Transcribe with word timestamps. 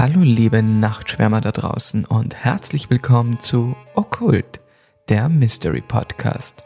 Hallo 0.00 0.20
liebe 0.22 0.62
Nachtschwärmer 0.62 1.42
da 1.42 1.52
draußen 1.52 2.06
und 2.06 2.34
herzlich 2.34 2.88
willkommen 2.88 3.38
zu 3.38 3.76
Okkult, 3.94 4.62
der 5.10 5.28
Mystery 5.28 5.82
Podcast. 5.82 6.64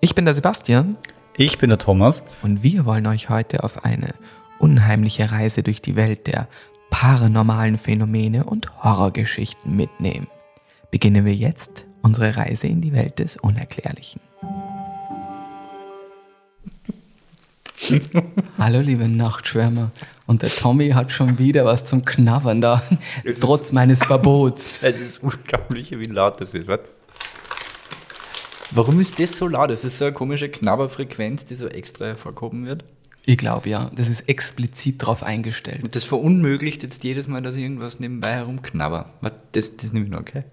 Ich 0.00 0.16
bin 0.16 0.24
der 0.24 0.34
Sebastian 0.34 0.96
Ich 1.36 1.58
bin 1.58 1.70
der 1.70 1.78
Thomas. 1.78 2.24
und 2.42 2.64
wir 2.64 2.84
wollen 2.84 3.06
euch 3.06 3.30
heute 3.30 3.62
auf 3.62 3.84
eine 3.84 4.16
unheimliche 4.58 5.30
Reise 5.30 5.62
durch 5.62 5.80
die 5.80 5.94
Welt 5.94 6.26
der 6.26 6.48
paranormalen 6.90 7.78
Phänomene 7.78 8.42
und 8.42 8.82
Horrorgeschichten 8.82 9.76
mitnehmen. 9.76 10.26
Beginnen 10.90 11.24
wir 11.24 11.36
jetzt 11.36 11.86
unsere 12.02 12.36
Reise 12.36 12.66
in 12.66 12.80
die 12.80 12.92
Welt 12.92 13.20
des 13.20 13.36
Unerklärlichen. 13.36 14.20
Hallo 18.58 18.80
liebe 18.80 19.08
Nachtschwärmer. 19.08 19.90
Und 20.26 20.42
der 20.42 20.50
Tommy 20.50 20.90
hat 20.90 21.10
schon 21.10 21.38
wieder 21.38 21.64
was 21.64 21.84
zum 21.84 22.04
Knabbern 22.04 22.60
da, 22.60 22.82
Es 23.24 23.32
ist- 23.32 23.42
trotz 23.42 23.72
meines 23.72 24.04
Verbots. 24.04 24.78
Es 24.82 25.00
ist 25.00 25.22
unglaublich, 25.22 25.90
wie 25.90 26.04
laut 26.04 26.40
das 26.40 26.54
ist. 26.54 26.68
Warte. 26.68 26.88
Warum 28.70 29.00
ist 29.00 29.18
das 29.18 29.36
so 29.36 29.48
laut? 29.48 29.70
Das 29.70 29.84
ist 29.84 29.98
so 29.98 30.04
eine 30.06 30.14
komische 30.14 30.48
Knabberfrequenz, 30.48 31.44
die 31.44 31.54
so 31.56 31.66
extra 31.68 32.06
hervorgehoben 32.06 32.64
wird. 32.66 32.84
Ich 33.24 33.36
glaube 33.38 33.68
ja, 33.68 33.90
das 33.94 34.08
ist 34.08 34.28
explizit 34.28 35.02
darauf 35.02 35.22
eingestellt. 35.22 35.82
Und 35.84 35.94
das 35.94 36.04
verunmöglicht 36.04 36.82
jetzt 36.82 37.04
jedes 37.04 37.28
Mal, 37.28 37.42
dass 37.42 37.54
ich 37.56 37.62
irgendwas 37.62 38.00
nebenbei 38.00 38.32
herumknabber. 38.32 39.10
Das, 39.52 39.76
das 39.76 39.92
nehme 39.92 40.06
ich 40.06 40.10
noch, 40.10 40.20
okay? 40.20 40.44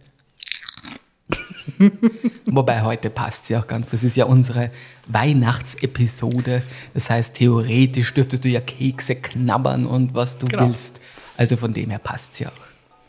Wobei 2.46 2.82
heute 2.84 3.09
passt 3.09 3.50
ja 3.50 3.59
auch 3.59 3.68
ganz. 3.68 3.90
Das 3.91 4.04
ist 4.04 4.16
ja 4.18 4.26
unsere 4.26 4.72
Weihnachtsepisode. 5.08 6.62
Das 6.94 7.09
heißt, 7.09 7.36
theoretisch 7.36 8.14
dürftest 8.14 8.45
du 8.45 8.50
ja 8.50 8.61
Kekse 8.61 9.16
knabbern 9.16 9.86
und 9.86 10.16
was 10.16 10.38
du 10.38 10.48
Genau. 10.48 10.67
willst. 10.67 11.00
Also 11.38 11.58
von 11.58 11.72
dem 11.73 11.89
her 11.89 12.00
passt's 12.00 12.39
ja 12.39 12.50
auch. 12.50 12.53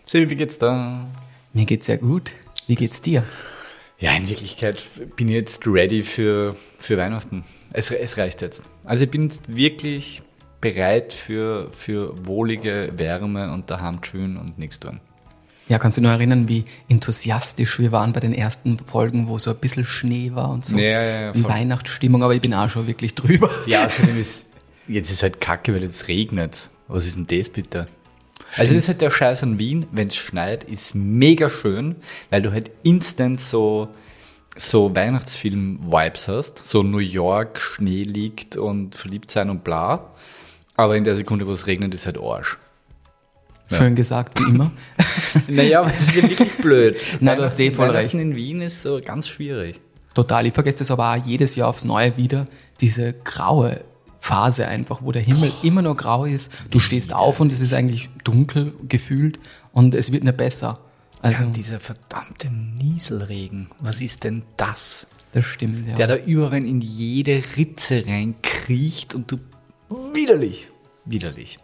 Silvi, 0.05 0.31
wie 0.31 0.37
geht's 0.37 0.59
da? 0.59 1.07
Mir 1.53 1.65
geht's 1.65 1.87
ja 1.87 1.97
gut. 1.97 2.33
Wie 2.67 2.75
geht's 2.75 3.01
dir? 3.03 3.25
Ja, 3.99 4.13
in 4.17 4.29
Wirklichkeit 4.29 4.83
bin 5.17 5.29
ich 5.29 5.35
jetzt 5.35 5.67
ready 5.67 6.03
für, 6.03 6.57
für 6.79 6.97
Weihnachten. 6.97 7.45
Es, 7.73 7.91
es 7.91 8.17
reicht 8.17 8.41
jetzt. 8.43 8.63
Also 8.85 9.05
ich 9.05 9.11
bin 9.11 9.25
jetzt 9.25 9.55
wirklich 9.55 10.23
bereit 10.61 11.13
für, 11.13 11.71
für 11.73 12.15
wohlige 12.27 12.93
Wärme 12.97 13.53
und 13.53 13.71
daheim 13.71 14.03
schön 14.03 14.37
und 14.37 14.59
nichts 14.59 14.81
tun. 14.81 15.01
Ja, 15.71 15.79
kannst 15.79 15.97
du 15.97 16.03
noch 16.03 16.11
erinnern, 16.11 16.49
wie 16.49 16.65
enthusiastisch 16.89 17.79
wir 17.79 17.93
waren 17.93 18.13
bei 18.13 18.19
den 18.19 18.35
ersten 18.35 18.77
Folgen, 18.81 19.29
wo 19.29 19.39
so 19.39 19.53
ein 19.53 19.57
bisschen 19.57 19.85
Schnee 19.85 20.33
war 20.35 20.51
und 20.51 20.67
so. 20.67 20.77
Ja, 20.77 21.01
ja, 21.01 21.21
ja. 21.27 21.45
Weihnachtsstimmung, 21.45 22.25
aber 22.25 22.35
ich 22.35 22.41
bin 22.41 22.53
auch 22.55 22.69
schon 22.69 22.89
wirklich 22.89 23.15
drüber. 23.15 23.49
Ja, 23.67 23.85
außerdem 23.85 24.19
ist, 24.19 24.47
jetzt 24.89 25.13
ist 25.13 25.23
halt 25.23 25.41
kacke, 25.41 25.73
weil 25.73 25.83
jetzt 25.85 26.09
regnet 26.09 26.71
Was 26.89 27.07
ist 27.07 27.15
denn 27.15 27.29
das 27.29 27.51
bitte? 27.51 27.87
Also 28.57 28.75
das 28.75 28.83
ist 28.83 28.89
halt 28.89 29.01
der 29.01 29.13
Scheiß 29.13 29.45
an 29.45 29.61
Wien, 29.61 29.87
wenn 29.93 30.09
es 30.09 30.17
schneit, 30.17 30.65
ist 30.65 30.97
mega 30.97 31.49
schön, 31.49 31.95
weil 32.31 32.43
du 32.43 32.51
halt 32.51 32.73
instant 32.83 33.41
so, 33.41 33.91
so 34.57 34.93
Weihnachtsfilm-Vibes 34.93 36.27
hast. 36.27 36.59
So 36.59 36.83
New 36.83 36.99
York, 36.99 37.61
Schnee 37.61 38.03
liegt 38.03 38.57
und 38.57 38.97
verliebt 38.97 39.31
sein 39.31 39.51
und 39.51 39.63
bla. 39.63 40.15
Aber 40.75 40.97
in 40.97 41.05
der 41.05 41.15
Sekunde, 41.15 41.47
wo 41.47 41.53
es 41.53 41.69
regnet, 41.69 41.95
ist 41.95 42.07
halt 42.07 42.19
Arsch. 42.19 42.59
Schön 43.71 43.95
gesagt, 43.95 44.39
wie 44.41 44.51
immer. 44.51 44.71
Naja, 45.49 45.81
aber 45.83 45.93
es 45.97 46.09
ist 46.09 46.23
wirklich 46.29 46.53
blöd. 46.59 46.97
Nein, 47.21 47.39
du 47.39 47.45
hast 47.45 47.59
eh 47.61 47.71
voll 47.71 47.91
recht. 47.91 48.15
in 48.15 48.35
Wien 48.35 48.63
ist 48.63 48.83
so 48.83 49.01
ganz 49.05 49.29
schwierig. 49.29 49.81
Total. 50.15 50.47
Ich 50.47 50.55
vergesse 50.55 50.79
das 50.79 50.91
aber 50.91 51.13
auch 51.13 51.25
jedes 51.25 51.55
Jahr 51.57 51.69
aufs 51.69 51.85
Neue 51.85 52.17
wieder. 52.17 52.47
Diese 52.81 53.13
graue 53.13 53.85
Phase 54.19 54.67
einfach, 54.67 55.03
wo 55.03 55.13
der 55.13 55.23
Himmel 55.23 55.53
immer 55.63 55.83
nur 55.83 55.97
grau 55.97 56.25
ist. 56.25 56.53
Du 56.71 56.81
stehst 56.81 57.13
auf 57.13 57.41
und 57.41 57.53
es 57.53 57.61
ist 57.61 57.73
eigentlich 57.73 58.11
dunkel 58.25 58.75
gefühlt 58.89 59.39
und 59.73 59.95
es 59.95 60.11
wird 60.13 60.25
nicht 60.25 60.37
besser. 60.37 60.81
Also, 61.23 61.45
Ja, 61.45 61.51
dieser 61.51 61.81
verdammte 61.81 62.51
Nieselregen. 62.51 63.69
Was 63.79 64.01
ist 64.01 64.25
denn 64.25 64.43
das? 64.57 65.07
das 65.33 65.45
stimmt, 65.45 65.89
ja. 65.89 65.95
Der 65.95 66.07
da 66.09 66.17
überall 66.17 66.65
in 66.65 66.81
jede 66.81 67.43
Ritze 67.57 68.05
reinkriecht 68.07 69.15
und 69.15 69.31
du 69.31 69.39
widerlich. 70.13 70.69
Widerlich. 71.11 71.59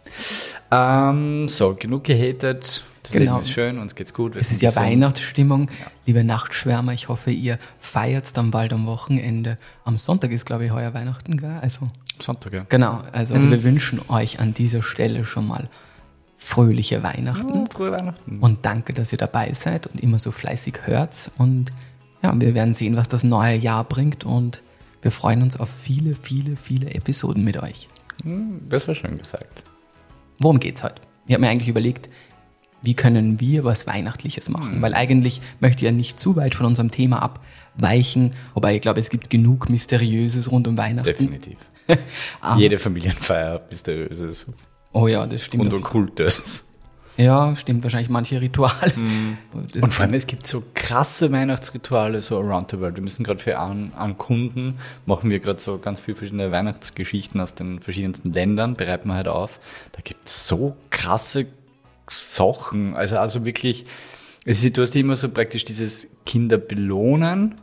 Ähm, 0.71 1.47
so, 1.47 1.75
genug 1.75 2.03
gehatet. 2.03 2.83
Das 3.03 3.11
Genau. 3.11 3.35
Leben 3.35 3.41
ist 3.43 3.51
schön, 3.51 3.79
uns 3.79 3.95
geht's 3.95 4.13
gut. 4.13 4.35
es 4.35 4.51
ist 4.51 4.61
ja. 4.61 4.75
Weihnachtsstimmung. 4.75 5.71
Liebe 6.05 6.25
Nachtschwärmer, 6.25 6.91
ich 6.91 7.07
hoffe, 7.07 7.31
ihr 7.31 7.57
feiert 7.79 8.35
dann 8.35 8.51
bald 8.51 8.73
am 8.73 8.85
Wochenende. 8.85 9.57
Am 9.85 9.97
Sonntag 9.97 10.31
ist, 10.31 10.45
glaube 10.45 10.65
ich, 10.65 10.71
heuer 10.71 10.93
Weihnachten, 10.93 11.37
gell? 11.37 11.57
Also, 11.61 11.89
Sonntag, 12.19 12.53
ja. 12.53 12.65
genau. 12.67 13.01
Also, 13.13 13.35
also 13.35 13.49
wir 13.49 13.63
wünschen 13.63 14.01
euch 14.09 14.39
an 14.39 14.53
dieser 14.53 14.83
Stelle 14.83 15.23
schon 15.23 15.47
mal 15.47 15.69
fröhliche 16.35 17.01
Weihnachten. 17.03 17.67
Frohe 17.67 17.91
Weihnachten. 17.91 18.39
Und 18.39 18.65
danke, 18.65 18.91
dass 18.93 19.13
ihr 19.13 19.17
dabei 19.17 19.53
seid 19.53 19.87
und 19.87 20.01
immer 20.01 20.19
so 20.19 20.31
fleißig 20.31 20.79
hört. 20.83 21.31
Und 21.37 21.71
ja, 22.21 22.33
wir 22.39 22.53
werden 22.53 22.73
sehen, 22.73 22.97
was 22.97 23.07
das 23.07 23.23
neue 23.23 23.55
Jahr 23.55 23.85
bringt. 23.85 24.25
Und 24.25 24.61
wir 25.01 25.11
freuen 25.11 25.41
uns 25.41 25.59
auf 25.59 25.69
viele, 25.69 26.15
viele, 26.15 26.57
viele 26.57 26.93
Episoden 26.93 27.43
mit 27.45 27.61
euch. 27.63 27.87
Das 28.67 28.87
war 28.87 28.95
schön 28.95 29.17
gesagt. 29.17 29.63
Worum 30.39 30.59
geht's 30.59 30.83
heute? 30.83 31.01
Ich 31.27 31.33
habe 31.33 31.41
mir 31.41 31.49
eigentlich 31.49 31.69
überlegt, 31.69 32.09
wie 32.83 32.93
können 32.93 33.39
wir 33.39 33.63
was 33.63 33.87
Weihnachtliches 33.87 34.49
machen? 34.49 34.81
Weil 34.81 34.93
eigentlich 34.93 35.41
möchte 35.59 35.83
ich 35.83 35.85
ja 35.85 35.91
nicht 35.91 36.19
zu 36.19 36.35
weit 36.35 36.55
von 36.55 36.65
unserem 36.65 36.91
Thema 36.91 37.21
abweichen. 37.21 38.33
Wobei 38.53 38.75
ich 38.75 38.81
glaube, 38.81 38.99
es 38.99 39.09
gibt 39.09 39.29
genug 39.29 39.69
Mysteriöses 39.69 40.51
rund 40.51 40.67
um 40.67 40.77
Weihnachten. 40.77 41.09
Definitiv. 41.09 41.57
Jede 42.57 42.77
Familienfeier 42.77 43.53
hat 43.53 43.69
Mysteriöses 43.69 44.45
Oh 44.93 45.07
ja, 45.07 45.25
das 45.27 45.45
stimmt. 45.45 45.65
und 45.65 45.73
Okkultes. 45.73 46.66
Ja, 47.17 47.55
stimmt 47.55 47.83
wahrscheinlich 47.83 48.09
manche 48.09 48.39
Rituale. 48.39 48.93
Das- 49.73 49.83
Und 49.83 49.93
vor 49.93 50.05
allem, 50.05 50.13
es 50.13 50.27
gibt 50.27 50.45
so 50.45 50.63
krasse 50.73 51.31
Weihnachtsrituale 51.31 52.21
so 52.21 52.39
around 52.39 52.71
the 52.71 52.79
world. 52.79 52.95
Wir 52.95 53.03
müssen 53.03 53.23
gerade 53.23 53.39
für 53.39 53.57
an, 53.57 53.91
an 53.95 54.17
Kunden, 54.17 54.77
machen 55.05 55.29
wir 55.29 55.39
gerade 55.39 55.59
so 55.59 55.79
ganz 55.79 55.99
viele 55.99 56.15
verschiedene 56.15 56.51
Weihnachtsgeschichten 56.51 57.41
aus 57.41 57.55
den 57.55 57.79
verschiedensten 57.79 58.31
Ländern, 58.33 58.75
bereiten 58.75 59.07
wir 59.09 59.15
halt 59.15 59.27
auf. 59.27 59.59
Da 59.93 60.01
gibt 60.03 60.27
es 60.27 60.47
so 60.47 60.75
krasse 60.91 61.47
Sachen. 62.07 62.95
Also, 62.95 63.17
also 63.17 63.43
wirklich, 63.45 63.85
es 64.45 64.63
ist, 64.63 64.77
du 64.77 64.81
hast 64.81 64.95
immer 64.95 65.15
so 65.15 65.29
praktisch 65.29 65.65
dieses 65.65 66.07
Kinder 66.25 66.57
belohnen 66.57 67.55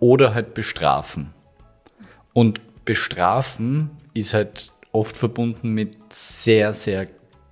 oder 0.00 0.34
halt 0.34 0.54
bestrafen. 0.54 1.30
Und 2.32 2.60
bestrafen 2.84 3.90
ist 4.14 4.34
halt 4.34 4.72
oft 4.92 5.16
verbunden 5.16 5.70
mit 5.72 6.12
sehr, 6.12 6.72
sehr 6.72 7.06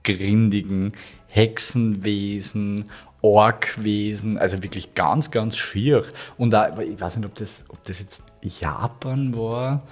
grindigen 0.04 0.92
Hexenwesen, 1.28 2.86
Orkwesen, 3.22 4.38
also 4.38 4.62
wirklich 4.62 4.94
ganz, 4.94 5.30
ganz 5.30 5.56
schier. 5.56 6.04
Und 6.38 6.54
aber 6.54 6.84
ich 6.84 7.00
weiß 7.00 7.16
nicht, 7.16 7.26
ob 7.26 7.34
das, 7.34 7.64
ob 7.68 7.82
das 7.84 7.98
jetzt 7.98 8.22
Japan 8.42 9.34
war, 9.36 9.82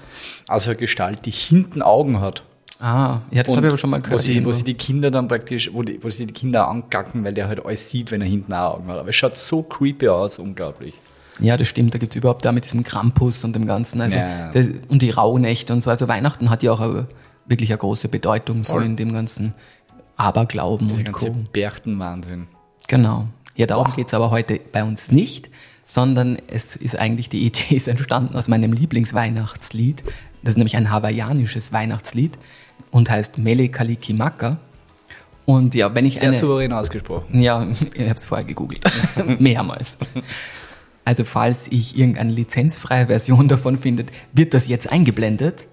also 0.48 0.70
eine 0.70 0.78
Gestalt, 0.78 1.26
die 1.26 1.30
hinten 1.32 1.82
Augen 1.82 2.20
hat. 2.20 2.44
ah, 2.80 3.22
ja, 3.30 3.42
das 3.42 3.56
habe 3.56 3.66
ich 3.66 3.70
aber 3.72 3.78
schon 3.78 3.90
mal 3.90 3.98
Wo 4.00 4.02
gehört. 4.04 4.22
sie, 4.22 4.44
wo 4.44 4.52
sie 4.52 4.62
die 4.62 4.74
Kinder 4.74 5.10
dann 5.10 5.26
praktisch, 5.26 5.70
wo, 5.72 5.82
die, 5.82 6.02
wo 6.02 6.10
sie 6.10 6.26
die 6.26 6.34
Kinder 6.34 6.68
angacken, 6.68 7.24
weil 7.24 7.34
der 7.34 7.48
halt 7.48 7.64
alles 7.64 7.90
sieht, 7.90 8.10
wenn 8.12 8.20
er 8.20 8.28
hinten 8.28 8.52
auch 8.52 8.74
Augen 8.74 8.88
hat. 8.88 8.98
Aber 8.98 9.08
es 9.08 9.16
schaut 9.16 9.36
so 9.36 9.62
creepy 9.62 10.08
aus, 10.08 10.38
unglaublich. 10.38 11.00
Ja, 11.40 11.56
das 11.56 11.66
stimmt. 11.66 11.92
Da 11.94 11.98
gibt's 11.98 12.14
überhaupt 12.14 12.44
da 12.44 12.52
mit 12.52 12.64
diesem 12.64 12.84
Krampus 12.84 13.44
und 13.44 13.56
dem 13.56 13.66
Ganzen. 13.66 14.00
Also, 14.00 14.16
Ja. 14.18 14.50
das, 14.52 14.68
und 14.88 15.02
die 15.02 15.10
Rauhnächte 15.10 15.72
und 15.72 15.82
so. 15.82 15.90
Also 15.90 16.06
Weihnachten 16.06 16.48
hat 16.50 16.62
ja 16.62 16.70
auch 16.72 16.80
eine, 16.80 17.08
wirklich 17.46 17.70
eine 17.70 17.78
große 17.78 18.06
Bedeutung 18.08 18.62
so 18.62 18.74
Voll. 18.74 18.84
in 18.84 18.94
dem 18.96 19.12
ganzen 19.12 19.54
Aberglauben 20.16 20.88
Der 20.88 20.98
und 20.98 21.04
ganze 21.04 21.30
Co. 21.30 21.36
Berchtenwahnsinn. 21.52 22.46
Genau. 22.88 23.28
Ja, 23.56 23.66
darum 23.66 23.92
geht's 23.94 24.14
aber 24.14 24.30
heute 24.30 24.60
bei 24.72 24.82
uns 24.84 25.10
nicht, 25.10 25.48
sondern 25.84 26.38
es 26.48 26.76
ist 26.76 26.98
eigentlich 26.98 27.28
die 27.28 27.44
Idee 27.44 27.74
ist 27.76 27.88
entstanden 27.88 28.36
aus 28.36 28.48
meinem 28.48 28.72
Lieblingsweihnachtslied. 28.72 30.02
Das 30.42 30.52
ist 30.54 30.58
nämlich 30.58 30.76
ein 30.76 30.90
hawaiianisches 30.90 31.72
Weihnachtslied 31.72 32.38
und 32.90 33.10
heißt 33.10 33.38
Mele 33.38 33.68
Kalikimaka. 33.68 34.58
Und 35.46 35.74
ja, 35.74 35.94
wenn 35.94 36.06
ich 36.06 36.18
Sehr 36.18 36.28
eine, 36.28 36.36
souverän 36.38 36.72
ausgesprochen. 36.72 37.40
ja, 37.40 37.66
ich 37.94 38.00
habe 38.00 38.14
es 38.14 38.24
vorher 38.24 38.46
gegoogelt. 38.46 38.84
Mehrmals. 39.38 39.98
Also 41.04 41.24
falls 41.24 41.68
ich 41.68 41.98
irgendeine 41.98 42.32
lizenzfreie 42.32 43.06
Version 43.08 43.46
davon 43.48 43.76
findet, 43.76 44.10
wird 44.32 44.54
das 44.54 44.68
jetzt 44.68 44.90
eingeblendet. 44.90 45.66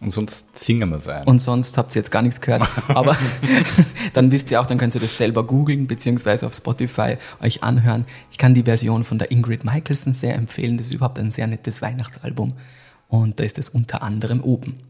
Und 0.00 0.10
sonst 0.10 0.46
singen 0.56 0.90
wir 0.90 0.98
es 0.98 1.08
ein. 1.08 1.24
Und 1.24 1.40
sonst 1.40 1.76
habt 1.76 1.94
ihr 1.94 2.00
jetzt 2.00 2.10
gar 2.10 2.22
nichts 2.22 2.40
gehört. 2.40 2.68
Aber 2.88 3.16
dann 4.12 4.30
wisst 4.30 4.50
ihr 4.50 4.60
auch, 4.60 4.66
dann 4.66 4.78
könnt 4.78 4.94
ihr 4.94 5.00
das 5.00 5.18
selber 5.18 5.44
googeln, 5.44 5.86
beziehungsweise 5.86 6.46
auf 6.46 6.54
Spotify 6.54 7.16
euch 7.40 7.62
anhören. 7.64 8.04
Ich 8.30 8.38
kann 8.38 8.54
die 8.54 8.62
Version 8.62 9.02
von 9.04 9.18
der 9.18 9.30
Ingrid 9.32 9.64
Michaelson 9.64 10.12
sehr 10.12 10.36
empfehlen. 10.36 10.78
Das 10.78 10.86
ist 10.86 10.94
überhaupt 10.94 11.18
ein 11.18 11.32
sehr 11.32 11.48
nettes 11.48 11.82
Weihnachtsalbum. 11.82 12.54
Und 13.08 13.40
da 13.40 13.44
ist 13.44 13.58
es 13.58 13.68
unter 13.68 14.02
anderem 14.02 14.40
oben. 14.40 14.80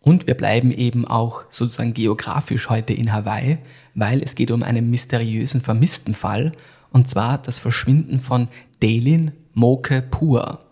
Und 0.00 0.26
wir 0.26 0.34
bleiben 0.34 0.70
eben 0.70 1.06
auch 1.06 1.44
sozusagen 1.48 1.94
geografisch 1.94 2.68
heute 2.68 2.92
in 2.92 3.10
Hawaii, 3.10 3.56
weil 3.94 4.22
es 4.22 4.34
geht 4.34 4.50
um 4.50 4.62
einen 4.62 4.90
mysteriösen 4.90 5.62
vermissten 5.62 6.14
Fall, 6.14 6.52
und 6.90 7.08
zwar 7.08 7.38
das 7.38 7.58
Verschwinden 7.58 8.20
von 8.20 8.48
Delin 8.82 9.32
Moke 9.54 10.02
Pua. 10.02 10.63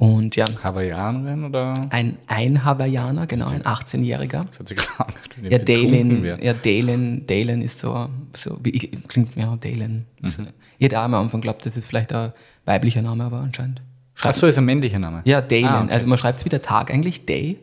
Und 0.00 0.34
ja, 0.34 0.46
Hawaiianerin 0.64 1.44
oder? 1.44 1.74
ein, 1.90 2.16
ein 2.26 2.64
Hawaiianer, 2.64 3.26
genau, 3.26 3.48
ein 3.48 3.62
18-Jähriger. 3.64 4.46
Das 4.46 4.58
hat 4.60 4.70
angehört, 4.98 5.36
wenn 5.42 5.50
Ja, 5.52 5.58
ich 5.58 5.64
Dalen, 5.66 6.24
ja, 6.42 6.54
Dalen, 6.54 7.26
Dalen 7.26 7.60
ist 7.60 7.80
so, 7.80 8.08
so 8.34 8.58
wie, 8.62 8.72
klingt, 8.78 9.36
ja, 9.36 9.54
Dalen. 9.56 10.06
Mhm. 10.22 10.28
So, 10.28 10.42
jeder 10.78 11.02
am 11.02 11.12
Anfang 11.12 11.42
glaubt, 11.42 11.66
das 11.66 11.76
ist 11.76 11.84
vielleicht 11.84 12.14
ein 12.14 12.32
weiblicher 12.64 13.02
Name, 13.02 13.24
aber 13.24 13.40
anscheinend. 13.40 13.82
Ach 14.22 14.32
so, 14.32 14.46
ist 14.46 14.56
ein 14.56 14.64
männlicher 14.64 14.98
Name. 14.98 15.20
Ja, 15.26 15.42
Dalen. 15.42 15.66
Ah, 15.66 15.74
okay. 15.76 15.84
Mhm. 15.84 15.90
Also 15.90 16.06
man 16.06 16.16
schreibt 16.16 16.38
es 16.38 16.44
wie 16.46 16.50
der 16.50 16.62
Tag 16.62 16.90
eigentlich, 16.90 17.26
Day, 17.26 17.58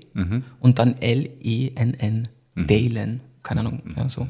und 0.59 0.77
dann 0.77 1.01
L-E-N-N, 1.01 2.27
Dalen. 2.55 3.21
Keine 3.41 3.61
Ahnung, 3.61 3.81
Mhm. 3.83 3.93
ja, 3.97 4.09
so 4.09 4.27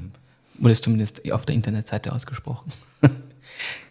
wurde 0.60 0.72
es 0.72 0.80
zumindest 0.80 1.30
auf 1.34 1.46
der 1.46 1.56
Internetseite 1.56 2.14
ausgesprochen. 2.14 2.72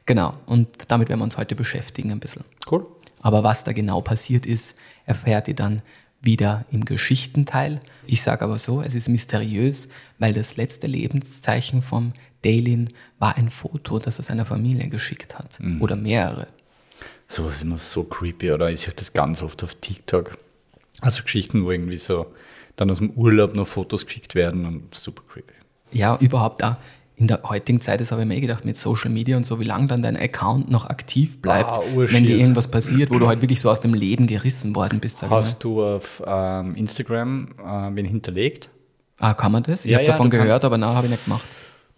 genau, 0.07 0.33
und 0.47 0.91
damit 0.91 1.11
werden 1.11 1.21
wir 1.21 1.25
uns 1.25 1.37
heute 1.37 1.55
beschäftigen 1.55 2.13
ein 2.13 2.19
bisschen. 2.21 2.45
Cool. 2.71 2.87
Aber 3.21 3.43
was 3.43 3.65
da 3.65 3.73
genau 3.73 4.01
passiert 4.01 4.47
ist, 4.47 4.77
erfährt 5.05 5.49
ihr 5.49 5.55
dann 5.55 5.83
wieder 6.21 6.65
im 6.71 6.85
Geschichtenteil. 6.85 7.81
Ich 8.07 8.23
sage 8.23 8.45
aber 8.45 8.59
so, 8.59 8.83
es 8.83 8.95
ist 8.95 9.09
mysteriös, 9.09 9.89
weil 10.19 10.33
das 10.33 10.57
letzte 10.57 10.87
Lebenszeichen 10.87 11.83
vom 11.83 12.13
Dalin 12.43 12.91
war 13.19 13.37
ein 13.37 13.49
Foto, 13.49 13.99
das 13.99 14.19
er 14.19 14.25
seiner 14.25 14.45
Familie 14.45 14.89
geschickt 14.89 15.39
hat. 15.39 15.59
Oder 15.81 15.97
mehrere. 15.97 16.49
Sowas 17.29 17.57
ist 17.57 17.63
immer 17.63 17.79
so 17.79 18.05
creepy, 18.05 18.53
oder? 18.53 18.71
Ich 18.71 18.81
sehe 18.81 18.95
das 18.95 19.13
ganz 19.13 19.43
oft 19.43 19.63
auf 19.65 19.75
TikTok. 19.75 20.39
Also 21.01 21.23
Geschichten, 21.23 21.65
wo 21.65 21.71
irgendwie 21.71 21.97
so 21.97 22.27
dann 22.77 22.91
aus 22.91 22.99
dem 22.99 23.11
Urlaub 23.11 23.55
noch 23.55 23.67
Fotos 23.67 24.07
geschickt 24.07 24.35
werden 24.35 24.65
und 24.65 24.95
super 24.95 25.23
creepy. 25.29 25.53
Ja, 25.93 26.17
überhaupt 26.21 26.63
auch 26.63 26.77
in 27.17 27.27
der 27.29 27.43
heutigen 27.45 27.81
Zeit, 27.81 28.01
das 28.01 28.13
habe 28.13 28.23
ich 28.23 28.29
mir 28.29 28.37
eh 28.37 28.41
gedacht, 28.41 28.65
mit 28.65 28.77
Social 28.77 29.11
Media 29.11 29.37
und 29.39 29.47
so, 29.47 29.59
wie 29.59 29.65
lange 29.65 29.87
dann 29.87 30.03
dein 30.03 30.17
Account 30.17 30.71
noch 30.71 30.87
aktiv 30.91 31.41
bleibt, 31.41 31.71
Ah, 31.71 31.81
wenn 31.95 32.25
dir 32.27 32.37
irgendwas 32.37 32.69
passiert, 32.69 33.11
wo 33.11 33.19
du 33.19 33.27
halt 33.27 33.41
wirklich 33.41 33.61
so 33.61 33.71
aus 33.71 33.81
dem 33.81 33.95
Leben 33.95 34.27
gerissen 34.27 34.75
worden 34.77 35.01
bist, 35.01 35.19
sag 35.19 35.29
ich 35.29 35.31
mal. 35.31 35.37
Hast 35.39 35.65
du 35.65 35.83
auf 35.83 36.23
ähm, 36.27 36.75
Instagram 36.75 37.49
äh, 37.59 37.91
wen 37.97 38.05
hinterlegt? 38.05 38.69
Ah, 39.19 39.33
kann 39.33 39.51
man 39.53 39.63
das? 39.63 39.87
Ich 39.87 39.93
Ja, 39.93 39.97
habe 39.99 40.07
ja, 40.07 40.13
davon 40.13 40.29
gehört, 40.29 40.49
kannst- 40.51 40.65
aber 40.67 40.77
na, 40.79 40.95
habe 40.95 41.07
ich 41.07 41.11
nicht 41.13 41.25
gemacht. 41.25 41.45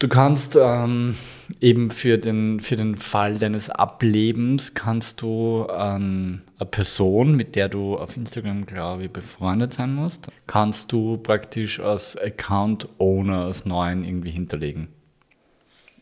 Du 0.00 0.06
kannst 0.06 0.54
ähm, 0.54 1.16
eben 1.60 1.90
für 1.90 2.18
den, 2.18 2.60
für 2.60 2.76
den 2.76 2.94
Fall 2.94 3.34
deines 3.36 3.68
Ablebens 3.68 4.74
kannst 4.74 5.20
du 5.22 5.66
ähm, 5.76 6.42
eine 6.60 6.66
Person, 6.70 7.34
mit 7.34 7.56
der 7.56 7.68
du 7.68 7.96
auf 7.96 8.16
Instagram, 8.16 8.64
glaube 8.66 9.06
ich, 9.06 9.10
befreundet 9.10 9.72
sein 9.72 9.92
musst, 9.96 10.28
kannst 10.46 10.92
du 10.92 11.16
praktisch 11.16 11.80
als 11.80 12.16
Account-Owner, 12.16 13.46
als 13.46 13.64
neuen 13.64 14.04
irgendwie 14.04 14.30
hinterlegen. 14.30 14.86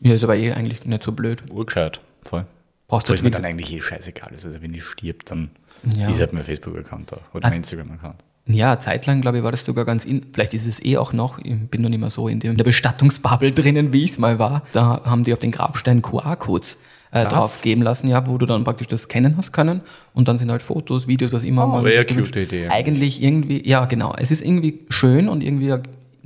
Ja, 0.01 0.13
ist 0.13 0.23
aber 0.23 0.35
eh 0.35 0.51
eigentlich 0.53 0.85
nicht 0.85 1.03
so 1.03 1.11
blöd. 1.11 1.43
Urgescheit, 1.49 1.99
voll. 2.23 2.45
Brauchst 2.87 3.09
du 3.09 3.13
halt 3.13 3.23
mir 3.23 3.31
dann 3.31 3.43
eigentlich 3.45 3.71
eh 3.73 3.81
scheißegal 3.81 4.31
ist. 4.33 4.45
Also 4.45 4.61
wenn 4.61 4.73
ich 4.73 4.83
stirb, 4.83 5.25
dann 5.25 5.49
Ja. 5.97 6.09
ist 6.09 6.19
halt 6.19 6.33
mein 6.33 6.43
Facebook-Account 6.43 7.11
da 7.11 7.17
oder 7.33 7.45
Ah. 7.45 7.49
mein 7.49 7.57
Instagram-Account. 7.57 8.15
Ja, 8.49 8.71
eine 8.71 8.79
Zeit 8.79 9.05
lang, 9.07 9.19
glaube 9.19 9.39
ich, 9.39 9.43
war 9.43 9.51
das 9.51 9.65
sogar 9.65 9.83
ganz 9.83 10.05
in, 10.05 10.21
vielleicht 10.31 10.53
ist 10.53 10.67
es 10.67 10.83
eh 10.83 10.95
auch 10.97 11.11
noch, 11.11 11.37
ich 11.39 11.53
bin 11.69 11.81
noch 11.81 11.89
nicht 11.89 11.99
mehr 11.99 12.09
so 12.09 12.29
in, 12.29 12.39
dem, 12.39 12.51
in 12.51 12.57
der 12.57 12.63
Bestattungsbubble 12.63 13.51
drinnen, 13.51 13.91
wie 13.91 14.03
ich 14.05 14.11
es 14.11 14.19
mal 14.19 14.39
war. 14.39 14.63
Da 14.71 15.01
haben 15.03 15.23
die 15.23 15.33
auf 15.33 15.39
den 15.39 15.51
Grabsteinen 15.51 16.01
QR-Codes 16.01 16.77
äh, 17.11 17.25
drauf 17.25 17.61
geben 17.61 17.81
lassen, 17.81 18.07
ja, 18.07 18.25
wo 18.25 18.37
du 18.37 18.45
dann 18.45 18.63
praktisch 18.63 18.87
das 18.87 19.09
kennen 19.09 19.35
hast 19.37 19.51
können. 19.51 19.81
Und 20.13 20.27
dann 20.29 20.37
sind 20.37 20.49
halt 20.49 20.61
Fotos, 20.61 21.07
Videos, 21.07 21.33
was 21.33 21.43
immer 21.43 21.65
Oh, 21.65 21.67
man 21.81 21.83
cute 22.05 22.37
Idee 22.37 22.69
Eigentlich 22.69 23.21
irgendwie, 23.21 23.67
ja, 23.67 23.83
genau. 23.85 24.13
Es 24.17 24.31
ist 24.31 24.41
irgendwie 24.41 24.79
schön 24.89 25.27
und 25.27 25.43
irgendwie 25.43 25.73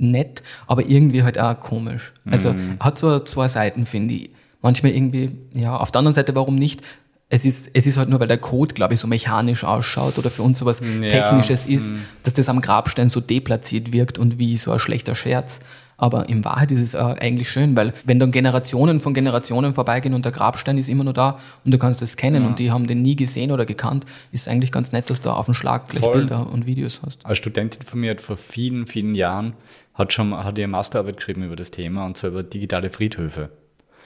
nett, 0.02 0.42
aber 0.66 0.86
irgendwie 0.88 1.22
halt 1.22 1.38
auch 1.38 1.58
komisch. 1.58 2.12
Also 2.30 2.52
Mhm. 2.52 2.76
hat 2.80 2.98
so 2.98 3.20
zwei 3.20 3.48
Seiten, 3.48 3.86
finde 3.86 4.14
ich. 4.14 4.30
Manchmal 4.60 4.92
irgendwie, 4.92 5.30
ja, 5.54 5.76
auf 5.76 5.90
der 5.90 6.00
anderen 6.00 6.14
Seite, 6.14 6.34
warum 6.36 6.54
nicht? 6.56 6.82
Es 7.28 7.44
ist, 7.46 7.70
es 7.72 7.86
ist 7.86 7.96
halt 7.96 8.10
nur, 8.10 8.20
weil 8.20 8.28
der 8.28 8.36
Code, 8.38 8.74
glaube 8.74 8.92
ich, 8.94 9.00
so 9.00 9.06
mechanisch 9.08 9.64
ausschaut 9.64 10.18
oder 10.18 10.28
für 10.30 10.42
uns 10.42 10.58
sowas 10.58 10.80
Ja, 10.80 10.86
Mhm. 10.86 11.02
Technisches 11.08 11.64
ist, 11.66 11.94
dass 12.24 12.34
das 12.34 12.48
am 12.50 12.60
Grabstein 12.60 13.08
so 13.08 13.20
deplatziert 13.20 13.92
wirkt 13.92 14.18
und 14.18 14.38
wie 14.38 14.56
so 14.58 14.70
ein 14.72 14.78
schlechter 14.78 15.14
Scherz. 15.14 15.60
Aber 16.02 16.28
in 16.28 16.44
Wahrheit 16.44 16.72
ist 16.72 16.80
es 16.80 16.94
äh, 16.94 16.98
eigentlich 16.98 17.48
schön, 17.48 17.76
weil 17.76 17.92
wenn 18.04 18.18
dann 18.18 18.32
Generationen 18.32 18.98
von 18.98 19.14
Generationen 19.14 19.72
vorbeigehen 19.72 20.14
und 20.14 20.24
der 20.24 20.32
Grabstein 20.32 20.76
ist 20.76 20.88
immer 20.88 21.04
nur 21.04 21.12
da 21.12 21.38
und 21.64 21.72
du 21.72 21.78
kannst 21.78 22.02
es 22.02 22.16
kennen 22.16 22.44
und 22.44 22.58
die 22.58 22.72
haben 22.72 22.88
den 22.88 23.02
nie 23.02 23.14
gesehen 23.14 23.52
oder 23.52 23.64
gekannt, 23.66 24.04
ist 24.32 24.40
es 24.42 24.48
eigentlich 24.48 24.72
ganz 24.72 24.90
nett, 24.90 25.10
dass 25.10 25.20
du 25.20 25.30
auf 25.30 25.46
den 25.46 25.54
Schlag 25.54 25.88
gleich 25.88 26.02
Voll. 26.02 26.12
Bilder 26.14 26.50
und 26.50 26.66
Videos 26.66 27.02
hast. 27.06 27.24
Eine 27.24 27.36
Studentin 27.36 27.82
von 27.82 28.00
mir 28.00 28.10
hat 28.10 28.20
vor 28.20 28.36
vielen, 28.36 28.88
vielen 28.88 29.14
Jahren 29.14 29.52
hat 29.94 30.12
schon 30.12 30.34
hat 30.36 30.58
ihre 30.58 30.66
Masterarbeit 30.66 31.18
geschrieben 31.18 31.44
über 31.44 31.54
das 31.54 31.70
Thema 31.70 32.04
und 32.04 32.16
zwar 32.16 32.30
über 32.30 32.42
digitale 32.42 32.90
Friedhöfe. 32.90 33.50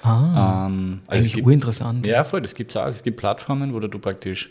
Ah, 0.02 0.66
Ähm, 0.66 1.00
also 1.06 1.18
eigentlich 1.18 1.34
gibt- 1.36 1.46
urinteressant. 1.46 2.06
Ja, 2.06 2.24
voll, 2.24 2.42
das 2.42 2.54
gibt 2.54 2.72
es 2.72 2.76
auch. 2.76 2.86
Es 2.88 3.02
gibt 3.04 3.16
Plattformen, 3.16 3.72
wo 3.72 3.80
du 3.80 3.98
praktisch 3.98 4.50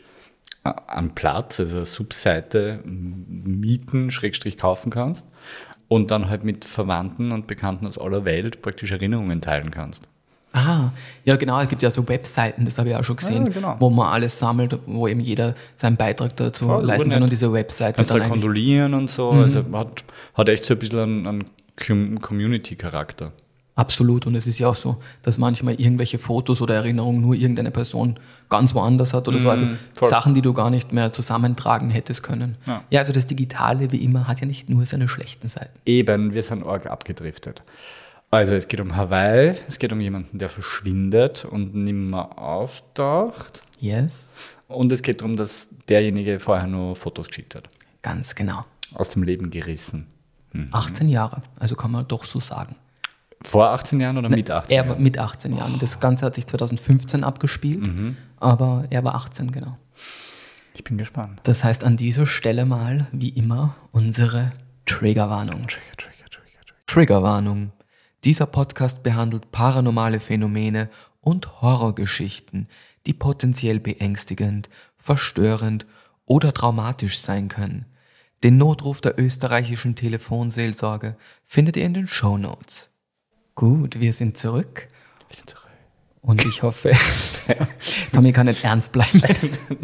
äh, 0.63 0.71
am 0.87 1.13
Platz, 1.13 1.59
also 1.59 1.77
eine 1.77 1.85
Subseite, 1.85 2.79
mieten, 2.85 4.09
Schrägstrich 4.09 4.57
kaufen 4.57 4.89
kannst 4.89 5.27
und 5.95 6.11
dann 6.11 6.29
halt 6.29 6.43
mit 6.43 6.65
Verwandten 6.65 7.31
und 7.31 7.47
Bekannten 7.47 7.87
aus 7.87 7.97
aller 7.97 8.25
Welt 8.25 8.61
praktisch 8.61 8.91
Erinnerungen 8.91 9.41
teilen 9.41 9.71
kannst. 9.71 10.07
Ah, 10.51 10.91
ja 11.25 11.35
genau, 11.35 11.59
es 11.59 11.67
gibt 11.67 11.81
ja 11.81 11.89
so 11.91 12.07
Webseiten, 12.07 12.63
das 12.63 12.77
habe 12.77 12.89
ich 12.89 12.95
auch 12.95 13.03
schon 13.03 13.17
gesehen, 13.17 13.45
Ja, 13.47 13.51
genau. 13.51 13.75
wo 13.79 13.89
man 13.89 14.07
alles 14.13 14.39
sammelt, 14.39 14.79
wo 14.85 15.05
eben 15.07 15.19
jeder 15.19 15.53
seinen 15.75 15.97
Beitrag 15.97 16.35
dazu 16.37 16.65
Voll, 16.67 16.85
leisten 16.85 17.09
kann 17.09 17.23
und 17.23 17.31
diese 17.31 17.51
Webseite 17.51 17.97
Kannst 17.97 18.11
dann 18.13 18.21
halt 18.21 18.31
kondolieren 18.31 18.93
und 18.93 19.09
so. 19.09 19.33
Mhm. 19.33 19.39
Also 19.41 19.65
hat, 19.73 20.03
hat 20.33 20.49
echt 20.49 20.63
so 20.65 20.75
ein 20.75 20.79
bisschen 20.79 20.99
einen, 20.99 21.27
einen 21.27 21.43
Com- 21.75 22.21
Community-Charakter. 22.21 23.33
Absolut. 23.75 24.25
Und 24.25 24.35
es 24.35 24.47
ist 24.47 24.57
ja 24.59 24.69
auch 24.69 24.75
so, 24.75 24.97
dass 25.21 25.37
manchmal 25.37 25.79
irgendwelche 25.79 26.17
Fotos 26.17 26.61
oder 26.61 26.75
Erinnerungen 26.75 27.21
nur 27.21 27.35
irgendeine 27.35 27.71
Person 27.71 28.17
ganz 28.49 28.73
woanders 28.73 29.13
hat 29.13 29.27
oder 29.27 29.39
so. 29.39 29.49
Also 29.49 29.65
Mm, 29.65 29.77
voll. 29.93 30.07
Sachen, 30.07 30.33
die 30.33 30.41
du 30.41 30.53
gar 30.53 30.69
nicht 30.69 30.93
mehr 30.93 31.11
zusammentragen 31.11 31.89
hättest 31.89 32.23
können. 32.23 32.57
Ja. 32.65 32.83
Ja. 32.89 32.99
also 32.99 33.11
das 33.11 33.27
Digitale, 33.27 33.91
wie 33.91 33.97
immer, 34.03 34.27
hat 34.27 34.39
ja 34.39 34.47
nicht 34.47 34.69
nur 34.69 34.85
seine 34.85 35.09
schlechten 35.09 35.49
Seiten. 35.49 35.77
Eben, 35.85 36.33
wir 36.33 36.41
sind 36.41 36.65
arg 36.65 36.87
abgedriftet. 36.87 37.63
Also 38.31 38.55
es 38.55 38.67
geht 38.67 38.79
um 38.79 38.95
Hawaii, 38.95 39.55
es 39.67 39.77
geht 39.77 39.91
um 39.93 39.99
jemanden, 40.01 40.37
der 40.37 40.49
verschwindet 40.49 41.45
und 41.45 41.75
nimmer 41.75 42.37
auftaucht. 42.37 43.61
Yes. 43.79 44.33
Und 44.67 44.91
es 44.91 45.01
geht 45.01 45.21
darum, 45.21 45.35
dass 45.35 45.67
derjenige 45.89 46.39
vorher 46.39 46.67
nur 46.67 46.95
Fotos 46.95 47.27
geschickt 47.27 47.55
hat. 47.55 47.69
Ganz 48.01 48.35
genau. 48.35 48.65
Aus 48.93 49.09
dem 49.09 49.23
Leben 49.23 49.51
gerissen. 49.51 50.07
18 50.71 51.09
Jahre, 51.09 51.43
also 51.59 51.75
kann 51.75 51.91
man 51.91 52.07
doch 52.07 52.23
so 52.23 52.39
sagen. 52.39 52.75
Vor 53.43 53.69
18 53.69 53.99
Jahren 53.99 54.17
oder 54.17 54.29
mit 54.29 54.49
18 54.49 54.75
Er 54.75 54.83
war 54.83 54.91
Jahren? 54.93 55.03
mit 55.03 55.17
18 55.19 55.55
Jahren. 55.55 55.79
Das 55.79 55.99
Ganze 55.99 56.25
hat 56.25 56.35
sich 56.35 56.47
2015 56.47 57.23
abgespielt, 57.23 57.81
Mhm. 57.81 58.17
aber 58.37 58.85
er 58.89 59.03
war 59.03 59.15
18, 59.15 59.51
genau. 59.51 59.77
Ich 60.73 60.83
bin 60.83 60.97
gespannt. 60.97 61.39
Das 61.43 61.63
heißt 61.63 61.83
an 61.83 61.95
dieser 61.97 62.25
Stelle 62.25 62.65
mal, 62.65 63.07
wie 63.11 63.29
immer, 63.29 63.75
unsere 63.91 64.51
Triggerwarnung. 64.85 65.67
Trigger, 65.67 65.95
Trigger, 65.97 66.25
Trigger, 66.29 66.61
Trigger. 66.65 66.85
Triggerwarnung. 66.87 67.71
Dieser 68.23 68.45
Podcast 68.47 69.03
behandelt 69.03 69.51
paranormale 69.51 70.19
Phänomene 70.19 70.89
und 71.21 71.61
Horrorgeschichten, 71.61 72.67
die 73.05 73.13
potenziell 73.13 73.79
beängstigend, 73.79 74.69
verstörend 74.97 75.85
oder 76.25 76.53
traumatisch 76.53 77.19
sein 77.19 77.47
können. 77.47 77.85
Den 78.43 78.57
Notruf 78.57 78.99
der 79.01 79.19
österreichischen 79.19 79.95
Telefonseelsorge 79.95 81.15
findet 81.43 81.77
ihr 81.77 81.85
in 81.85 81.93
den 81.93 82.07
Show 82.07 82.37
Notes. 82.37 82.89
Gut, 83.55 84.01
wir 84.01 84.11
sind 84.11 84.37
zurück 84.37 84.87
Wir 85.29 85.35
sind 85.37 85.49
zurück. 85.49 85.63
und 86.21 86.43
ich 86.45 86.61
hoffe, 86.61 86.91
Tommy 88.11 88.33
kann 88.33 88.47
nicht 88.47 88.65
ernst 88.65 88.91
bleiben. 88.91 89.21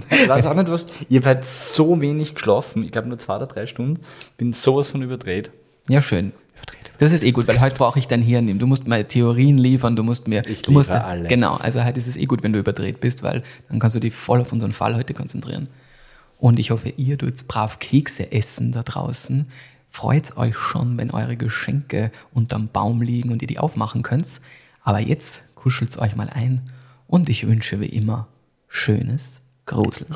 Ich 0.10 0.28
weiß 0.28 0.46
auch 0.46 0.56
nicht, 0.56 0.70
was. 0.70 0.88
Ich 1.08 1.18
habe 1.18 1.28
halt 1.28 1.46
so 1.46 2.02
wenig 2.02 2.36
geschlafen. 2.36 2.84
Ich 2.84 2.92
glaube 2.92 3.08
nur 3.08 3.18
zwei 3.18 3.38
oder 3.38 3.48
drei 3.48 3.66
Stunden. 3.66 4.02
Bin 4.38 4.52
sowas 4.52 4.90
von 4.90 5.02
überdreht. 5.02 5.52
Ja, 5.88 6.02
schön. 6.02 6.34
Überdreht. 6.58 6.92
Das 6.98 7.14
ist 7.14 7.24
eh 7.24 7.32
gut, 7.32 7.48
weil 7.48 7.62
heute 7.62 7.78
brauche 7.78 7.98
ich 7.98 8.08
dein 8.08 8.22
Hirn. 8.22 8.60
Du 8.60 8.68
musst 8.68 8.88
mir 8.88 9.08
Theorien 9.08 9.58
liefern, 9.58 9.96
du 9.96 10.04
musst 10.04 10.28
mir. 10.28 10.46
Ich 10.46 10.64
du 10.64 10.72
musst, 10.74 10.90
alles. 10.92 11.30
Genau, 11.30 11.56
also 11.56 11.84
heute 11.84 11.98
ist 11.98 12.08
es 12.08 12.18
eh 12.18 12.26
gut, 12.26 12.44
wenn 12.44 12.52
du 12.52 12.60
überdreht 12.60 13.00
bist, 13.00 13.24
weil 13.24 13.42
dann 13.70 13.80
kannst 13.80 13.96
du 13.96 14.02
dich 14.02 14.14
voll 14.14 14.42
auf 14.42 14.52
unseren 14.52 14.74
Fall 14.74 14.98
heute 14.98 15.14
konzentrieren. 15.14 15.70
Und 16.40 16.60
ich 16.60 16.72
hoffe, 16.72 16.90
ihr 16.90 17.18
tut 17.18 17.48
brav 17.48 17.80
Kekse 17.80 18.32
essen 18.34 18.74
da 18.74 18.84
draußen. 18.84 19.48
Freut 19.94 20.38
euch 20.38 20.56
schon, 20.56 20.98
wenn 20.98 21.12
eure 21.12 21.36
Geschenke 21.36 22.12
unterm 22.34 22.70
Baum 22.70 23.02
liegen 23.02 23.30
und 23.30 23.42
ihr 23.42 23.48
die 23.48 23.60
aufmachen 23.60 24.04
könnt. 24.04 24.40
Aber 24.82 25.02
jetzt 25.02 25.44
kuschelt's 25.54 26.00
euch 26.00 26.16
mal 26.16 26.30
ein 26.30 26.72
und 27.08 27.28
ich 27.28 27.46
wünsche 27.46 27.82
wie 27.82 27.88
immer 27.88 28.30
schönes 28.70 29.42
Gruseln. 29.66 30.16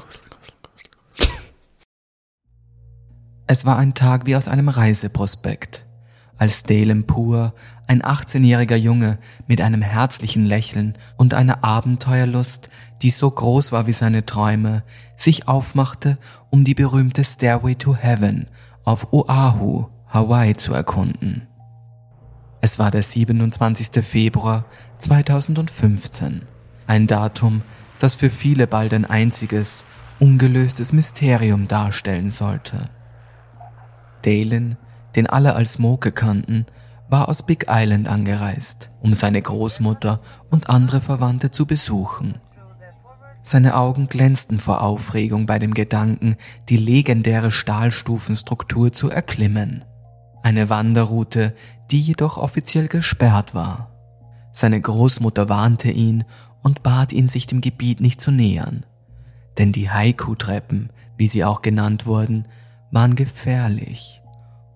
Es 3.47 3.65
war 3.65 3.77
ein 3.77 3.93
Tag 3.93 4.25
wie 4.25 4.37
aus 4.37 4.47
einem 4.47 4.69
Reiseprospekt, 4.69 5.85
als 6.37 6.63
Dalen 6.63 7.05
Pur, 7.05 7.53
ein 7.85 8.01
18-jähriger 8.01 8.77
Junge 8.77 9.19
mit 9.45 9.59
einem 9.59 9.81
herzlichen 9.81 10.45
Lächeln 10.45 10.97
und 11.17 11.33
einer 11.33 11.65
Abenteuerlust, 11.65 12.69
die 13.01 13.09
so 13.09 13.29
groß 13.29 13.73
war 13.73 13.87
wie 13.87 13.93
seine 13.93 14.25
Träume, 14.25 14.83
sich 15.17 15.49
aufmachte, 15.49 16.17
um 16.49 16.63
die 16.63 16.75
berühmte 16.75 17.25
Stairway 17.25 17.75
to 17.75 17.93
Heaven 17.93 18.47
auf 18.85 19.11
Oahu, 19.11 19.87
Hawaii 20.07 20.53
zu 20.53 20.73
erkunden. 20.73 21.47
Es 22.61 22.79
war 22.79 22.91
der 22.91 23.03
27. 23.03 24.03
Februar 24.03 24.65
2015, 24.99 26.43
ein 26.87 27.07
Datum, 27.07 27.63
das 27.99 28.15
für 28.15 28.29
viele 28.29 28.67
bald 28.67 28.93
ein 28.93 29.05
einziges 29.05 29.85
ungelöstes 30.19 30.93
Mysterium 30.93 31.67
darstellen 31.67 32.29
sollte. 32.29 32.89
Dalen, 34.21 34.77
den 35.15 35.27
alle 35.27 35.55
als 35.55 35.79
Moke 35.79 36.11
kannten, 36.11 36.65
war 37.09 37.27
aus 37.29 37.43
Big 37.43 37.65
Island 37.69 38.07
angereist, 38.07 38.91
um 39.01 39.13
seine 39.13 39.41
Großmutter 39.41 40.19
und 40.49 40.69
andere 40.69 41.01
Verwandte 41.01 41.51
zu 41.51 41.65
besuchen. 41.65 42.39
Seine 43.47 43.75
Augen 43.75 44.07
glänzten 44.07 44.57
vor 44.57 44.81
Aufregung 44.81 45.45
bei 45.45 45.59
dem 45.59 45.75
Gedanken, 45.75 46.35
die 46.67 46.77
legendäre 46.77 47.51
Stahlstufenstruktur 47.51 48.91
zu 48.91 49.11
erklimmen. 49.11 49.85
Eine 50.41 50.71
Wanderroute, 50.71 51.53
die 51.91 52.01
jedoch 52.01 52.39
offiziell 52.39 52.87
gesperrt 52.87 53.53
war. 53.53 53.91
Seine 54.51 54.81
Großmutter 54.81 55.47
warnte 55.47 55.91
ihn 55.91 56.23
und 56.63 56.81
bat 56.81 57.13
ihn, 57.13 57.27
sich 57.27 57.45
dem 57.45 57.61
Gebiet 57.61 58.01
nicht 58.01 58.19
zu 58.19 58.31
nähern. 58.31 58.83
Denn 59.59 59.71
die 59.71 59.91
Haiku-Treppen, 59.91 60.89
wie 61.15 61.27
sie 61.27 61.45
auch 61.45 61.61
genannt 61.61 62.07
wurden, 62.07 62.47
waren 62.89 63.15
gefährlich, 63.15 64.23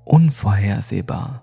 unvorhersehbar 0.06 1.42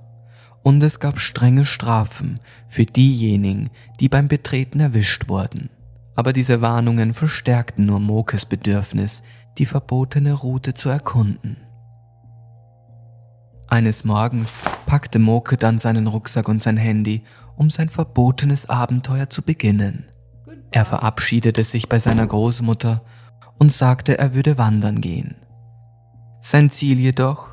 und 0.63 0.81
es 0.81 1.01
gab 1.01 1.19
strenge 1.19 1.65
Strafen 1.65 2.39
für 2.69 2.85
diejenigen, 2.85 3.71
die 3.99 4.09
beim 4.09 4.29
Betreten 4.29 4.79
erwischt 4.79 5.29
wurden. 5.29 5.71
Aber 6.17 6.33
diese 6.33 6.61
Warnungen 6.63 7.15
verstärkten 7.15 7.87
nur 7.87 8.01
Mokes 8.01 8.47
Bedürfnis, 8.47 9.23
die 9.59 9.67
verbotene 9.67 10.33
Route 10.33 10.75
zu 10.75 10.89
erkunden. 10.89 11.59
Eines 13.69 14.05
Morgens 14.05 14.61
packte 14.87 15.19
Moke 15.19 15.57
dann 15.57 15.79
seinen 15.79 16.07
Rucksack 16.07 16.49
und 16.49 16.63
sein 16.63 16.77
Handy, 16.77 17.25
um 17.57 17.69
sein 17.69 17.89
verbotenes 17.89 18.69
Abenteuer 18.69 19.29
zu 19.29 19.43
beginnen. 19.43 20.07
Er 20.71 20.85
verabschiedete 20.85 21.65
sich 21.65 21.89
bei 21.89 21.99
seiner 21.99 22.27
Großmutter 22.27 23.03
und 23.59 23.73
sagte, 23.73 24.19
er 24.19 24.35
würde 24.35 24.59
wandern 24.59 25.01
gehen. 25.01 25.37
Sein 26.41 26.71
Ziel 26.71 26.99
jedoch 26.99 27.49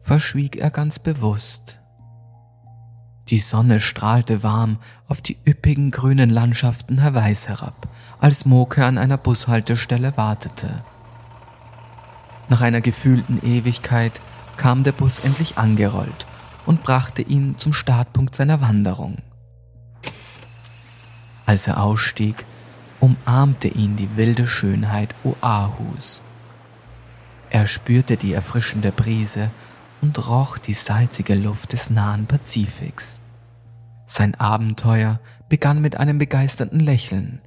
verschwieg 0.00 0.56
er 0.56 0.70
ganz 0.70 0.98
bewusst. 0.98 1.80
Die 3.30 3.38
Sonne 3.38 3.80
strahlte 3.80 4.42
warm 4.42 4.78
auf 5.08 5.22
die 5.22 5.38
üppigen 5.46 5.90
grünen 5.90 6.28
Landschaften 6.28 7.02
Hawaiis 7.02 7.48
herab, 7.48 7.88
als 8.20 8.44
Moke 8.44 8.84
an 8.84 8.98
einer 8.98 9.16
Bushaltestelle 9.16 10.16
wartete. 10.16 10.82
Nach 12.50 12.60
einer 12.60 12.82
gefühlten 12.82 13.40
Ewigkeit 13.42 14.20
kam 14.58 14.84
der 14.84 14.92
Bus 14.92 15.20
endlich 15.20 15.56
angerollt 15.56 16.26
und 16.66 16.82
brachte 16.82 17.22
ihn 17.22 17.56
zum 17.56 17.72
Startpunkt 17.72 18.34
seiner 18.34 18.60
Wanderung. 18.60 19.18
Als 21.46 21.66
er 21.66 21.82
ausstieg, 21.82 22.44
umarmte 23.00 23.68
ihn 23.68 23.96
die 23.96 24.16
wilde 24.16 24.46
Schönheit 24.46 25.14
Oahus. 25.24 26.20
Er 27.50 27.66
spürte 27.66 28.16
die 28.16 28.32
erfrischende 28.32 28.92
Brise 28.92 29.50
und 30.04 30.28
roch 30.28 30.58
die 30.58 30.74
salzige 30.74 31.34
Luft 31.34 31.72
des 31.72 31.88
nahen 31.88 32.26
Pazifiks. 32.26 33.20
Sein 34.06 34.34
Abenteuer 34.34 35.18
begann 35.48 35.80
mit 35.80 35.96
einem 35.96 36.18
begeisterten 36.18 36.78
Lächeln, 36.78 37.40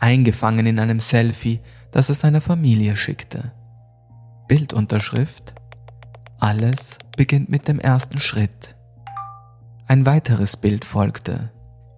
eingefangen 0.00 0.66
in 0.66 0.80
einem 0.80 0.98
Selfie, 0.98 1.60
das 1.92 2.08
er 2.08 2.16
seiner 2.16 2.40
Familie 2.40 2.96
schickte. 2.96 3.52
Bildunterschrift 4.48 5.54
Alles 6.40 6.98
beginnt 7.16 7.48
mit 7.48 7.68
dem 7.68 7.78
ersten 7.78 8.18
Schritt. 8.18 8.74
Ein 9.86 10.04
weiteres 10.04 10.56
Bild 10.56 10.84
folgte, 10.84 11.52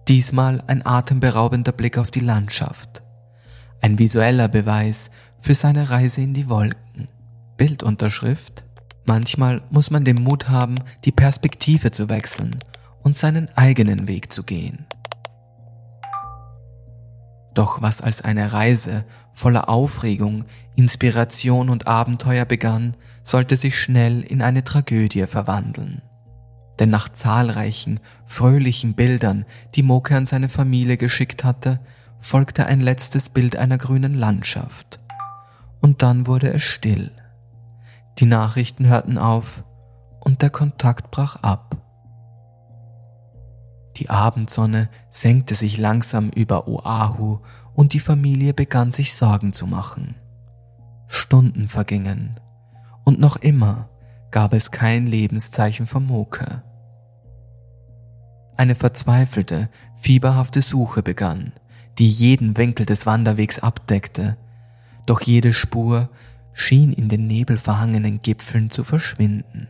diesmal 0.07 0.63
ein 0.67 0.85
atemberaubender 0.85 1.71
Blick 1.71 1.97
auf 1.97 2.11
die 2.11 2.19
Landschaft, 2.19 3.01
ein 3.81 3.97
visueller 3.97 4.47
Beweis 4.47 5.09
für 5.39 5.55
seine 5.55 5.89
Reise 5.89 6.21
in 6.21 6.35
die 6.35 6.49
Wolken. 6.49 7.07
Bildunterschrift 7.57 8.63
Manchmal 9.05 9.61
muss 9.69 9.91
man 9.91 10.05
den 10.05 10.21
Mut 10.21 10.49
haben, 10.49 10.75
die 11.03 11.11
Perspektive 11.11 11.91
zu 11.91 12.09
wechseln 12.09 12.57
und 13.01 13.17
seinen 13.17 13.49
eigenen 13.57 14.07
Weg 14.07 14.31
zu 14.31 14.43
gehen. 14.43 14.85
Doch 17.53 17.81
was 17.81 18.01
als 18.01 18.21
eine 18.21 18.53
Reise 18.53 19.05
voller 19.33 19.69
Aufregung, 19.69 20.45
Inspiration 20.75 21.69
und 21.69 21.87
Abenteuer 21.87 22.45
begann, 22.45 22.95
sollte 23.23 23.57
sich 23.57 23.79
schnell 23.79 24.21
in 24.21 24.41
eine 24.41 24.63
Tragödie 24.63 25.27
verwandeln. 25.27 26.01
Denn 26.79 26.89
nach 26.89 27.09
zahlreichen, 27.09 27.99
fröhlichen 28.25 28.95
Bildern, 28.95 29.45
die 29.75 29.83
Moke 29.83 30.15
an 30.15 30.25
seine 30.25 30.49
Familie 30.49 30.97
geschickt 30.97 31.43
hatte, 31.43 31.79
folgte 32.19 32.65
ein 32.65 32.81
letztes 32.81 33.29
Bild 33.29 33.55
einer 33.55 33.77
grünen 33.77 34.15
Landschaft. 34.15 34.99
Und 35.81 36.01
dann 36.01 36.25
wurde 36.25 36.53
es 36.53 36.63
still. 36.63 37.11
Die 38.19 38.25
Nachrichten 38.25 38.87
hörten 38.87 39.17
auf 39.17 39.63
und 40.19 40.41
der 40.41 40.49
Kontakt 40.49 41.11
brach 41.11 41.37
ab. 41.37 41.77
Die 43.97 44.09
Abendsonne 44.09 44.89
senkte 45.09 45.55
sich 45.55 45.77
langsam 45.77 46.29
über 46.29 46.67
Oahu 46.67 47.39
und 47.73 47.93
die 47.93 47.99
Familie 47.99 48.53
begann 48.53 48.91
sich 48.91 49.13
Sorgen 49.13 49.53
zu 49.53 49.67
machen. 49.67 50.15
Stunden 51.07 51.67
vergingen 51.67 52.39
und 53.03 53.19
noch 53.19 53.35
immer 53.35 53.89
gab 54.31 54.53
es 54.53 54.71
kein 54.71 55.05
Lebenszeichen 55.05 55.85
von 55.85 56.05
Moke. 56.05 56.63
Eine 58.57 58.75
verzweifelte, 58.75 59.69
fieberhafte 59.95 60.61
Suche 60.61 61.03
begann, 61.03 61.53
die 61.97 62.09
jeden 62.09 62.57
Winkel 62.57 62.85
des 62.85 63.05
Wanderwegs 63.05 63.59
abdeckte, 63.59 64.37
doch 65.05 65.21
jede 65.21 65.53
Spur 65.53 66.09
schien 66.53 66.93
in 66.93 67.09
den 67.09 67.27
nebelverhangenen 67.27 68.21
Gipfeln 68.21 68.69
zu 68.71 68.83
verschwinden. 68.83 69.67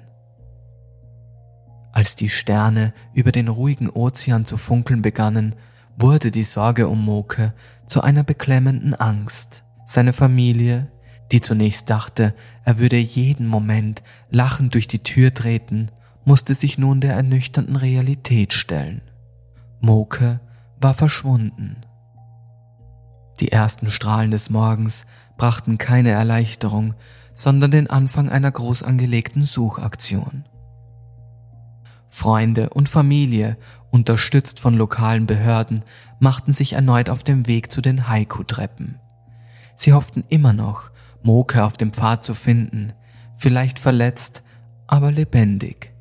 Als 1.92 2.16
die 2.16 2.30
Sterne 2.30 2.94
über 3.14 3.32
den 3.32 3.48
ruhigen 3.48 3.90
Ozean 3.90 4.46
zu 4.46 4.58
funkeln 4.58 5.02
begannen, 5.02 5.56
wurde 5.98 6.32
die 6.32 6.44
Sorge 6.44 6.88
um 6.88 7.06
Moke 7.06 7.54
zu 7.86 8.02
einer 8.02 8.24
beklemmenden 8.24 8.96
Angst. 8.96 9.64
Seine 9.86 10.14
Familie, 10.14 10.92
die 11.32 11.40
zunächst 11.40 11.90
dachte, 11.90 12.34
er 12.66 12.80
würde 12.80 12.98
jeden 12.98 13.48
Moment 13.48 14.02
lachend 14.30 14.74
durch 14.74 14.88
die 14.88 15.04
Tür 15.04 15.34
treten, 15.34 15.92
musste 16.26 16.56
sich 16.56 16.78
nun 16.78 17.00
der 17.00 17.14
ernüchternden 17.14 17.76
Realität 17.76 18.54
stellen. 18.54 19.02
Moke 19.80 20.40
war 20.80 20.94
verschwunden. 20.94 21.78
Die 23.40 23.52
ersten 23.52 23.92
Strahlen 23.92 24.32
des 24.32 24.50
Morgens 24.50 25.06
brachten 25.38 25.78
keine 25.78 26.12
Erleichterung, 26.12 26.94
sondern 27.34 27.72
den 27.72 27.90
Anfang 27.90 28.30
einer 28.30 28.52
groß 28.52 28.84
angelegten 28.84 29.44
Suchaktion. 29.44 30.46
Freunde 32.10 32.70
und 32.70 32.90
Familie, 32.90 33.58
unterstützt 33.90 34.60
von 34.60 34.76
lokalen 34.76 35.26
Behörden, 35.26 35.84
machten 36.20 36.54
sich 36.54 36.74
erneut 36.74 37.10
auf 37.10 37.24
den 37.24 37.48
Weg 37.48 37.72
zu 37.72 37.82
den 37.82 38.08
Haiku-Treppen. 38.08 39.00
Sie 39.76 39.94
hofften 39.94 40.24
immer 40.30 40.54
noch, 40.54 40.92
Moke 41.24 41.64
auf 41.64 41.78
dem 41.78 41.92
Pfad 41.92 42.24
zu 42.24 42.36
finden, 42.36 42.94
vielleicht 43.36 43.80
verletzt, 43.80 44.44
aber 44.86 45.12
lebendig. 45.12 45.92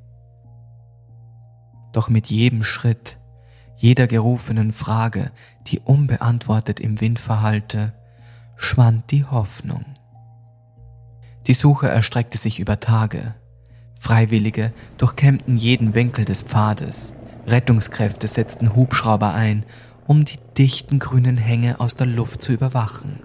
Doch 1.92 2.08
mit 2.08 2.26
jedem 2.26 2.62
Schritt, 2.62 3.18
jeder 3.76 4.06
gerufenen 4.06 4.72
Frage, 4.72 5.32
die 5.66 5.80
unbeantwortet 5.80 6.78
im 6.78 7.00
Wind 7.00 7.18
verhallte, 7.18 7.94
schwand 8.56 9.10
die 9.10 9.24
Hoffnung. 9.24 9.84
Die 11.46 11.54
Suche 11.54 11.88
erstreckte 11.88 12.38
sich 12.38 12.60
über 12.60 12.80
Tage. 12.80 13.34
Freiwillige 13.94 14.72
durchkämmten 14.98 15.56
jeden 15.56 15.94
Winkel 15.94 16.24
des 16.24 16.42
Pfades. 16.42 17.12
Rettungskräfte 17.46 18.28
setzten 18.28 18.74
Hubschrauber 18.74 19.34
ein, 19.34 19.64
um 20.06 20.24
die 20.24 20.38
dichten 20.56 20.98
grünen 20.98 21.36
Hänge 21.36 21.80
aus 21.80 21.96
der 21.96 22.06
Luft 22.06 22.42
zu 22.42 22.52
überwachen. 22.52 23.20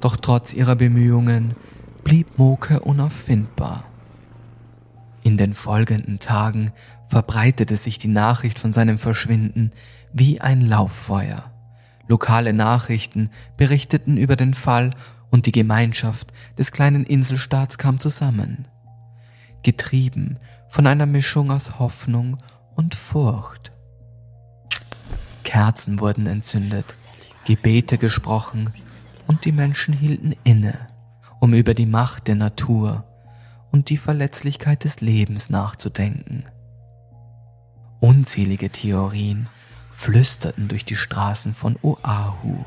Doch 0.00 0.16
trotz 0.16 0.52
ihrer 0.52 0.76
Bemühungen 0.76 1.54
blieb 2.04 2.38
Moke 2.38 2.80
unauffindbar. 2.80 3.84
In 5.22 5.36
den 5.36 5.54
folgenden 5.54 6.20
Tagen 6.20 6.72
verbreitete 7.06 7.76
sich 7.76 7.98
die 7.98 8.08
Nachricht 8.08 8.58
von 8.58 8.72
seinem 8.72 8.98
Verschwinden 8.98 9.72
wie 10.12 10.40
ein 10.40 10.60
Lauffeuer. 10.60 11.50
Lokale 12.08 12.52
Nachrichten 12.52 13.30
berichteten 13.56 14.16
über 14.16 14.36
den 14.36 14.54
Fall 14.54 14.90
und 15.30 15.46
die 15.46 15.52
Gemeinschaft 15.52 16.32
des 16.56 16.70
kleinen 16.70 17.04
Inselstaats 17.04 17.78
kam 17.78 17.98
zusammen. 17.98 18.68
Getrieben 19.62 20.38
von 20.68 20.86
einer 20.86 21.06
Mischung 21.06 21.50
aus 21.50 21.78
Hoffnung 21.78 22.36
und 22.74 22.94
Furcht. 22.94 23.72
Kerzen 25.42 26.00
wurden 26.00 26.26
entzündet, 26.26 26.86
Gebete 27.44 27.98
gesprochen 27.98 28.72
und 29.26 29.44
die 29.44 29.52
Menschen 29.52 29.94
hielten 29.94 30.34
inne, 30.44 30.88
um 31.40 31.54
über 31.54 31.74
die 31.74 31.86
Macht 31.86 32.28
der 32.28 32.34
Natur 32.34 33.04
und 33.70 33.90
die 33.90 33.96
Verletzlichkeit 33.96 34.84
des 34.84 35.00
Lebens 35.00 35.50
nachzudenken. 35.50 36.44
Unzählige 38.00 38.70
Theorien 38.70 39.48
flüsterten 39.96 40.68
durch 40.68 40.84
die 40.84 40.94
Straßen 40.94 41.54
von 41.54 41.78
Oahu. 41.82 42.64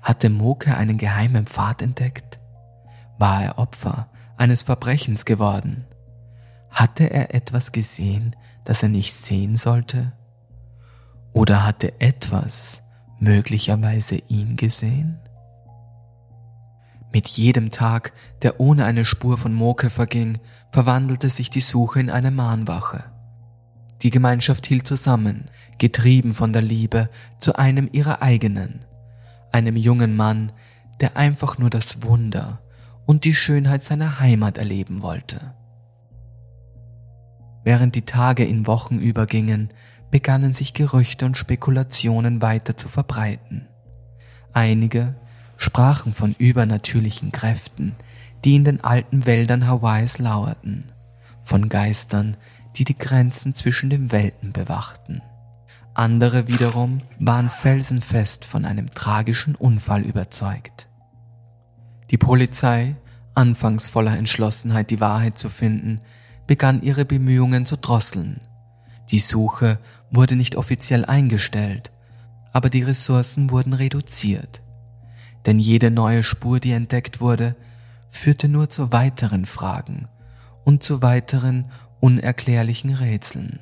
Hatte 0.00 0.30
Moke 0.30 0.76
einen 0.76 0.96
geheimen 0.96 1.46
Pfad 1.46 1.82
entdeckt? 1.82 2.38
War 3.18 3.42
er 3.42 3.58
Opfer 3.58 4.08
eines 4.36 4.62
Verbrechens 4.62 5.24
geworden? 5.24 5.84
Hatte 6.70 7.10
er 7.10 7.34
etwas 7.34 7.72
gesehen, 7.72 8.36
das 8.64 8.84
er 8.84 8.90
nicht 8.90 9.16
sehen 9.16 9.56
sollte? 9.56 10.12
Oder 11.32 11.64
hatte 11.64 12.00
etwas 12.00 12.80
möglicherweise 13.18 14.16
ihn 14.28 14.56
gesehen? 14.56 15.18
Mit 17.12 17.26
jedem 17.26 17.70
Tag, 17.70 18.12
der 18.42 18.60
ohne 18.60 18.84
eine 18.84 19.04
Spur 19.04 19.36
von 19.36 19.52
Moke 19.52 19.90
verging, 19.90 20.38
verwandelte 20.70 21.28
sich 21.28 21.50
die 21.50 21.60
Suche 21.60 21.98
in 21.98 22.10
eine 22.10 22.30
Mahnwache. 22.30 23.15
Die 24.02 24.10
Gemeinschaft 24.10 24.66
hielt 24.66 24.86
zusammen, 24.86 25.50
getrieben 25.78 26.34
von 26.34 26.52
der 26.52 26.62
Liebe 26.62 27.08
zu 27.38 27.56
einem 27.56 27.88
ihrer 27.92 28.22
eigenen, 28.22 28.84
einem 29.52 29.76
jungen 29.76 30.16
Mann, 30.16 30.52
der 31.00 31.16
einfach 31.16 31.58
nur 31.58 31.70
das 31.70 32.02
Wunder 32.02 32.60
und 33.06 33.24
die 33.24 33.34
Schönheit 33.34 33.82
seiner 33.82 34.20
Heimat 34.20 34.58
erleben 34.58 35.02
wollte. 35.02 35.54
Während 37.64 37.94
die 37.94 38.02
Tage 38.02 38.44
in 38.44 38.66
Wochen 38.66 38.98
übergingen, 38.98 39.70
begannen 40.10 40.52
sich 40.52 40.72
Gerüchte 40.72 41.26
und 41.26 41.36
Spekulationen 41.36 42.42
weiter 42.42 42.76
zu 42.76 42.88
verbreiten. 42.88 43.66
Einige 44.52 45.16
sprachen 45.56 46.14
von 46.14 46.34
übernatürlichen 46.38 47.32
Kräften, 47.32 47.96
die 48.44 48.54
in 48.56 48.64
den 48.64 48.84
alten 48.84 49.26
Wäldern 49.26 49.66
Hawaiis 49.66 50.18
lauerten, 50.18 50.92
von 51.42 51.68
Geistern, 51.68 52.36
die 52.76 52.84
die 52.84 52.96
Grenzen 52.96 53.54
zwischen 53.54 53.90
den 53.90 54.12
Welten 54.12 54.52
bewachten. 54.52 55.22
Andere 55.94 56.46
wiederum 56.46 56.98
waren 57.18 57.50
felsenfest 57.50 58.44
von 58.44 58.64
einem 58.64 58.90
tragischen 58.90 59.54
Unfall 59.54 60.02
überzeugt. 60.02 60.88
Die 62.10 62.18
Polizei, 62.18 62.96
anfangs 63.34 63.88
voller 63.88 64.16
Entschlossenheit 64.16 64.90
die 64.90 65.00
Wahrheit 65.00 65.38
zu 65.38 65.48
finden, 65.48 66.00
begann 66.46 66.82
ihre 66.82 67.04
Bemühungen 67.04 67.66
zu 67.66 67.76
drosseln. 67.76 68.40
Die 69.10 69.20
Suche 69.20 69.78
wurde 70.10 70.36
nicht 70.36 70.56
offiziell 70.56 71.04
eingestellt, 71.04 71.90
aber 72.52 72.70
die 72.70 72.82
Ressourcen 72.82 73.50
wurden 73.50 73.72
reduziert 73.72 74.60
denn 75.46 75.58
jede 75.58 75.90
neue 75.90 76.22
Spur, 76.22 76.60
die 76.60 76.72
entdeckt 76.72 77.20
wurde, 77.20 77.54
führte 78.08 78.48
nur 78.48 78.68
zu 78.68 78.92
weiteren 78.92 79.46
Fragen 79.46 80.08
und 80.64 80.82
zu 80.82 81.02
weiteren 81.02 81.66
unerklärlichen 82.00 82.94
Rätseln. 82.94 83.60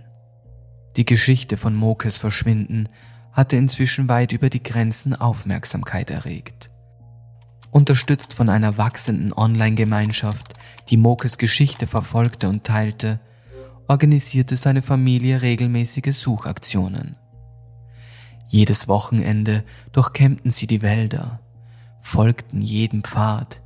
Die 0.97 1.05
Geschichte 1.05 1.57
von 1.57 1.75
Mokes 1.75 2.17
Verschwinden 2.17 2.88
hatte 3.33 3.57
inzwischen 3.57 4.09
weit 4.09 4.33
über 4.33 4.49
die 4.49 4.62
Grenzen 4.62 5.14
Aufmerksamkeit 5.14 6.11
erregt. 6.11 6.71
Unterstützt 7.71 8.35
von 8.35 8.49
einer 8.49 8.79
wachsenden 8.79 9.33
Online-Gemeinschaft, 9.33 10.55
die 10.88 10.97
Mokes 10.97 11.38
Geschichte 11.38 11.88
verfolgte 11.88 12.49
und 12.49 12.62
teilte, 12.62 13.19
organisierte 13.88 14.57
seine 14.57 14.83
Familie 14.83 15.43
regelmäßige 15.43 16.17
Suchaktionen. 16.17 17.17
Jedes 18.49 18.87
Wochenende 18.87 19.64
durchkämmten 19.93 20.53
sie 20.53 20.69
die 20.69 20.83
Wälder, 20.83 21.41
folgten 22.00 22.61
jedem 22.61 23.03
Pfad, 23.03 23.61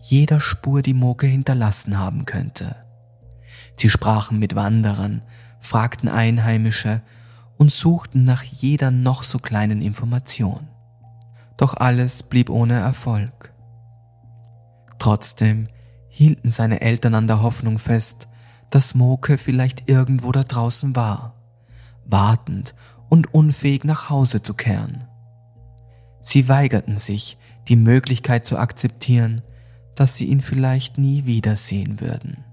jeder 0.00 0.40
Spur, 0.40 0.80
die 0.80 0.94
Moke 0.94 1.26
hinterlassen 1.26 1.98
haben 1.98 2.24
könnte. 2.24 2.76
Sie 3.76 3.90
sprachen 3.90 4.38
mit 4.38 4.54
Wanderern, 4.54 5.22
fragten 5.60 6.08
Einheimische 6.08 7.02
und 7.56 7.70
suchten 7.70 8.24
nach 8.24 8.42
jeder 8.42 8.90
noch 8.90 9.22
so 9.22 9.38
kleinen 9.38 9.82
Information. 9.82 10.68
Doch 11.56 11.74
alles 11.74 12.22
blieb 12.22 12.48
ohne 12.48 12.78
Erfolg. 12.78 13.52
Trotzdem 14.98 15.68
hielten 16.08 16.48
seine 16.48 16.80
Eltern 16.80 17.14
an 17.14 17.26
der 17.26 17.42
Hoffnung 17.42 17.78
fest, 17.78 18.28
dass 18.70 18.94
Moke 18.94 19.36
vielleicht 19.38 19.88
irgendwo 19.88 20.32
da 20.32 20.42
draußen 20.42 20.96
war, 20.96 21.34
wartend 22.04 22.74
und 23.08 23.34
unfähig 23.34 23.84
nach 23.84 24.08
Hause 24.10 24.42
zu 24.42 24.54
kehren. 24.54 25.04
Sie 26.22 26.48
weigerten 26.48 26.98
sich, 26.98 27.36
die 27.68 27.76
Möglichkeit 27.76 28.46
zu 28.46 28.58
akzeptieren, 28.58 29.42
dass 29.94 30.16
sie 30.16 30.26
ihn 30.26 30.40
vielleicht 30.40 30.98
nie 30.98 31.26
wiedersehen 31.26 32.00
würden. 32.00 32.44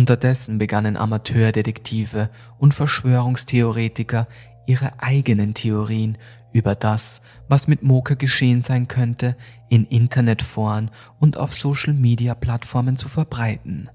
Unterdessen 0.00 0.56
begannen 0.56 0.96
Amateurdetektive 0.96 2.30
und 2.56 2.72
Verschwörungstheoretiker 2.72 4.28
ihre 4.64 4.94
eigenen 5.02 5.52
Theorien 5.52 6.16
über 6.54 6.74
das, 6.74 7.20
was 7.50 7.68
mit 7.68 7.82
Moka 7.82 8.14
geschehen 8.14 8.62
sein 8.62 8.88
könnte, 8.88 9.36
in 9.68 9.84
Internetforen 9.84 10.90
und 11.18 11.36
auf 11.36 11.52
Social-Media-Plattformen 11.52 12.96
zu 12.96 13.10
verbreiten. 13.10 13.90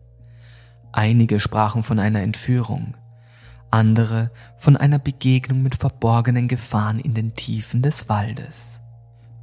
Einige 0.91 1.39
sprachen 1.39 1.81
von 1.81 1.97
einer 1.97 2.21
Entführung, 2.21 2.93
andere 3.71 4.29
von 4.57 4.77
einer 4.77 4.99
Begegnung 4.99 5.63
mit 5.63 5.73
verborgenen 5.73 6.47
Gefahren 6.47 6.99
in 6.99 7.15
den 7.15 7.33
Tiefen 7.33 7.81
des 7.81 8.09
Waldes. 8.09 8.79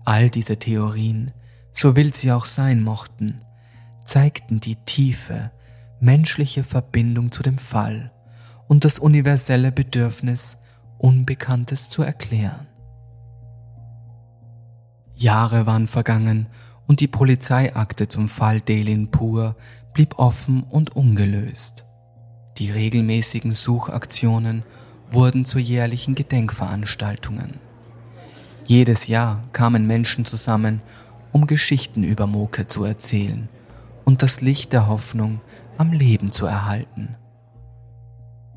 All 0.05 0.31
diese 0.31 0.59
Theorien, 0.59 1.33
so 1.73 1.97
wild 1.97 2.15
sie 2.15 2.31
auch 2.31 2.47
sein 2.47 2.81
mochten, 2.83 3.41
zeigten 4.05 4.61
die 4.61 4.77
tiefe, 4.77 5.51
menschliche 6.03 6.65
Verbindung 6.65 7.31
zu 7.31 7.45
dem 7.45 7.59
Fall 7.59 8.11
und 8.67 8.85
das 8.85 8.99
universelle 8.99 9.71
Bedürfnis, 9.71 10.57
Unbekanntes 10.99 11.91
zu 11.91 12.03
erklären. 12.03 12.67
Jahre 15.15 15.67
waren 15.67 15.87
vergangen 15.87 16.47
und 16.89 17.01
die 17.01 17.09
Polizeiakte 17.09 18.09
zum 18.09 18.29
Fall 18.29 18.61
Delin 18.61 19.11
Pur 19.11 19.57
blieb 19.95 20.19
offen 20.19 20.65
und 20.65 20.97
ungelöst. 20.97 21.87
Die 22.59 22.71
regelmäßigen 22.71 23.53
Suchaktionen 23.53 24.65
wurden 25.11 25.45
zu 25.45 25.59
jährlichen 25.59 26.15
Gedenkveranstaltungen. 26.15 27.61
Jedes 28.67 29.07
Jahr 29.07 29.45
kamen 29.53 29.87
Menschen 29.87 30.25
zusammen, 30.25 30.83
um 31.31 31.47
Geschichten 31.47 32.03
über 32.03 32.27
Moke 32.27 32.67
zu 32.67 32.85
erzählen 32.85 33.49
und 34.05 34.23
das 34.23 34.41
Licht 34.41 34.73
der 34.73 34.89
Hoffnung 34.89 35.41
am 35.83 35.91
Leben 35.91 36.31
zu 36.31 36.47
erhalten. 36.47 37.17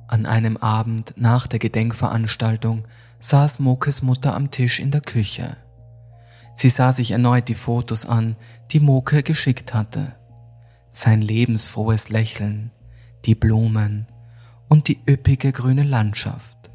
An 0.07 0.27
einem 0.27 0.57
Abend 0.57 1.15
nach 1.17 1.47
der 1.47 1.57
Gedenkveranstaltung 1.57 2.85
saß 3.19 3.57
Mokes 3.57 4.03
Mutter 4.03 4.35
am 4.35 4.51
Tisch 4.51 4.79
in 4.79 4.91
der 4.91 5.01
Küche. 5.01 5.57
Sie 6.53 6.69
sah 6.69 6.93
sich 6.93 7.09
erneut 7.09 7.47
die 7.47 7.55
Fotos 7.55 8.05
an, 8.05 8.37
die 8.69 8.79
Moke 8.79 9.23
geschickt 9.23 9.73
hatte. 9.73 10.15
Sein 10.91 11.19
lebensfrohes 11.19 12.09
Lächeln, 12.09 12.69
die 13.25 13.33
Blumen 13.33 14.05
und 14.69 14.87
die 14.87 14.99
üppige 15.09 15.51
grüne 15.51 15.83
Landschaft. 15.83 16.69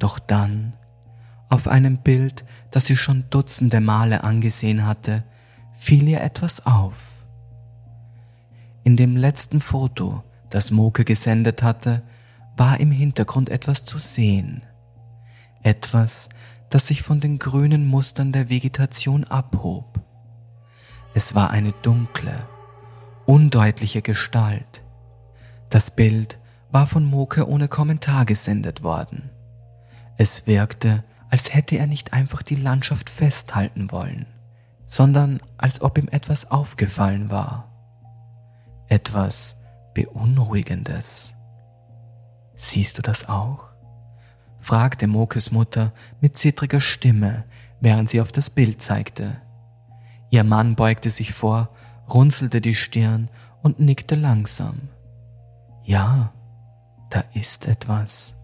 Doch 0.00 0.18
dann 0.18 0.72
auf 1.48 1.68
einem 1.68 1.98
Bild, 1.98 2.44
das 2.72 2.86
sie 2.86 2.96
schon 2.96 3.26
dutzende 3.30 3.80
Male 3.80 4.24
angesehen 4.24 4.84
hatte, 4.84 5.22
fiel 5.72 6.08
ihr 6.08 6.22
etwas 6.22 6.66
auf. 6.66 7.24
In 8.82 8.96
dem 8.96 9.16
letzten 9.16 9.60
Foto, 9.60 10.22
das 10.48 10.70
Moke 10.70 11.04
gesendet 11.04 11.62
hatte, 11.62 12.02
war 12.56 12.80
im 12.80 12.90
Hintergrund 12.90 13.50
etwas 13.50 13.84
zu 13.84 13.98
sehen. 13.98 14.62
Etwas, 15.62 16.28
das 16.70 16.86
sich 16.86 17.02
von 17.02 17.20
den 17.20 17.38
grünen 17.38 17.86
Mustern 17.86 18.32
der 18.32 18.48
Vegetation 18.48 19.24
abhob. 19.24 20.00
Es 21.14 21.34
war 21.34 21.50
eine 21.50 21.72
dunkle, 21.82 22.46
undeutliche 23.26 24.00
Gestalt. 24.00 24.82
Das 25.68 25.90
Bild 25.90 26.38
war 26.70 26.86
von 26.86 27.04
Moke 27.04 27.48
ohne 27.48 27.68
Kommentar 27.68 28.24
gesendet 28.24 28.82
worden. 28.82 29.30
Es 30.16 30.46
wirkte, 30.46 31.04
als 31.28 31.54
hätte 31.54 31.76
er 31.76 31.86
nicht 31.86 32.12
einfach 32.12 32.42
die 32.42 32.56
Landschaft 32.56 33.10
festhalten 33.10 33.90
wollen, 33.92 34.26
sondern 34.86 35.40
als 35.58 35.80
ob 35.82 35.98
ihm 35.98 36.08
etwas 36.08 36.50
aufgefallen 36.50 37.30
war. 37.30 37.69
Etwas 38.90 39.54
Beunruhigendes. 39.94 41.32
Siehst 42.56 42.98
du 42.98 43.02
das 43.02 43.28
auch? 43.28 43.68
fragte 44.58 45.06
Mokes 45.06 45.52
Mutter 45.52 45.92
mit 46.20 46.36
zittriger 46.36 46.80
Stimme, 46.80 47.44
während 47.80 48.10
sie 48.10 48.20
auf 48.20 48.32
das 48.32 48.50
Bild 48.50 48.82
zeigte. 48.82 49.40
Ihr 50.30 50.42
Mann 50.42 50.74
beugte 50.74 51.08
sich 51.08 51.32
vor, 51.32 51.68
runzelte 52.12 52.60
die 52.60 52.74
Stirn 52.74 53.30
und 53.62 53.78
nickte 53.78 54.16
langsam. 54.16 54.88
Ja, 55.84 56.32
da 57.10 57.22
ist 57.32 57.68
etwas. 57.68 58.34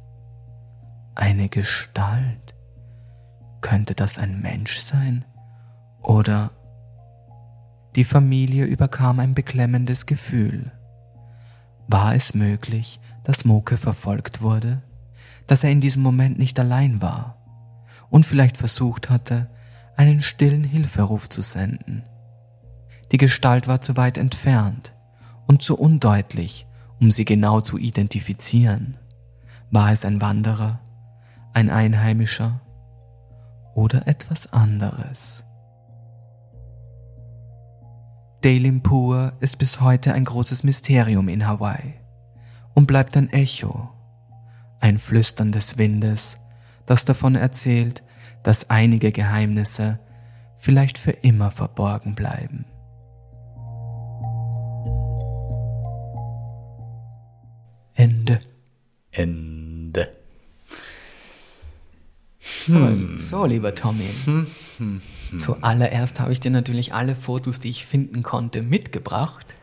Eine 1.17 1.49
Gestalt. 1.49 2.55
Könnte 3.63 3.97
das 3.97 4.17
ein 4.17 4.41
Mensch 4.41 4.79
sein? 4.79 5.25
Oder 6.03 6.53
die 7.97 8.05
Familie 8.05 8.67
überkam 8.67 9.21
ein 9.21 9.35
beklemmendes 9.35 10.05
Gefühl. 10.05 10.71
War 11.89 12.15
es 12.15 12.35
möglich, 12.35 13.01
dass 13.25 13.47
Moke 13.47 13.79
verfolgt 13.79 14.43
wurde? 14.43 14.83
Dass 15.47 15.65
er 15.65 15.71
in 15.71 15.81
diesem 15.81 16.03
Moment 16.03 16.39
nicht 16.39 16.59
allein 16.61 17.01
war 17.01 17.39
und 18.11 18.27
vielleicht 18.27 18.59
versucht 18.59 19.09
hatte, 19.09 19.49
einen 19.97 20.21
stillen 20.21 20.63
Hilferuf 20.63 21.29
zu 21.31 21.41
senden. 21.41 22.03
Die 23.13 23.17
Gestalt 23.17 23.67
war 23.67 23.81
zu 23.81 23.97
weit 23.97 24.19
entfernt 24.19 24.93
und 25.47 25.63
zu 25.63 25.79
undeutlich, 25.79 26.67
um 27.01 27.11
sie 27.11 27.25
genau 27.25 27.63
zu 27.63 27.79
identifizieren. 27.79 28.99
War 29.71 29.93
es 29.93 30.05
ein 30.05 30.21
Wanderer, 30.21 30.81
ein 31.55 31.71
Einheimischer 31.71 32.61
oder 33.75 34.07
etwas 34.07 34.53
anderes? 34.53 35.46
Dalimpur 38.47 39.33
ist 39.41 39.59
bis 39.59 39.81
heute 39.81 40.15
ein 40.15 40.25
großes 40.25 40.63
Mysterium 40.63 41.29
in 41.29 41.49
Hawaii 41.49 41.95
und 42.75 42.87
bleibt 42.87 43.17
ein 43.17 43.29
Echo, 43.31 43.91
ein 44.79 44.99
Flüstern 44.99 45.51
des 45.51 45.79
Windes, 45.79 46.39
das 46.87 47.05
davon 47.05 47.35
erzählt, 47.35 48.05
dass 48.45 48.71
einige 48.71 49.11
Geheimnisse 49.11 49.99
vielleicht 50.59 50.97
für 50.97 51.11
immer 51.11 51.51
verborgen 51.51 52.15
bleiben. 52.15 52.67
Ende. 57.95 58.39
Ende. 59.11 60.17
So, 62.65 63.17
so 63.17 63.45
lieber 63.45 63.75
Tommy. 63.75 64.09
Zuallererst 65.37 66.21
habe 66.21 66.33
ich 66.33 66.41
dir 66.41 66.51
natürlich 66.51 66.95
alle 66.95 67.15
Fotos, 67.15 67.61
die 67.61 67.71
ich 67.71 67.87
finden 67.87 68.23
konnte, 68.23 68.62
mitgebracht. 68.62 69.55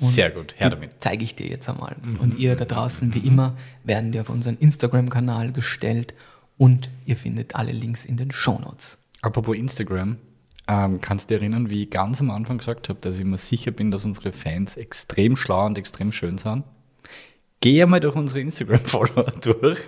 Und 0.00 0.10
Sehr 0.10 0.30
gut, 0.30 0.54
her 0.58 0.70
damit. 0.70 0.90
Zeige 0.98 1.24
ich 1.24 1.36
dir 1.36 1.46
jetzt 1.46 1.68
einmal. 1.68 1.96
Und 2.20 2.38
ihr 2.38 2.54
da 2.54 2.64
draußen, 2.64 3.14
wie 3.14 3.20
immer, 3.20 3.56
werden 3.84 4.12
dir 4.12 4.20
auf 4.22 4.30
unseren 4.30 4.58
Instagram-Kanal 4.58 5.52
gestellt 5.52 6.14
und 6.58 6.90
ihr 7.06 7.16
findet 7.16 7.56
alle 7.56 7.72
Links 7.72 8.04
in 8.04 8.16
den 8.16 8.30
Shownotes. 8.30 8.98
Apropos 9.22 9.56
Instagram, 9.56 10.18
ähm, 10.68 11.00
kannst 11.00 11.30
du 11.30 11.34
dich 11.34 11.42
erinnern, 11.42 11.70
wie 11.70 11.84
ich 11.84 11.90
ganz 11.90 12.20
am 12.20 12.30
Anfang 12.30 12.58
gesagt 12.58 12.88
habe, 12.88 12.98
dass 13.00 13.18
ich 13.18 13.24
mir 13.24 13.38
sicher 13.38 13.70
bin, 13.70 13.90
dass 13.90 14.04
unsere 14.04 14.32
Fans 14.32 14.76
extrem 14.76 15.36
schlau 15.36 15.64
und 15.66 15.78
extrem 15.78 16.12
schön 16.12 16.38
sind? 16.38 16.64
Geh 17.60 17.82
einmal 17.82 18.00
durch 18.00 18.16
unsere 18.16 18.40
Instagram-Follower 18.40 19.32
durch. 19.40 19.78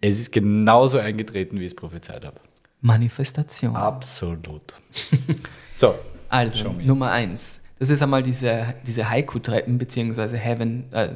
Es 0.00 0.18
ist 0.18 0.32
genauso 0.32 0.98
eingetreten, 0.98 1.58
wie 1.58 1.64
ich 1.64 1.72
es 1.72 1.76
prophezeit 1.76 2.24
habe. 2.24 2.40
Manifestation. 2.84 3.74
Absolut. 3.74 4.74
so, 5.72 5.94
Also. 6.28 6.70
Nummer 6.72 7.10
eins. 7.12 7.60
Das 7.78 7.88
ist 7.90 8.02
einmal 8.02 8.22
diese, 8.22 8.74
diese 8.86 9.08
Haiku-Treppen, 9.08 9.78
beziehungsweise 9.78 10.36
Heaven, 10.36 10.92
äh, 10.92 11.08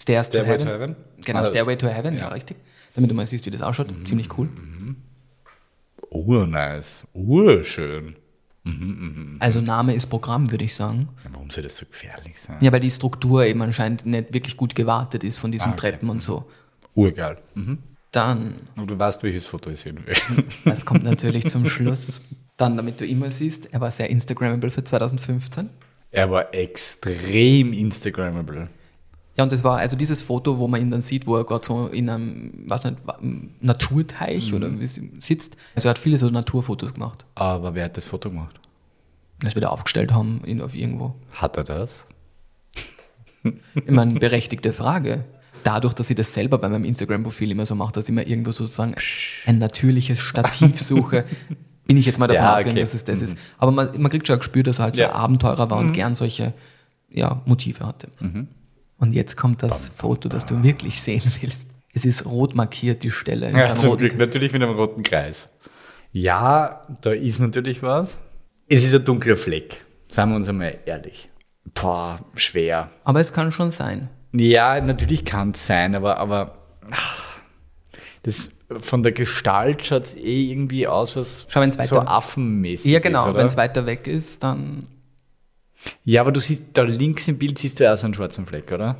Stairs 0.00 0.28
Stairway 0.28 0.56
to 0.58 0.64
to 0.64 0.70
Heaven. 0.70 0.94
Heaven? 0.94 0.96
Genau, 1.24 1.40
Ah, 1.40 1.44
Stairway 1.46 1.76
to 1.76 1.88
Heaven, 1.88 2.14
ja. 2.14 2.20
ja. 2.20 2.26
Mhm. 2.28 2.32
richtig. 2.34 2.56
Damit 2.94 3.10
du 3.10 3.14
mal 3.14 3.26
siehst, 3.26 3.44
wie 3.46 3.50
das 3.50 3.60
ausschaut. 3.60 3.88
Ziemlich 4.04 4.28
cool. 4.38 4.48
urnice, 6.10 7.06
urschön. 7.12 8.16
Also 9.40 9.60
Name 9.60 9.94
ist 9.94 10.06
Programm, 10.06 10.50
würde 10.50 10.64
ich 10.64 10.74
sagen. 10.74 11.08
Warum 11.32 11.50
soll 11.50 11.64
das 11.64 11.76
so 11.76 11.86
gefährlich 11.86 12.40
sein? 12.40 12.56
Ja, 12.60 12.70
weil 12.72 12.80
die 12.80 12.90
Struktur 12.90 13.44
eben 13.44 13.60
anscheinend 13.62 14.06
nicht 14.06 14.32
wirklich 14.32 14.56
gut 14.56 14.74
gewartet 14.74 15.24
ist 15.24 15.38
von 15.38 15.50
diesen 15.50 15.70
Ah, 15.70 15.72
okay. 15.72 15.90
Treppen 15.92 16.08
und 16.10 16.22
so. 16.22 16.44
Urgeil. 16.94 17.36
Mhm. 17.54 17.78
Dann, 18.10 18.54
Und 18.76 18.90
du 18.90 18.98
weißt, 18.98 19.22
welches 19.22 19.46
Foto 19.46 19.70
ich 19.70 19.80
sehen 19.80 20.04
will. 20.04 20.14
das 20.64 20.84
kommt 20.84 21.04
natürlich 21.04 21.48
zum 21.48 21.66
Schluss. 21.68 22.20
Dann, 22.56 22.76
damit 22.76 23.00
du 23.00 23.06
immer 23.06 23.30
siehst, 23.30 23.72
er 23.72 23.80
war 23.80 23.90
sehr 23.90 24.10
Instagrammable 24.10 24.70
für 24.70 24.84
2015. 24.84 25.70
er 26.10 26.30
war 26.30 26.52
extrem 26.54 27.72
Instagrammable. 27.72 28.68
Ja, 29.36 29.44
und 29.44 29.52
das 29.52 29.62
war 29.64 29.78
also 29.78 29.96
dieses 29.96 30.22
Foto, 30.22 30.58
wo 30.58 30.68
man 30.68 30.82
ihn 30.82 30.90
dann 30.90 31.00
sieht, 31.00 31.26
wo 31.26 31.36
er 31.36 31.44
gerade 31.44 31.64
so 31.64 31.86
in 31.86 32.10
einem, 32.10 32.64
was 32.66 32.84
nicht, 32.84 32.96
Naturteich 33.60 34.52
oder 34.52 34.78
wie 34.78 34.86
sie 34.86 35.10
sitzt. 35.18 35.56
Also 35.74 35.88
er 35.88 35.90
hat 35.90 35.98
viele 35.98 36.18
so 36.18 36.28
Naturfotos 36.28 36.92
gemacht. 36.92 37.24
Aber 37.36 37.74
wer 37.74 37.86
hat 37.86 37.96
das 37.96 38.06
Foto 38.06 38.28
gemacht? 38.28 38.60
Das 39.40 39.56
wieder 39.56 39.72
aufgestellt 39.72 40.12
haben 40.12 40.42
in, 40.44 40.60
auf 40.60 40.74
irgendwo. 40.74 41.14
Hat 41.32 41.56
er 41.56 41.64
das? 41.64 42.06
Immer 43.86 44.02
eine 44.02 44.18
berechtigte 44.20 44.72
Frage. 44.74 45.24
Dadurch, 45.64 45.94
dass 45.94 46.10
ich 46.10 46.16
das 46.16 46.32
selber 46.32 46.58
bei 46.58 46.68
meinem 46.68 46.84
Instagram-Profil 46.84 47.50
immer 47.50 47.66
so 47.66 47.74
mache, 47.74 47.92
dass 47.92 48.04
ich 48.04 48.10
immer 48.10 48.26
irgendwo 48.26 48.50
sozusagen 48.50 48.94
ein 49.46 49.58
natürliches 49.58 50.18
Stativ 50.18 50.80
suche, 50.80 51.24
bin 51.86 51.96
ich 51.96 52.06
jetzt 52.06 52.18
mal 52.18 52.26
davon 52.26 52.42
Ja, 52.44 52.54
ausgegangen, 52.54 52.76
okay. 52.76 52.80
dass 52.82 52.94
es 52.94 53.04
das 53.04 53.20
ist. 53.22 53.36
Aber 53.58 53.72
man, 53.72 53.90
man 54.00 54.10
kriegt 54.10 54.26
schon 54.26 54.36
ein 54.36 54.40
Gespür, 54.40 54.62
dass 54.62 54.78
er 54.78 54.84
halt 54.84 54.96
so 54.96 55.02
Ja. 55.02 55.10
ein 55.10 55.16
Abenteurer 55.16 55.70
war 55.70 55.78
und 55.78 55.92
gern 55.92 56.14
solche 56.14 56.52
ja, 57.10 57.42
Motive 57.46 57.84
hatte. 57.86 58.08
Und 58.98 59.12
jetzt 59.12 59.36
kommt 59.36 59.62
das 59.62 59.88
Foto, 59.94 60.28
das 60.28 60.46
du 60.46 60.62
wirklich 60.62 61.00
sehen 61.00 61.22
willst. 61.40 61.68
Es 61.92 62.04
ist 62.04 62.24
rot 62.26 62.54
markiert, 62.54 63.02
die 63.02 63.10
Stelle. 63.10 63.50
Ja, 63.50 63.74
zum 63.74 63.96
Glück, 63.96 64.16
natürlich 64.16 64.52
mit 64.52 64.62
einem 64.62 64.76
roten 64.76 65.02
Kreis. 65.02 65.48
Ja, 66.12 66.82
da 67.02 67.12
ist 67.12 67.40
natürlich 67.40 67.82
was. 67.82 68.18
Es 68.68 68.84
ist 68.84 68.94
ein 68.94 69.04
dunkler 69.04 69.36
Fleck. 69.36 69.84
Seien 70.08 70.28
wir 70.30 70.36
uns 70.36 70.48
einmal 70.48 70.78
ehrlich. 70.86 71.28
Boah, 71.74 72.20
schwer. 72.36 72.90
Aber 73.04 73.20
es 73.20 73.32
kann 73.32 73.50
schon 73.52 73.70
sein. 73.70 74.08
Ja, 74.32 74.80
natürlich 74.80 75.24
kann 75.24 75.50
es 75.52 75.66
sein, 75.66 75.94
aber, 75.94 76.18
aber 76.18 76.54
ach, 76.90 77.24
das, 78.22 78.50
von 78.80 79.02
der 79.02 79.12
Gestalt 79.12 79.84
schaut 79.84 80.04
es 80.04 80.14
eh 80.14 80.50
irgendwie 80.50 80.86
aus, 80.86 81.16
was 81.16 81.46
Schau, 81.48 81.60
wenn's 81.60 81.76
so 81.88 81.96
weiter- 81.96 82.08
affenmäßig 82.08 82.92
Ja, 82.92 83.00
genau. 83.00 83.34
Wenn 83.34 83.46
es 83.46 83.56
weiter 83.56 83.86
weg 83.86 84.06
ist, 84.06 84.42
dann. 84.44 84.86
Ja, 86.04 86.20
aber 86.20 86.30
du 86.32 86.40
siehst, 86.40 86.62
da 86.74 86.82
links 86.82 87.26
im 87.28 87.38
Bild 87.38 87.58
siehst 87.58 87.80
du 87.80 87.84
ja 87.84 87.94
auch 87.94 87.96
so 87.96 88.04
einen 88.04 88.14
schwarzen 88.14 88.46
Fleck, 88.46 88.70
oder? 88.70 88.96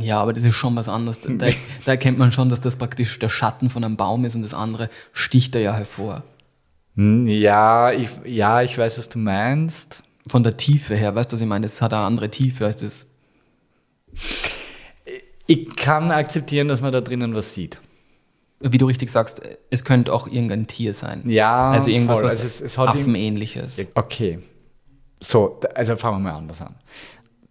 Ja, 0.00 0.20
aber 0.20 0.32
das 0.32 0.44
ist 0.44 0.56
schon 0.56 0.74
was 0.76 0.88
anderes. 0.88 1.20
Da, 1.20 1.28
da 1.30 1.46
erkennt 1.86 2.18
man 2.18 2.32
schon, 2.32 2.48
dass 2.48 2.60
das 2.60 2.76
praktisch 2.76 3.18
der 3.18 3.28
Schatten 3.28 3.70
von 3.70 3.84
einem 3.84 3.96
Baum 3.96 4.24
ist 4.24 4.34
und 4.34 4.42
das 4.42 4.54
andere 4.54 4.90
sticht 5.12 5.54
da 5.54 5.58
ja 5.58 5.74
hervor. 5.74 6.24
Hm, 6.96 7.26
Ja, 7.26 7.92
ich, 7.92 8.10
ja, 8.24 8.62
ich 8.62 8.76
weiß, 8.76 8.98
was 8.98 9.08
du 9.08 9.18
meinst. 9.18 10.02
Von 10.28 10.42
der 10.42 10.56
Tiefe 10.56 10.94
her, 10.96 11.14
weißt 11.14 11.30
du, 11.32 11.34
was 11.34 11.40
ich 11.40 11.46
meine? 11.46 11.66
Das 11.66 11.80
hat 11.82 11.92
eine 11.94 12.02
andere 12.04 12.28
Tiefe 12.30 12.64
als 12.66 12.76
das. 12.76 13.06
Ich 15.46 15.76
kann 15.76 16.10
akzeptieren, 16.10 16.68
dass 16.68 16.80
man 16.80 16.92
da 16.92 17.00
drinnen 17.00 17.34
was 17.34 17.54
sieht. 17.54 17.78
Wie 18.60 18.78
du 18.78 18.86
richtig 18.86 19.10
sagst, 19.10 19.42
es 19.70 19.84
könnte 19.84 20.12
auch 20.12 20.28
irgendein 20.28 20.66
Tier 20.66 20.94
sein. 20.94 21.28
Ja, 21.28 21.72
Also 21.72 21.90
irgendwas, 21.90 22.18
voll. 22.18 22.26
was 22.26 22.40
Also 22.40 22.44
es, 22.44 22.60
es 22.60 22.78
Affenähnliches. 22.78 23.86
Okay. 23.94 24.38
So, 25.20 25.60
also 25.74 25.96
fangen 25.96 26.22
wir 26.22 26.30
mal 26.30 26.38
anders 26.38 26.62
an. 26.62 26.76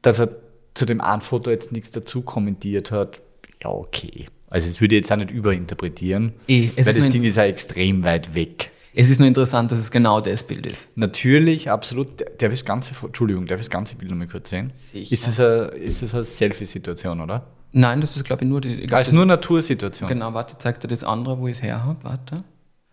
Dass 0.02 0.20
er 0.20 0.30
zu 0.74 0.86
dem 0.86 1.02
einen 1.02 1.22
Foto 1.22 1.52
jetzt 1.52 1.72
nichts 1.72 1.92
dazu 1.92 2.22
kommentiert 2.22 2.92
hat, 2.92 3.20
ja, 3.62 3.70
okay. 3.70 4.28
Also 4.50 4.68
es 4.68 4.82
würde 4.82 4.96
ich 4.96 5.02
jetzt 5.02 5.12
auch 5.12 5.18
nicht 5.18 5.32
überinterpretieren, 5.32 6.34
es 6.48 6.86
weil 6.86 6.94
das 6.94 7.10
Ding 7.10 7.24
ist 7.24 7.38
ja 7.38 7.44
extrem 7.44 8.04
weit 8.04 8.36
weg. 8.36 8.72
Es 8.94 9.10
ist 9.10 9.20
nur 9.20 9.28
interessant, 9.28 9.72
dass 9.72 9.80
es 9.80 9.90
genau 9.92 10.20
das 10.22 10.44
Bild 10.44 10.66
ist. 10.66 10.88
Natürlich, 10.96 11.70
absolut. 11.70 12.20
Der- 12.20 12.28
Darf 12.38 12.52
ich 12.54 12.60
das 12.60 12.66
ganze, 12.66 12.94
Entschuldigung, 13.06 13.46
darf 13.46 13.60
ich 13.60 13.66
das 13.68 13.70
ganze 13.70 13.96
Bild 13.96 14.12
nochmal 14.12 14.28
kurz 14.28 14.50
sehen? 14.50 14.72
Sicher. 14.76 15.12
Ist 15.14 15.28
das 15.28 15.40
eine, 15.40 15.48
ist 15.78 16.02
das 16.02 16.14
eine 16.14 16.24
Selfie-Situation, 16.24 17.22
oder? 17.22 17.48
Nein, 17.72 18.02
das 18.02 18.16
ist, 18.18 18.26
glaube 18.26 18.44
ich, 18.44 18.50
nur 18.50 18.60
die. 18.60 18.74
Ich 18.74 18.88
glaub, 18.88 19.00
ist 19.00 19.08
das, 19.08 19.16
nur 19.16 19.26
Natursituation. 19.26 20.10
genau, 20.10 20.34
warte, 20.34 20.52
ich 20.54 20.58
zeig 20.58 20.80
dir 20.82 20.90
das 20.90 21.04
andere, 21.06 21.40
wo 21.40 21.48
ich 21.48 21.54
es 21.54 21.64
her 21.64 21.84
habe. 21.86 22.04
Warte. 22.04 22.44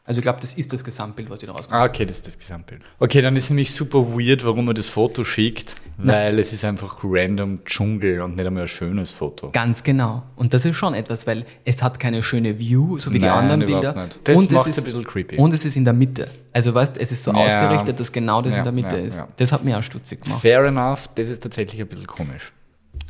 Also, 0.08 0.20
ich 0.20 0.22
glaube, 0.22 0.40
das 0.40 0.54
ist 0.54 0.72
das 0.72 0.82
Gesamtbild, 0.82 1.28
was 1.28 1.42
ich 1.42 1.46
da 1.46 1.52
rausgekommen 1.52 1.82
Ah, 1.82 1.86
okay, 1.86 2.06
das 2.06 2.16
ist 2.16 2.26
das 2.26 2.38
Gesamtbild. 2.38 2.80
Okay, 2.98 3.20
dann 3.20 3.36
ist 3.36 3.44
es 3.44 3.50
nämlich 3.50 3.72
super 3.74 3.98
weird, 4.16 4.42
warum 4.42 4.66
er 4.68 4.72
das 4.74 4.88
Foto 4.88 5.22
schickt, 5.22 5.74
weil 5.98 6.38
es 6.38 6.52
ist 6.54 6.64
einfach 6.64 7.00
random 7.04 7.62
Dschungel 7.66 8.22
und 8.22 8.36
nicht 8.36 8.46
einmal 8.46 8.62
ein 8.62 8.68
schönes 8.68 9.10
Foto. 9.12 9.50
Ganz 9.50 9.82
genau. 9.82 10.22
Und 10.34 10.54
das 10.54 10.64
ist 10.64 10.76
schon 10.76 10.94
etwas, 10.94 11.26
weil 11.26 11.44
es 11.66 11.82
hat 11.82 12.00
keine 12.00 12.22
schöne 12.22 12.58
View, 12.58 12.96
so 12.96 13.12
wie 13.12 13.18
die 13.18 13.26
Nein, 13.26 13.50
anderen 13.50 13.60
überhaupt 13.62 13.82
Bilder. 13.86 14.04
nicht. 14.04 14.18
Das 14.24 14.36
und 14.38 14.50
macht's 14.52 14.66
es 14.68 14.78
ist, 14.78 14.78
ein 14.78 14.84
bisschen 14.84 15.04
creepy. 15.04 15.36
Und 15.36 15.52
es 15.52 15.64
ist 15.66 15.76
in 15.76 15.84
der 15.84 15.92
Mitte. 15.92 16.30
Also 16.54 16.74
weißt, 16.74 16.96
es 16.96 17.12
ist 17.12 17.22
so 17.24 17.32
Ja. 17.32 17.36
ausgerichtet, 17.44 18.00
dass 18.00 18.10
genau 18.10 18.40
das 18.40 18.54
Ja, 18.54 18.58
in 18.60 18.64
der 18.64 18.72
Mitte 18.72 18.96
ja, 18.96 19.02
ist. 19.04 19.22
Das 19.36 19.52
hat 19.52 19.62
mir 19.62 19.76
auch 19.76 19.82
stutzig 19.82 20.22
gemacht. 20.22 20.40
Fair 20.40 20.64
enough, 20.64 21.08
das 21.16 21.28
ist 21.28 21.42
tatsächlich 21.42 21.82
ein 21.82 21.86
bisschen 21.86 22.06
komisch. 22.06 22.52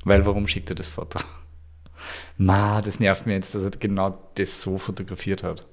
Weil 0.04 0.26
warum 0.26 0.48
schickt 0.48 0.68
er 0.70 0.74
das 0.74 0.88
Foto? 0.88 1.20
Ma, 2.38 2.80
das 2.82 2.98
nervt 3.00 3.26
mir 3.26 3.34
jetzt, 3.34 3.54
dass 3.54 3.62
er 3.62 3.70
genau 3.70 4.16
das 4.34 4.60
so 4.62 4.78
fotografiert 4.78 5.42
hat. 5.44 5.64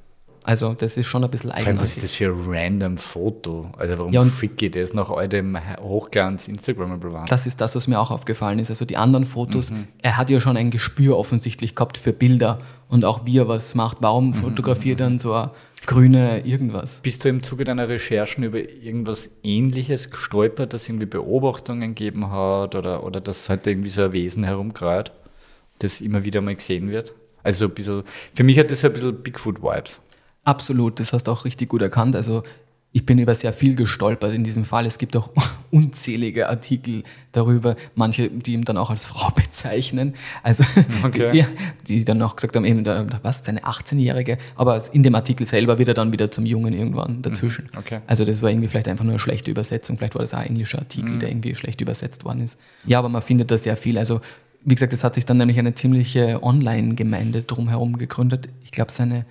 Also 0.47 0.75
das 0.75 0.95
ist 0.95 1.07
schon 1.07 1.23
ein 1.23 1.31
bisschen 1.31 1.49
allem, 1.51 1.79
was 1.79 1.97
ist 1.97 1.97
eigenartig. 1.97 2.01
das 2.03 2.11
für 2.11 2.25
ein 2.27 2.43
random 2.47 2.97
Foto? 2.97 3.71
Also 3.79 3.97
warum 3.97 4.13
Ja, 4.13 4.23
schicke 4.29 4.67
ich 4.67 4.71
das 4.73 4.93
nach 4.93 5.09
all 5.09 5.27
dem 5.27 5.57
Hochglanz 5.81 6.47
Instagrammable 6.47 7.11
war? 7.11 7.25
Das 7.25 7.47
ist 7.47 7.59
das, 7.61 7.75
was 7.75 7.87
mir 7.87 7.99
auch 7.99 8.11
aufgefallen 8.11 8.59
ist. 8.59 8.69
Also 8.69 8.85
die 8.85 8.95
anderen 8.95 9.25
Fotos, 9.25 9.71
Mhm. 9.71 9.87
er 10.03 10.17
hat 10.17 10.29
ja 10.29 10.39
schon 10.39 10.55
ein 10.55 10.69
Gespür 10.69 11.17
offensichtlich 11.17 11.73
gehabt 11.73 11.97
für 11.97 12.13
Bilder 12.13 12.59
und 12.89 13.05
auch 13.05 13.25
wie 13.25 13.39
er 13.39 13.47
was 13.47 13.73
macht. 13.73 14.01
Mhm, 14.01 14.03
Warum 14.03 14.33
fotografiert 14.33 14.99
er 14.99 15.07
dann 15.09 15.17
so 15.17 15.33
eine 15.33 15.49
grüne 15.87 16.45
irgendwas? 16.45 16.99
Bist 17.01 17.25
du 17.25 17.29
im 17.29 17.41
Zuge 17.41 17.63
deiner 17.63 17.89
Recherchen 17.89 18.43
über 18.43 18.59
irgendwas 18.59 19.31
Ähnliches 19.41 20.11
gestolpert, 20.11 20.73
das 20.73 20.87
irgendwie 20.87 21.07
Beobachtungen 21.07 21.95
gegeben 21.95 22.29
hat 22.29 22.75
oder, 22.75 23.03
oder 23.03 23.19
dass 23.19 23.49
halt 23.49 23.65
irgendwie 23.65 23.89
so 23.89 24.03
ein 24.03 24.13
Wesen 24.13 24.43
herumkreuzt, 24.43 25.11
das 25.79 26.01
immer 26.01 26.23
wieder 26.23 26.41
mal 26.41 26.55
gesehen 26.55 26.91
wird? 26.91 27.13
Also 27.41 27.65
ein 27.65 27.71
bisschen, 27.71 28.03
für 28.35 28.43
mich 28.43 28.59
hat 28.59 28.69
das 28.69 28.85
ein 28.85 28.93
bisschen 28.93 29.21
Bigfoot-Vibes. 29.23 30.01
Absolut, 30.45 30.99
das 30.99 31.11
hast 31.11 31.23
du 31.23 31.31
auch 31.31 31.43
richtig 31.43 31.69
gut 31.69 31.81
erkannt. 31.81 32.15
Also 32.15 32.43
ich 32.95 33.05
bin 33.05 33.19
über 33.19 33.35
sehr 33.35 33.51
viel 33.51 33.75
gestolpert 33.75 34.33
in 34.33 34.45
diesem 34.45 34.63
Fall. 34.63 34.85
Es 34.85 34.97
gibt 34.97 35.17
auch 35.17 35.29
unzählige 35.71 36.47
Artikel 36.47 37.03
darüber, 37.33 37.75
manche, 37.93 38.29
die 38.29 38.53
ihn 38.53 38.61
dann 38.61 38.77
auch 38.77 38.89
als 38.89 39.03
Frau 39.05 39.31
bezeichnen. 39.35 40.13
Also, 40.43 40.63
okay. 41.03 41.45
die, 41.85 41.97
die, 41.97 42.05
dann 42.05 42.21
auch 42.21 42.37
gesagt 42.37 42.55
haben, 42.55 42.63
eben, 42.63 42.85
was, 43.21 43.43
seine 43.43 43.65
18-Jährige? 43.65 44.37
Aber 44.55 44.81
in 44.93 45.03
dem 45.03 45.13
Artikel 45.13 45.45
selber 45.45 45.77
wird 45.77 45.89
er 45.89 45.93
dann 45.93 46.13
wieder 46.13 46.31
zum 46.31 46.45
Jungen 46.45 46.71
irgendwann 46.71 47.21
dazwischen. 47.21 47.65
Mhm. 47.73 47.79
Okay. 47.79 47.99
Also, 48.07 48.23
das 48.23 48.41
war 48.41 48.49
irgendwie 48.49 48.69
vielleicht 48.69 48.87
einfach 48.87 49.03
nur 49.03 49.11
eine 49.11 49.19
schlechte 49.19 49.51
Übersetzung. 49.51 49.97
Vielleicht 49.97 50.15
war 50.15 50.21
das 50.21 50.33
auch 50.33 50.37
ein 50.37 50.47
englischer 50.47 50.79
Artikel, 50.79 51.15
mhm. 51.15 51.19
der 51.19 51.29
irgendwie 51.31 51.53
schlecht 51.53 51.81
übersetzt 51.81 52.23
worden 52.23 52.43
ist. 52.43 52.57
Ja, 52.85 52.99
aber 52.99 53.09
man 53.09 53.21
findet 53.21 53.51
da 53.51 53.57
sehr 53.57 53.75
viel. 53.75 53.97
Also, 53.97 54.21
wie 54.63 54.73
gesagt, 54.73 54.93
es 54.93 55.03
hat 55.03 55.15
sich 55.15 55.25
dann 55.25 55.35
nämlich 55.35 55.59
eine 55.59 55.75
ziemliche 55.75 56.41
Online-Gemeinde 56.41 57.41
drumherum 57.41 57.97
gegründet. 57.97 58.47
Ich 58.63 58.71
glaube, 58.71 58.93
seine 58.93 59.25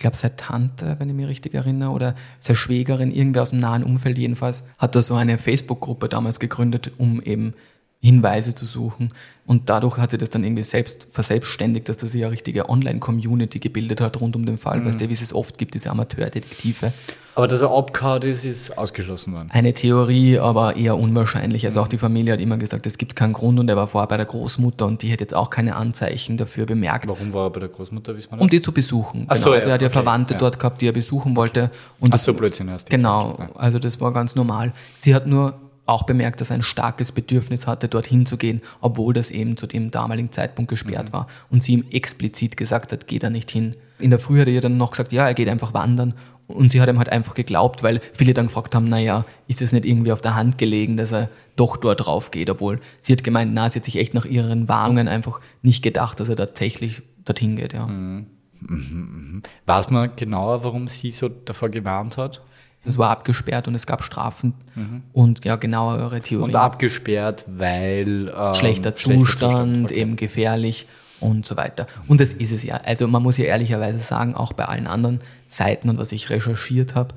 glaube, 0.00 0.16
seine 0.16 0.36
Tante, 0.36 0.96
wenn 0.98 1.08
ich 1.08 1.14
mich 1.14 1.26
richtig 1.26 1.54
erinnere, 1.54 1.90
oder 1.90 2.14
seine 2.38 2.56
Schwägerin, 2.56 3.10
irgendwer 3.10 3.42
aus 3.42 3.50
dem 3.50 3.60
nahen 3.60 3.84
Umfeld 3.84 4.18
jedenfalls, 4.18 4.66
hat 4.78 4.94
da 4.94 5.02
so 5.02 5.14
eine 5.14 5.38
Facebook-Gruppe 5.38 6.08
damals 6.08 6.40
gegründet, 6.40 6.92
um 6.98 7.20
eben 7.22 7.54
Hinweise 8.02 8.54
zu 8.54 8.64
suchen. 8.64 9.12
Und 9.46 9.68
dadurch 9.68 9.98
hat 9.98 10.12
sie 10.12 10.18
das 10.18 10.30
dann 10.30 10.42
irgendwie 10.42 10.62
selbst 10.62 11.08
verselbstständigt, 11.10 11.88
dass 11.88 11.98
das 11.98 12.12
sich 12.12 12.22
eine 12.22 12.32
richtige 12.32 12.68
Online-Community 12.68 13.58
gebildet 13.58 14.00
hat 14.00 14.20
rund 14.20 14.36
um 14.36 14.46
den 14.46 14.56
Fall, 14.56 14.80
mhm. 14.80 14.86
weißt 14.86 15.00
du, 15.00 15.08
wie 15.08 15.12
es 15.12 15.22
es 15.22 15.34
oft 15.34 15.58
gibt, 15.58 15.74
diese 15.74 15.90
Amateurdetektive. 15.90 16.92
Aber 17.34 17.46
dass 17.46 17.62
er 17.62 17.70
abgehauen 17.70 18.22
ist, 18.22 18.44
ist 18.44 18.76
ausgeschlossen 18.78 19.34
worden. 19.34 19.50
Eine 19.50 19.72
Theorie, 19.72 20.38
aber 20.38 20.76
eher 20.76 20.96
unwahrscheinlich. 20.96 21.64
Also 21.64 21.80
auch 21.80 21.88
die 21.88 21.98
Familie 21.98 22.32
hat 22.32 22.40
immer 22.40 22.58
gesagt, 22.58 22.86
es 22.86 22.96
gibt 22.96 23.16
keinen 23.16 23.32
Grund 23.32 23.58
und 23.58 23.68
er 23.68 23.76
war 23.76 23.86
vorher 23.86 24.08
bei 24.08 24.16
der 24.16 24.26
Großmutter 24.26 24.86
und 24.86 25.02
die 25.02 25.12
hat 25.12 25.20
jetzt 25.20 25.34
auch 25.34 25.50
keine 25.50 25.76
Anzeichen 25.76 26.36
dafür 26.36 26.66
bemerkt. 26.66 27.08
Warum 27.08 27.34
war 27.34 27.46
er 27.46 27.50
bei 27.50 27.60
der 27.60 27.68
Großmutter, 27.68 28.16
wissen 28.16 28.30
wir 28.30 28.36
das? 28.36 28.42
Um 28.42 28.48
die 28.48 28.62
zu 28.62 28.72
besuchen. 28.72 29.26
Ach 29.28 29.34
genau. 29.34 29.44
so, 29.44 29.52
also 29.52 29.68
er 29.68 29.74
hat 29.74 29.82
ja 29.82 29.90
Verwandte 29.90 30.34
ja. 30.34 30.38
dort 30.38 30.58
gehabt, 30.58 30.80
die 30.80 30.88
er 30.88 30.92
besuchen 30.92 31.36
wollte. 31.36 31.70
Und 31.98 32.14
Ach 32.14 32.18
so, 32.18 32.34
Blödsinn 32.34 32.70
hast 32.70 32.86
du 32.86 32.96
Genau, 32.96 33.36
also 33.54 33.78
das 33.78 34.00
war 34.00 34.12
ganz 34.12 34.36
normal. 34.36 34.72
Sie 34.98 35.14
hat 35.14 35.26
nur 35.26 35.54
auch 35.90 36.04
bemerkt, 36.04 36.40
dass 36.40 36.50
er 36.50 36.56
ein 36.56 36.62
starkes 36.62 37.12
Bedürfnis 37.12 37.66
hatte, 37.66 37.88
dorthin 37.88 38.24
zu 38.24 38.36
gehen, 38.36 38.62
obwohl 38.80 39.12
das 39.12 39.30
eben 39.30 39.56
zu 39.56 39.66
dem 39.66 39.90
damaligen 39.90 40.30
Zeitpunkt 40.32 40.68
gesperrt 40.68 41.08
mhm. 41.08 41.12
war. 41.12 41.26
Und 41.50 41.62
sie 41.62 41.72
ihm 41.72 41.84
explizit 41.90 42.56
gesagt 42.56 42.92
hat, 42.92 43.06
geh 43.06 43.18
da 43.18 43.28
nicht 43.28 43.50
hin. 43.50 43.74
In 43.98 44.10
der 44.10 44.18
Früh 44.18 44.40
hat 44.40 44.46
er 44.46 44.54
ihr 44.54 44.60
dann 44.60 44.76
noch 44.76 44.92
gesagt, 44.92 45.12
ja, 45.12 45.26
er 45.26 45.34
geht 45.34 45.48
einfach 45.48 45.74
wandern. 45.74 46.14
Und 46.46 46.70
sie 46.70 46.80
hat 46.80 46.88
ihm 46.88 46.98
halt 46.98 47.10
einfach 47.10 47.34
geglaubt, 47.34 47.82
weil 47.82 48.00
viele 48.12 48.34
dann 48.34 48.46
gefragt 48.46 48.74
haben, 48.74 48.88
naja, 48.88 49.24
ist 49.46 49.62
es 49.62 49.72
nicht 49.72 49.84
irgendwie 49.84 50.12
auf 50.12 50.20
der 50.20 50.34
Hand 50.34 50.58
gelegen, 50.58 50.96
dass 50.96 51.12
er 51.12 51.28
doch 51.56 51.76
dort 51.76 52.06
drauf 52.06 52.30
geht, 52.30 52.50
obwohl 52.50 52.80
sie 53.00 53.12
hat 53.12 53.22
gemeint, 53.22 53.52
na, 53.54 53.68
sie 53.68 53.78
hat 53.78 53.84
sich 53.84 53.96
echt 53.96 54.14
nach 54.14 54.24
ihren 54.24 54.68
Warnungen 54.68 55.06
einfach 55.06 55.40
nicht 55.62 55.82
gedacht, 55.82 56.18
dass 56.18 56.28
er 56.28 56.36
tatsächlich 56.36 57.02
dorthin 57.24 57.56
geht, 57.56 57.72
ja. 57.72 57.86
Mhm. 57.86 58.26
Mhm. 58.60 58.78
mhm. 58.78 59.42
Weiß 59.66 59.90
man 59.90 60.10
genauer, 60.16 60.64
warum 60.64 60.88
sie 60.88 61.12
so 61.12 61.28
davor 61.28 61.68
gewarnt 61.68 62.16
hat? 62.16 62.42
Es 62.84 62.96
war 62.96 63.10
abgesperrt 63.10 63.68
und 63.68 63.74
es 63.74 63.86
gab 63.86 64.02
Strafen 64.02 64.54
mhm. 64.74 65.02
und 65.12 65.44
ja, 65.44 65.56
genauere 65.56 66.20
Theorien. 66.20 66.54
Und 66.54 66.56
abgesperrt, 66.56 67.44
weil 67.46 68.32
ähm, 68.34 68.54
schlechter, 68.54 68.94
Zustand, 68.94 69.26
Zustand 69.26 69.84
okay. 69.90 70.00
eben 70.00 70.16
gefährlich 70.16 70.86
und 71.20 71.44
so 71.44 71.56
weiter. 71.56 71.86
Und 72.08 72.20
das 72.20 72.32
ist 72.32 72.52
es 72.52 72.62
ja. 72.62 72.76
Also 72.76 73.06
man 73.06 73.22
muss 73.22 73.36
ja 73.36 73.44
ehrlicherweise 73.44 73.98
sagen, 73.98 74.34
auch 74.34 74.54
bei 74.54 74.64
allen 74.64 74.86
anderen 74.86 75.20
Seiten 75.46 75.90
und 75.90 75.98
was 75.98 76.12
ich 76.12 76.30
recherchiert 76.30 76.94
habe, 76.94 77.14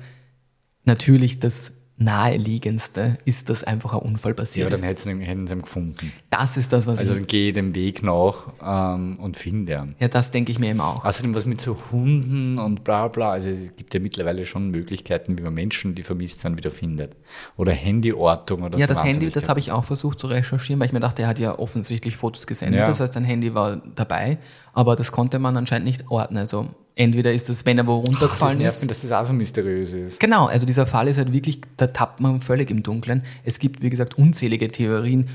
natürlich 0.84 1.40
das 1.40 1.72
naheliegendste 1.96 3.18
ist, 3.24 3.48
dass 3.50 3.62
einfach 3.62 3.92
ein 3.94 4.00
Unfall 4.00 4.34
passiert. 4.34 4.68
Ja, 4.68 4.76
dann 4.76 4.84
hätten 4.84 5.46
sie 5.46 5.52
ihn 5.54 5.60
gefunden. 5.60 6.12
Das 6.28 6.56
ist 6.56 6.72
das, 6.72 6.88
was 6.88 6.98
Also 6.98 7.14
dann 7.14 7.28
gehe 7.28 7.52
dem 7.52 7.74
Weg 7.76 8.02
nach 8.02 8.48
ähm, 8.60 9.18
und 9.20 9.36
finde 9.36 9.74
ihn. 9.74 9.94
Ja, 10.00 10.08
das 10.08 10.32
denke 10.32 10.50
ich 10.50 10.58
mir 10.58 10.70
eben 10.70 10.80
auch. 10.80 11.04
Außerdem 11.04 11.34
was 11.36 11.46
mit 11.46 11.60
so 11.60 11.76
Hunden 11.92 12.58
und 12.58 12.82
bla 12.82 13.06
bla. 13.06 13.30
Also 13.30 13.48
es 13.48 13.76
gibt 13.76 13.94
ja 13.94 14.00
mittlerweile 14.00 14.44
schon 14.44 14.70
Möglichkeiten, 14.70 15.38
wie 15.38 15.42
man 15.42 15.54
Menschen, 15.54 15.94
die 15.94 16.02
vermisst 16.02 16.40
sind, 16.40 16.56
wieder 16.56 16.72
findet. 16.72 17.14
Oder 17.56 17.72
Handyortung 17.72 18.62
oder 18.62 18.76
ja, 18.76 18.78
so. 18.78 18.80
Ja, 18.80 18.86
das 18.88 19.04
Handy, 19.04 19.28
das 19.28 19.48
habe 19.48 19.60
ich 19.60 19.70
auch 19.70 19.84
versucht 19.84 20.18
zu 20.18 20.26
recherchieren, 20.26 20.80
weil 20.80 20.86
ich 20.86 20.92
mir 20.92 21.00
dachte, 21.00 21.22
er 21.22 21.28
hat 21.28 21.38
ja 21.38 21.56
offensichtlich 21.58 22.16
Fotos 22.16 22.48
gesendet. 22.48 22.80
Ja. 22.80 22.86
Das 22.86 22.98
heißt, 22.98 23.12
sein 23.12 23.24
Handy 23.24 23.54
war 23.54 23.80
dabei, 23.94 24.38
aber 24.74 24.96
das 24.96 25.12
konnte 25.12 25.38
man 25.38 25.56
anscheinend 25.56 25.86
nicht 25.86 26.10
orten. 26.10 26.36
Also 26.36 26.68
Entweder 26.96 27.32
ist 27.32 27.48
das, 27.48 27.66
wenn 27.66 27.76
er 27.76 27.88
wo 27.88 27.96
runtergefallen 27.96 28.60
oh, 28.60 28.64
das 28.64 28.80
ist. 28.80 28.90
dass 28.90 29.02
das 29.02 29.10
auch 29.10 29.24
so 29.24 29.32
mysteriös 29.32 29.92
ist. 29.94 30.20
Genau, 30.20 30.46
also 30.46 30.64
dieser 30.64 30.86
Fall 30.86 31.08
ist 31.08 31.18
halt 31.18 31.32
wirklich, 31.32 31.60
da 31.76 31.88
tappt 31.88 32.20
man 32.20 32.38
völlig 32.38 32.70
im 32.70 32.84
Dunkeln. 32.84 33.24
Es 33.42 33.58
gibt, 33.58 33.82
wie 33.82 33.90
gesagt, 33.90 34.16
unzählige 34.16 34.68
Theorien, 34.68 35.28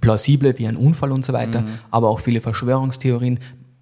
plausible 0.00 0.56
wie 0.58 0.66
ein 0.66 0.76
Unfall 0.76 1.12
und 1.12 1.24
so 1.24 1.34
weiter, 1.34 1.60
mhm. 1.60 1.78
aber 1.90 2.08
auch 2.08 2.20
viele 2.20 2.40
Verschwörungstheorien. 2.40 3.38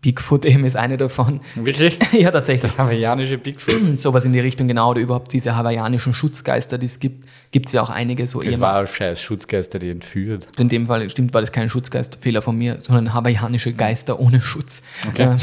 Bigfoot 0.07 0.45
eben 0.47 0.65
ist 0.65 0.77
eine 0.77 0.97
davon. 0.97 1.41
Wirklich? 1.57 1.99
ja, 2.13 2.31
tatsächlich. 2.31 2.71
Der 2.71 2.85
hawaiianische 2.85 3.39
Bigfoot. 3.39 3.75
Sowas 3.99 4.25
in 4.25 4.33
die 4.33 4.39
Richtung, 4.39 4.69
genau, 4.69 4.93
oder 4.93 5.01
überhaupt 5.01 5.33
diese 5.33 5.57
hawaiianischen 5.57 6.15
Schutzgeister, 6.15 6.79
die 6.79 6.87
es 6.87 7.01
gibt, 7.01 7.25
gibt 7.51 7.67
es 7.67 7.73
ja 7.73 7.83
auch 7.83 7.91
einige 7.91 8.25
so. 8.29 8.41
Das 8.41 8.61
war 8.61 8.87
scheiß 8.87 9.21
Schutzgeister, 9.21 9.81
die 9.81 9.91
entführt. 9.91 10.47
In 10.61 10.69
dem 10.69 10.87
Fall, 10.87 11.11
stimmt, 11.11 11.35
war 11.35 11.41
das 11.41 11.51
kein 11.51 11.69
Schutzgeist, 11.69 12.19
Fehler 12.21 12.41
von 12.41 12.57
mir, 12.57 12.77
sondern 12.79 13.15
hawaiianische 13.15 13.73
Geister 13.73 14.21
ohne 14.21 14.41
Schutz. 14.41 14.81
Okay. 15.09 15.25
Äh, 15.25 15.37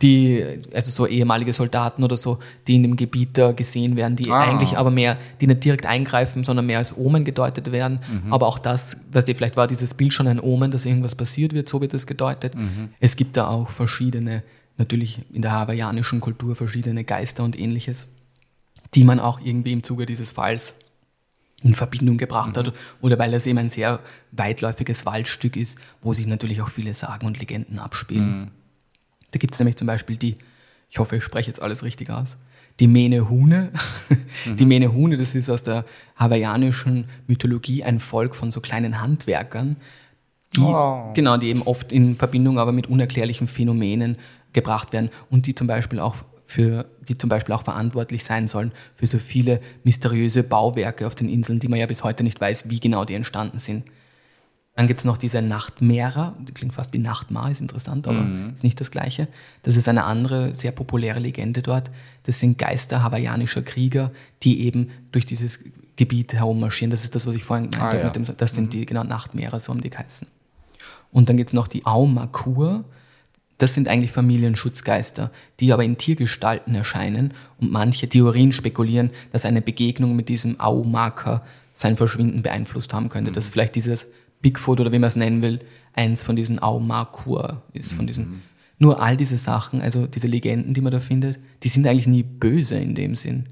die, 0.00 0.44
also 0.72 0.92
so 0.92 1.08
ehemalige 1.08 1.52
Soldaten 1.52 2.04
oder 2.04 2.16
so, 2.16 2.38
die 2.68 2.76
in 2.76 2.84
dem 2.84 2.94
Gebiet 2.94 3.30
da 3.32 3.50
gesehen 3.50 3.96
werden, 3.96 4.14
die 4.14 4.30
ah. 4.30 4.42
eigentlich 4.42 4.78
aber 4.78 4.92
mehr, 4.92 5.18
die 5.40 5.48
nicht 5.48 5.64
direkt 5.64 5.86
eingreifen, 5.86 6.44
sondern 6.44 6.66
mehr 6.66 6.78
als 6.78 6.96
Omen 6.96 7.24
gedeutet 7.24 7.72
werden. 7.72 7.98
Mhm. 8.24 8.32
Aber 8.32 8.46
auch 8.46 8.60
das, 8.60 8.96
weißt 9.12 9.26
du, 9.26 9.34
vielleicht 9.34 9.56
war 9.56 9.66
dieses 9.66 9.94
Bild 9.94 10.12
schon 10.12 10.28
ein 10.28 10.38
Omen, 10.38 10.70
dass 10.70 10.86
irgendwas 10.86 11.16
passiert 11.16 11.52
wird, 11.52 11.68
so 11.68 11.80
wird 11.80 11.94
es 11.94 12.06
gedeutet. 12.06 12.54
Mhm. 12.54 12.90
Es 13.00 13.16
gibt 13.16 13.36
da 13.36 13.48
auch 13.48 13.70
verschiedene 13.70 14.03
verschiedene, 14.04 14.42
natürlich 14.76 15.24
in 15.32 15.42
der 15.42 15.52
hawaiianischen 15.52 16.20
Kultur 16.20 16.54
verschiedene 16.54 17.04
Geister 17.04 17.44
und 17.44 17.58
ähnliches, 17.58 18.06
die 18.94 19.04
man 19.04 19.20
auch 19.20 19.40
irgendwie 19.40 19.72
im 19.72 19.82
Zuge 19.82 20.06
dieses 20.06 20.30
Falls 20.30 20.74
in 21.62 21.74
Verbindung 21.74 22.18
gebracht 22.18 22.56
mhm. 22.56 22.60
hat 22.60 22.74
oder 23.00 23.18
weil 23.18 23.32
es 23.32 23.46
eben 23.46 23.58
ein 23.58 23.70
sehr 23.70 24.00
weitläufiges 24.32 25.06
Waldstück 25.06 25.56
ist, 25.56 25.78
wo 26.02 26.12
sich 26.12 26.26
natürlich 26.26 26.60
auch 26.60 26.68
viele 26.68 26.92
Sagen 26.92 27.26
und 27.26 27.38
Legenden 27.38 27.78
abspielen. 27.78 28.38
Mhm. 28.38 28.50
Da 29.30 29.38
gibt 29.38 29.54
es 29.54 29.60
nämlich 29.60 29.76
zum 29.76 29.86
Beispiel 29.86 30.16
die, 30.16 30.36
ich 30.90 30.98
hoffe, 30.98 31.16
ich 31.16 31.24
spreche 31.24 31.48
jetzt 31.48 31.62
alles 31.62 31.82
richtig 31.82 32.10
aus, 32.10 32.36
die 32.80 32.86
Menehune. 32.86 33.72
Mhm. 34.46 34.56
Die 34.56 34.66
Menehune, 34.66 35.16
das 35.16 35.34
ist 35.34 35.48
aus 35.48 35.62
der 35.62 35.84
hawaiianischen 36.16 37.06
Mythologie 37.28 37.84
ein 37.84 38.00
Volk 38.00 38.34
von 38.34 38.50
so 38.50 38.60
kleinen 38.60 39.00
Handwerkern, 39.00 39.76
die, 40.56 40.60
oh. 40.60 41.10
genau, 41.14 41.36
die 41.36 41.48
eben 41.48 41.62
oft 41.62 41.92
in 41.92 42.16
Verbindung 42.16 42.58
aber 42.58 42.72
mit 42.72 42.88
unerklärlichen 42.88 43.48
Phänomenen 43.48 44.16
gebracht 44.52 44.92
werden 44.92 45.10
und 45.30 45.46
die 45.46 45.54
zum 45.54 45.66
Beispiel 45.66 46.00
auch 46.00 46.16
für, 46.44 46.86
die 47.08 47.16
zum 47.16 47.30
Beispiel 47.30 47.54
auch 47.54 47.64
verantwortlich 47.64 48.22
sein 48.22 48.48
sollen 48.48 48.72
für 48.94 49.06
so 49.06 49.18
viele 49.18 49.60
mysteriöse 49.82 50.42
Bauwerke 50.42 51.06
auf 51.06 51.14
den 51.14 51.28
Inseln, 51.28 51.58
die 51.58 51.68
man 51.68 51.78
ja 51.78 51.86
bis 51.86 52.04
heute 52.04 52.22
nicht 52.22 52.40
weiß, 52.40 52.70
wie 52.70 52.80
genau 52.80 53.04
die 53.04 53.14
entstanden 53.14 53.58
sind. 53.58 53.84
Dann 54.76 54.88
gibt 54.88 54.98
es 54.98 55.04
noch 55.04 55.16
diese 55.16 55.40
Nachtmehrer, 55.40 56.34
die 56.40 56.52
klingt 56.52 56.74
fast 56.74 56.92
wie 56.92 56.98
Nachtmar, 56.98 57.50
ist 57.50 57.60
interessant, 57.60 58.08
aber 58.08 58.22
mhm. 58.22 58.54
ist 58.54 58.64
nicht 58.64 58.80
das 58.80 58.90
Gleiche. 58.90 59.28
Das 59.62 59.76
ist 59.76 59.88
eine 59.88 60.04
andere, 60.04 60.54
sehr 60.54 60.72
populäre 60.72 61.20
Legende 61.20 61.62
dort. 61.62 61.90
Das 62.24 62.40
sind 62.40 62.58
Geister 62.58 63.02
hawaiianischer 63.02 63.62
Krieger, 63.62 64.10
die 64.42 64.62
eben 64.62 64.90
durch 65.12 65.26
dieses 65.26 65.60
Gebiet 65.94 66.34
herummarschieren. 66.34 66.90
Das 66.90 67.04
ist 67.04 67.14
das, 67.14 67.24
was 67.26 67.36
ich 67.36 67.44
vorhin 67.44 67.70
gemeint 67.70 67.94
ah, 67.94 68.04
habe. 68.04 68.20
Ja. 68.20 68.34
das 68.36 68.54
sind 68.54 68.64
mhm. 68.64 68.70
die 68.70 68.86
genau 68.86 69.04
Nachtmehrer, 69.04 69.60
so 69.60 69.72
haben 69.72 69.80
die 69.80 69.90
geheißen. 69.90 70.26
Und 71.14 71.28
dann 71.28 71.36
gibt 71.38 71.50
es 71.50 71.54
noch 71.54 71.68
die 71.68 71.86
Aumakur. 71.86 72.84
Das 73.56 73.72
sind 73.72 73.86
eigentlich 73.86 74.10
Familienschutzgeister, 74.10 75.30
die 75.60 75.72
aber 75.72 75.84
in 75.84 75.96
Tiergestalten 75.96 76.74
erscheinen 76.74 77.32
und 77.60 77.70
manche 77.70 78.08
Theorien 78.08 78.50
spekulieren, 78.50 79.10
dass 79.30 79.46
eine 79.46 79.62
Begegnung 79.62 80.16
mit 80.16 80.28
diesem 80.28 80.58
Aumaker 80.58 81.42
sein 81.72 81.96
Verschwinden 81.96 82.42
beeinflusst 82.42 82.92
haben 82.92 83.08
könnte. 83.08 83.30
Mhm. 83.30 83.34
Dass 83.34 83.48
vielleicht 83.48 83.76
dieses 83.76 84.06
Bigfoot 84.42 84.80
oder 84.80 84.90
wie 84.90 84.98
man 84.98 85.06
es 85.06 85.14
nennen 85.14 85.40
will, 85.40 85.60
eins 85.92 86.24
von 86.24 86.34
diesen 86.34 86.58
Aumakur 86.58 87.62
ist, 87.72 87.92
von 87.92 88.08
diesen. 88.08 88.24
Mhm. 88.24 88.42
Nur 88.80 89.00
all 89.00 89.16
diese 89.16 89.38
Sachen, 89.38 89.80
also 89.80 90.08
diese 90.08 90.26
Legenden, 90.26 90.74
die 90.74 90.80
man 90.80 90.90
da 90.90 90.98
findet, 90.98 91.38
die 91.62 91.68
sind 91.68 91.86
eigentlich 91.86 92.08
nie 92.08 92.24
böse 92.24 92.76
in 92.76 92.96
dem 92.96 93.14
Sinn. 93.14 93.44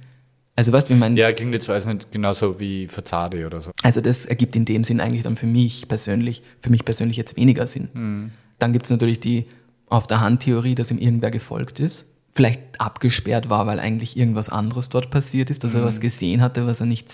Also 0.55 0.73
weißt 0.73 0.91
du, 0.91 0.95
wie 0.95 0.99
man. 0.99 1.17
Ja, 1.17 1.33
klingt 1.33 1.55
jetzt 1.55 1.69
weiß 1.69 1.87
nicht 1.87 2.13
genauso 2.13 2.61
wie 2.61 2.87
Verzade 2.87 3.47
oder 3.47 3.61
so. 3.61 3.71
Also 3.83 4.01
das 4.01 4.27
ergibt 4.27 4.55
in 4.55 4.65
dem 4.65 4.85
Sinn 4.85 5.01
eigentlich 5.01 5.23
dann 5.23 5.37
für 5.37 5.47
mich 5.47 5.89
persönlich, 5.89 6.43
für 6.59 6.71
mich 6.71 6.85
persönlich 6.85 7.17
jetzt 7.17 7.37
weniger 7.37 7.67
Sinn. 7.67 7.89
Mhm. 7.95 8.31
Dann 8.59 8.73
gibt 8.73 8.85
es 8.85 8.91
natürlich 8.91 9.21
die 9.21 9.47
auf 9.89 10.07
der 10.07 10.21
Hand 10.21 10.43
Theorie, 10.43 10.75
dass 10.75 10.91
ihm 10.91 10.99
irgendwer 10.99 11.31
gefolgt 11.31 11.81
ist. 11.81 12.05
Vielleicht 12.31 12.81
abgesperrt 12.81 13.51
war, 13.51 13.67
weil 13.67 13.79
eigentlich 13.79 14.17
irgendwas 14.17 14.49
anderes 14.49 14.89
dort 14.89 15.11
passiert 15.11 15.51
ist, 15.51 15.65
dass 15.65 15.73
mhm. 15.73 15.81
er 15.81 15.85
was 15.87 16.01
gesehen 16.01 16.41
hatte, 16.41 16.67
was 16.67 16.81
er 16.81 16.87
nicht 16.87 17.09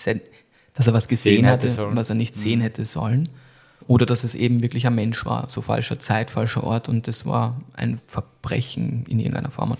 dass 0.73 0.87
er 0.87 0.93
was 0.93 1.07
gesehen 1.07 1.45
hatte, 1.45 1.67
was 1.93 2.09
er 2.09 2.15
nicht 2.15 2.35
mhm. 2.35 2.39
sehen 2.39 2.61
hätte 2.61 2.85
sollen. 2.85 3.29
Oder 3.87 4.05
dass 4.05 4.23
es 4.23 4.35
eben 4.35 4.61
wirklich 4.61 4.85
ein 4.85 4.95
Mensch 4.95 5.25
war, 5.25 5.49
so 5.49 5.61
falscher 5.61 5.97
Zeit, 5.97 6.29
falscher 6.29 6.63
Ort 6.63 6.87
und 6.89 7.07
das 7.07 7.25
war 7.25 7.59
ein 7.73 7.99
Verbrechen 8.05 9.05
in 9.09 9.19
irgendeiner 9.19 9.49
Form. 9.49 9.75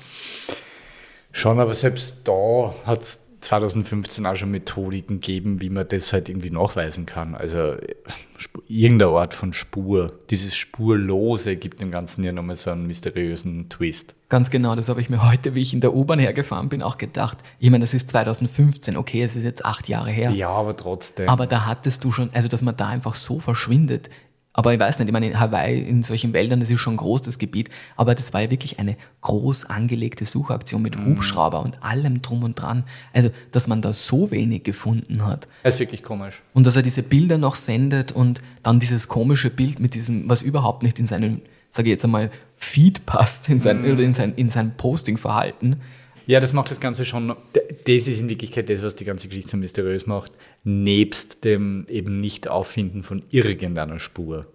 Schon, 1.31 1.59
aber 1.59 1.73
selbst 1.73 2.21
da 2.23 2.73
hat 2.85 3.03
es 3.03 3.19
2015 3.41 4.25
auch 4.25 4.35
schon 4.35 4.51
Methodiken 4.51 5.19
geben, 5.19 5.61
wie 5.61 5.69
man 5.69 5.87
das 5.87 6.11
halt 6.13 6.29
irgendwie 6.29 6.49
nachweisen 6.49 7.05
kann. 7.05 7.35
Also 7.35 7.75
irgendeine 8.67 9.11
Art 9.11 9.33
von 9.33 9.53
Spur. 9.53 10.19
Dieses 10.29 10.55
Spurlose 10.55 11.55
gibt 11.55 11.81
dem 11.81 11.91
Ganzen 11.91 12.23
ja 12.23 12.31
nochmal 12.31 12.55
so 12.55 12.71
einen 12.71 12.85
mysteriösen 12.87 13.69
Twist. 13.69 14.15
Ganz 14.29 14.51
genau, 14.51 14.75
das 14.75 14.89
habe 14.89 15.01
ich 15.01 15.09
mir 15.09 15.27
heute, 15.29 15.55
wie 15.55 15.61
ich 15.61 15.73
in 15.73 15.81
der 15.81 15.95
U-Bahn 15.95 16.19
hergefahren 16.19 16.69
bin, 16.69 16.83
auch 16.83 16.97
gedacht. 16.97 17.39
Ich 17.59 17.69
meine, 17.69 17.83
das 17.83 17.93
ist 17.93 18.09
2015, 18.09 18.95
okay, 18.95 19.23
es 19.23 19.35
ist 19.35 19.43
jetzt 19.43 19.65
acht 19.65 19.87
Jahre 19.89 20.11
her. 20.11 20.31
Ja, 20.31 20.49
aber 20.49 20.75
trotzdem. 20.75 21.27
Aber 21.29 21.47
da 21.47 21.65
hattest 21.65 22.03
du 22.03 22.11
schon, 22.11 22.29
also 22.33 22.47
dass 22.47 22.61
man 22.61 22.77
da 22.77 22.87
einfach 22.87 23.15
so 23.15 23.39
verschwindet. 23.39 24.09
Aber 24.59 24.73
ich 24.73 24.79
weiß 24.81 24.99
nicht, 24.99 25.07
ich 25.07 25.13
meine, 25.13 25.29
in 25.29 25.39
Hawaii, 25.39 25.79
in 25.79 26.03
solchen 26.03 26.33
Wäldern, 26.33 26.59
das 26.59 26.69
ist 26.69 26.81
schon 26.81 26.97
groß, 26.97 27.21
das 27.21 27.37
Gebiet, 27.37 27.69
aber 27.95 28.13
das 28.13 28.33
war 28.33 28.41
ja 28.41 28.51
wirklich 28.51 28.77
eine 28.77 28.97
groß 29.21 29.63
angelegte 29.69 30.25
Suchaktion 30.25 30.81
mit 30.81 30.97
Hubschrauber 30.97 31.63
und 31.63 31.81
allem 31.81 32.21
drum 32.21 32.43
und 32.43 32.59
dran. 32.59 32.83
Also, 33.13 33.29
dass 33.53 33.69
man 33.69 33.81
da 33.81 33.93
so 33.93 34.31
wenig 34.31 34.63
gefunden 34.63 35.25
hat. 35.25 35.47
Das 35.63 35.75
ist 35.75 35.79
wirklich 35.79 36.03
komisch. 36.03 36.41
Und 36.53 36.67
dass 36.67 36.75
er 36.75 36.81
diese 36.81 37.03
Bilder 37.03 37.37
noch 37.37 37.55
sendet 37.55 38.11
und 38.11 38.41
dann 38.61 38.81
dieses 38.81 39.07
komische 39.07 39.49
Bild 39.49 39.79
mit 39.79 39.93
diesem, 39.93 40.29
was 40.29 40.41
überhaupt 40.41 40.83
nicht 40.83 40.99
in 40.99 41.07
seinen, 41.07 41.39
sage 41.69 41.87
ich 41.87 41.91
jetzt 41.91 42.03
einmal, 42.03 42.29
Feed 42.57 43.05
passt, 43.05 43.47
in 43.47 43.61
sein, 43.61 43.85
oder 43.85 44.03
in 44.03 44.13
sein, 44.13 44.33
in 44.35 44.49
sein 44.49 44.75
Postingverhalten. 44.75 45.77
Ja, 46.29 46.39
das 46.39 46.53
macht 46.53 46.69
das 46.69 46.79
Ganze 46.79 47.05
schon. 47.05 47.35
Das 47.53 48.07
ist 48.07 48.19
in 48.19 48.29
Wirklichkeit 48.29 48.69
das, 48.69 48.83
was 48.83 48.95
die 48.95 49.03
ganze 49.03 49.29
Geschichte 49.29 49.49
so 49.49 49.57
mysteriös 49.57 50.05
macht, 50.05 50.33
nebst 50.63 51.43
dem 51.43 51.87
eben 51.89 52.19
Nicht-Auffinden 52.19 53.01
von 53.01 53.23
irgendeiner 53.31 53.97
Spur. 53.97 54.45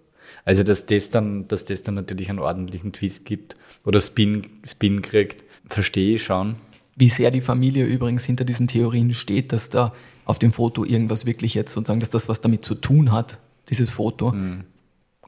Also, 0.45 0.63
dass 0.63 0.85
das 0.85 1.09
dann, 1.09 1.49
dass 1.49 1.65
das 1.65 1.83
dann 1.83 1.95
natürlich 1.95 2.29
einen 2.29 2.39
ordentlichen 2.39 2.93
Twist 2.93 3.25
gibt 3.25 3.57
oder 3.83 3.99
Spin, 3.99 4.47
Spin 4.65 5.01
kriegt, 5.01 5.43
verstehe 5.67 6.15
ich 6.15 6.23
schon. 6.23 6.55
Wie 6.95 7.09
sehr 7.09 7.29
die 7.29 7.41
Familie 7.41 7.83
übrigens 7.83 8.23
hinter 8.23 8.45
diesen 8.45 8.69
Theorien 8.69 9.11
steht, 9.11 9.51
dass 9.51 9.69
da 9.69 9.93
auf 10.23 10.39
dem 10.39 10.53
Foto 10.53 10.85
irgendwas 10.85 11.25
wirklich 11.25 11.55
jetzt 11.55 11.73
sozusagen, 11.73 11.99
dass 11.99 12.09
das 12.09 12.29
was 12.29 12.39
damit 12.39 12.63
zu 12.63 12.75
tun 12.75 13.11
hat, 13.11 13.37
dieses 13.67 13.89
Foto, 13.89 14.33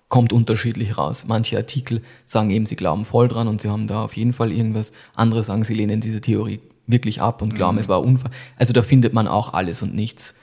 kommt 0.09 0.33
unterschiedlich 0.33 0.97
raus. 0.97 1.25
Manche 1.27 1.57
Artikel 1.57 2.01
sagen 2.25 2.49
eben, 2.49 2.65
sie 2.65 2.75
glauben 2.75 3.05
voll 3.05 3.27
dran 3.27 3.47
und 3.47 3.61
sie 3.61 3.69
haben 3.69 3.87
da 3.87 4.03
auf 4.03 4.15
jeden 4.15 4.33
Fall 4.33 4.51
irgendwas. 4.51 4.91
Andere 5.15 5.43
sagen, 5.43 5.63
sie 5.63 5.73
lehnen 5.73 6.01
diese 6.01 6.21
Theorie 6.21 6.61
wirklich 6.87 7.21
ab 7.21 7.41
und 7.41 7.53
glauben, 7.55 7.77
es 7.77 7.89
war 7.89 8.01
Unfall. 8.03 8.31
Also 8.57 8.73
da 8.73 8.81
findet 8.81 9.13
man 9.13 9.27
auch 9.27 9.53
alles 9.53 9.81
und 9.83 9.93
nichts. 9.93 10.35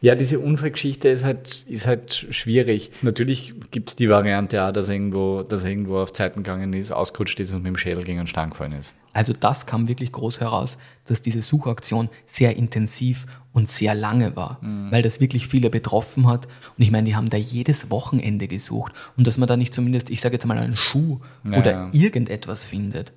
Ja, 0.00 0.14
diese 0.14 0.38
Unfallgeschichte 0.38 1.08
ist 1.08 1.24
halt, 1.24 1.66
ist 1.68 1.86
halt 1.86 2.26
schwierig. 2.30 2.90
Natürlich 3.02 3.52
gibt 3.72 3.90
es 3.90 3.96
die 3.96 4.08
Variante 4.08 4.62
auch, 4.62 4.72
dass 4.72 4.88
irgendwo, 4.88 5.42
dass 5.42 5.64
irgendwo 5.64 5.98
auf 5.98 6.12
Zeiten 6.12 6.42
gegangen 6.44 6.72
ist, 6.72 6.92
ausgerutscht 6.92 7.40
ist 7.40 7.50
und 7.52 7.62
mit 7.64 7.66
dem 7.66 7.76
Schädel 7.76 8.04
gegen 8.04 8.18
einen 8.20 8.28
Stein 8.28 8.50
gefallen 8.50 8.72
ist. 8.72 8.94
Also 9.12 9.32
das 9.32 9.66
kam 9.66 9.88
wirklich 9.88 10.12
groß 10.12 10.40
heraus, 10.40 10.78
dass 11.06 11.20
diese 11.20 11.42
Suchaktion 11.42 12.08
sehr 12.26 12.56
intensiv 12.56 13.26
und 13.52 13.66
sehr 13.66 13.96
lange 13.96 14.36
war, 14.36 14.60
weil 14.62 15.02
das 15.02 15.20
wirklich 15.20 15.48
viele 15.48 15.68
betroffen 15.68 16.28
hat. 16.28 16.46
Und 16.46 16.84
ich 16.84 16.92
meine, 16.92 17.08
die 17.08 17.16
haben 17.16 17.28
da 17.28 17.36
jedes 17.36 17.90
Wochenende 17.90 18.46
gesucht 18.46 18.92
und 19.16 19.26
dass 19.26 19.36
man 19.36 19.48
da 19.48 19.56
nicht 19.56 19.74
zumindest, 19.74 20.10
ich 20.10 20.20
sage 20.20 20.34
jetzt 20.34 20.46
mal, 20.46 20.56
einen 20.56 20.76
Schuh 20.76 21.18
Ja, 21.50 21.58
oder 21.58 21.70
ja. 21.72 21.90
irgendetwas 21.92 22.64
findet. 22.64 23.12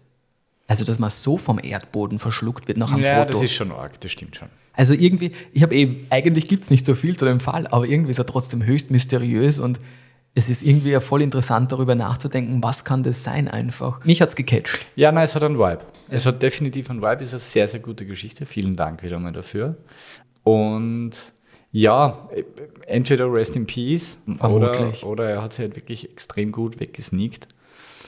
Also 0.71 0.85
dass 0.85 0.99
man 0.99 1.09
so 1.09 1.37
vom 1.37 1.59
Erdboden 1.61 2.17
verschluckt 2.17 2.69
wird 2.69 2.77
nach 2.77 2.93
einem 2.93 3.03
Ja, 3.03 3.19
Foto. 3.19 3.33
das 3.33 3.43
ist 3.43 3.51
schon 3.51 3.73
arg, 3.73 3.99
das 3.99 4.09
stimmt 4.09 4.37
schon. 4.37 4.47
Also 4.71 4.93
irgendwie, 4.93 5.31
ich 5.51 5.63
habe 5.63 5.75
eh, 5.75 5.97
eigentlich 6.09 6.47
gibt's 6.47 6.69
nicht 6.69 6.85
so 6.85 6.95
viel 6.95 7.17
zu 7.17 7.25
dem 7.25 7.41
Fall, 7.41 7.67
aber 7.67 7.85
irgendwie 7.85 8.11
ist 8.11 8.19
er 8.19 8.25
trotzdem 8.25 8.63
höchst 8.65 8.89
mysteriös 8.89 9.59
und 9.59 9.81
es 10.33 10.49
ist 10.49 10.63
irgendwie 10.63 10.91
ja 10.91 11.01
voll 11.01 11.21
interessant, 11.23 11.73
darüber 11.73 11.93
nachzudenken, 11.93 12.63
was 12.63 12.85
kann 12.85 13.03
das 13.03 13.21
sein 13.25 13.49
einfach. 13.49 14.05
Mich 14.05 14.21
hat's 14.21 14.37
gecatcht. 14.37 14.85
Ja, 14.95 15.11
nein, 15.11 15.25
es 15.25 15.35
hat 15.35 15.43
einen 15.43 15.57
Vibe. 15.57 15.81
Es 16.07 16.25
hat 16.25 16.41
definitiv 16.41 16.89
einen 16.89 17.01
Vibe, 17.01 17.21
ist 17.21 17.33
eine 17.33 17.39
sehr, 17.39 17.67
sehr 17.67 17.81
gute 17.81 18.05
Geschichte. 18.05 18.45
Vielen 18.45 18.77
Dank 18.77 19.03
wieder 19.03 19.19
mal 19.19 19.33
dafür. 19.33 19.75
Und 20.43 21.11
ja, 21.73 22.29
entweder 22.87 23.31
Rest 23.31 23.57
in 23.57 23.65
Peace 23.67 24.19
oder, 24.25 24.73
Vermutlich. 24.73 25.03
oder 25.03 25.29
er 25.29 25.41
hat 25.41 25.51
sich 25.51 25.63
halt 25.63 25.75
wirklich 25.75 26.09
extrem 26.09 26.53
gut 26.53 26.79
weggesneakt. 26.79 27.49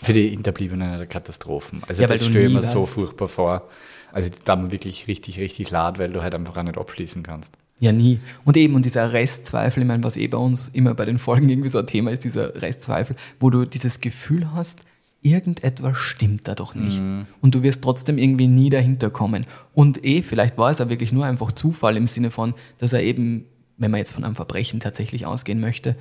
Für 0.03 0.13
die 0.13 0.29
Hinterbliebenen 0.29 0.89
eine 0.91 1.07
Katastrophen. 1.07 1.81
Also 1.87 2.01
Ja, 2.01 2.07
das 2.07 2.25
stelle 2.25 2.47
ich 2.47 2.53
mir 2.53 2.61
so 2.61 2.83
furchtbar 2.83 3.27
vor. 3.27 3.69
Also 4.11 4.29
da 4.45 4.55
man 4.55 4.71
wirklich 4.71 5.07
richtig, 5.07 5.39
richtig 5.39 5.71
laut, 5.71 5.97
weil 5.97 6.11
du 6.11 6.21
halt 6.21 6.35
einfach 6.35 6.55
auch 6.55 6.63
nicht 6.63 6.77
abschließen 6.77 7.23
kannst. 7.23 7.53
Ja, 7.79 7.91
nie. 7.91 8.19
Und 8.45 8.55
eben, 8.55 8.75
und 8.75 8.85
dieser 8.85 9.11
Restzweifel, 9.11 9.83
ich 9.83 9.87
meine, 9.87 10.03
was 10.03 10.15
eh 10.15 10.27
bei 10.27 10.37
uns 10.37 10.69
immer 10.69 10.93
bei 10.93 11.05
den 11.05 11.17
Folgen 11.17 11.49
irgendwie 11.49 11.69
so 11.69 11.79
ein 11.79 11.87
Thema 11.87 12.11
ist, 12.11 12.23
dieser 12.23 12.61
Restzweifel, 12.61 13.15
wo 13.39 13.49
du 13.49 13.65
dieses 13.65 13.99
Gefühl 13.99 14.53
hast, 14.53 14.81
irgendetwas 15.21 15.97
stimmt 15.97 16.47
da 16.47 16.55
doch 16.55 16.75
nicht. 16.75 17.01
Und 17.41 17.55
du 17.55 17.63
wirst 17.63 17.81
trotzdem 17.81 18.17
irgendwie 18.17 18.47
nie 18.47 18.69
dahinter 18.69 19.09
kommen. 19.09 19.45
Und 19.73 20.05
eh, 20.05 20.21
vielleicht 20.21 20.57
war 20.57 20.71
es 20.71 20.79
ja 20.79 20.89
wirklich 20.89 21.11
nur 21.11 21.25
einfach 21.25 21.51
Zufall 21.51 21.97
im 21.97 22.07
Sinne 22.07 22.29
von, 22.29 22.53
dass 22.77 22.93
er 22.93 23.01
eben, 23.01 23.45
wenn 23.77 23.91
man 23.91 23.97
jetzt 23.99 24.11
von 24.11 24.23
einem 24.23 24.35
Verbrechen 24.35 24.79
tatsächlich 24.79 25.25
ausgehen 25.25 25.59
möchte, 25.59 25.95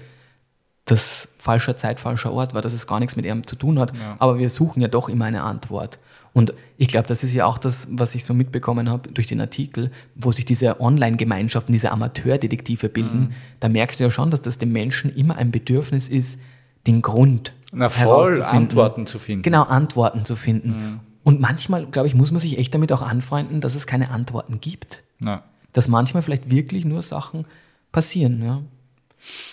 das 0.85 1.29
falscher 1.39 1.77
Zeit, 1.77 2.01
falscher 2.01 2.33
Ort 2.33 2.55
war, 2.55 2.63
dass 2.63 2.73
es 2.73 2.87
gar 2.87 2.99
nichts 2.99 3.15
mit 3.17 3.25
ihm 3.25 3.47
zu 3.47 3.57
tun 3.57 3.79
hat. 3.79 3.93
Aber 4.19 4.39
wir 4.39 4.51
suchen 4.51 4.83
ja 4.83 4.89
doch 4.89 5.09
immer 5.09 5.27
eine 5.27 5.43
Antwort. 5.43 5.99
Und 6.35 6.55
ich 6.79 6.89
glaube, 6.89 7.07
das 7.07 7.23
ist 7.25 7.35
ja 7.35 7.45
auch 7.45 7.59
das, 7.59 7.87
was 7.91 8.15
ich 8.15 8.25
so 8.25 8.33
mitbekommen 8.35 8.89
habe 8.89 9.11
durch 9.11 9.27
den 9.27 9.41
Artikel, 9.41 9.91
wo 10.15 10.33
sich 10.33 10.45
diese 10.47 10.81
Online-Gemeinschaften, 10.81 11.73
diese 11.73 11.93
Amateurdetektive 11.93 12.89
bilden. 12.89 13.35
Da 13.61 13.69
merkst 13.69 14.01
du 14.01 14.05
ja 14.05 14.11
schon, 14.11 14.31
dass 14.31 14.41
das 14.43 14.59
dem 14.59 14.73
Menschen 14.73 15.15
immer 15.15 15.37
ein 15.37 15.51
Bedürfnis 15.51 16.09
ist, 16.09 16.41
den 16.87 17.03
Grund 17.03 17.53
Na 17.71 17.89
voll, 17.89 18.01
herauszufinden. 18.01 18.57
Antworten 18.57 19.07
zu 19.07 19.19
finden. 19.19 19.43
Genau, 19.43 19.63
Antworten 19.65 20.25
zu 20.25 20.35
finden. 20.37 21.01
Und 21.23 21.39
manchmal, 21.41 21.87
glaube 21.87 22.09
ich, 22.09 22.15
muss 22.15 22.33
man 22.33 22.41
sich 22.41 22.59
echt 22.59 22.75
damit 22.75 22.91
auch 22.93 23.03
anfreunden, 23.03 23.61
dass 23.61 23.75
es 23.77 23.87
keine 23.87 24.11
Antworten 24.11 24.61
gibt 24.61 25.05
Ja. 25.23 25.45
dass 25.73 25.87
manchmal 25.87 26.23
vielleicht 26.23 26.51
wirklich 26.51 26.85
nur 26.85 27.03
Sachen 27.03 27.45
passieren. 27.93 28.43
Ja. 28.43 28.63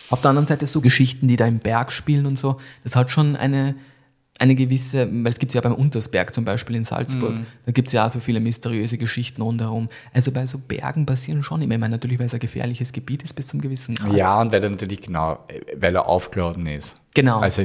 Auf 0.10 0.22
der 0.22 0.30
anderen 0.30 0.48
Seite 0.48 0.66
so 0.66 0.82
Geschichten, 0.82 1.28
die 1.28 1.36
da 1.36 1.46
im 1.46 1.60
Berg 1.60 1.92
spielen 1.92 2.26
und 2.26 2.40
so, 2.40 2.60
das 2.84 2.96
hat 2.96 3.12
schon 3.12 3.36
eine, 3.36 3.76
eine 4.40 4.56
gewisse, 4.56 5.08
weil 5.12 5.32
es 5.32 5.40
gibt 5.40 5.54
ja 5.54 5.62
beim 5.62 5.74
Untersberg 5.74 6.34
zum 6.34 6.46
Beispiel 6.46 6.76
in 6.76 6.86
Salzburg, 6.86 7.36
da 7.66 7.72
gibt 7.72 7.90
es 7.90 7.94
ja 7.94 8.06
auch 8.06 8.10
so 8.10 8.20
viele 8.20 8.40
mysteriöse 8.40 8.98
Geschichten 8.98 9.42
rundherum. 9.42 9.90
Also 10.14 10.32
bei 10.32 10.46
so 10.46 10.58
Bergen 10.58 11.06
passieren 11.06 11.44
schon 11.44 11.62
immer, 11.62 11.76
ich 11.76 11.80
meine 11.80 11.96
natürlich, 11.96 12.20
weil 12.20 12.26
es 12.26 12.34
ein 12.34 12.40
gefährliches 12.40 12.94
Gebiet 12.94 13.24
ist 13.24 13.34
bis 13.34 13.48
zum 13.48 13.62
gewissen 13.62 13.96
Grad. 13.96 14.14
Ja, 14.14 14.42
und 14.42 14.52
weil 14.52 14.64
er 14.64 14.70
natürlich 14.70 15.02
genau, 15.02 15.46
äh, 15.48 15.62
weil 15.78 15.96
er 15.96 16.08
aufgeladen 16.08 16.66
ist. 16.66 16.98
Genau. 17.14 17.40
Also 17.40 17.64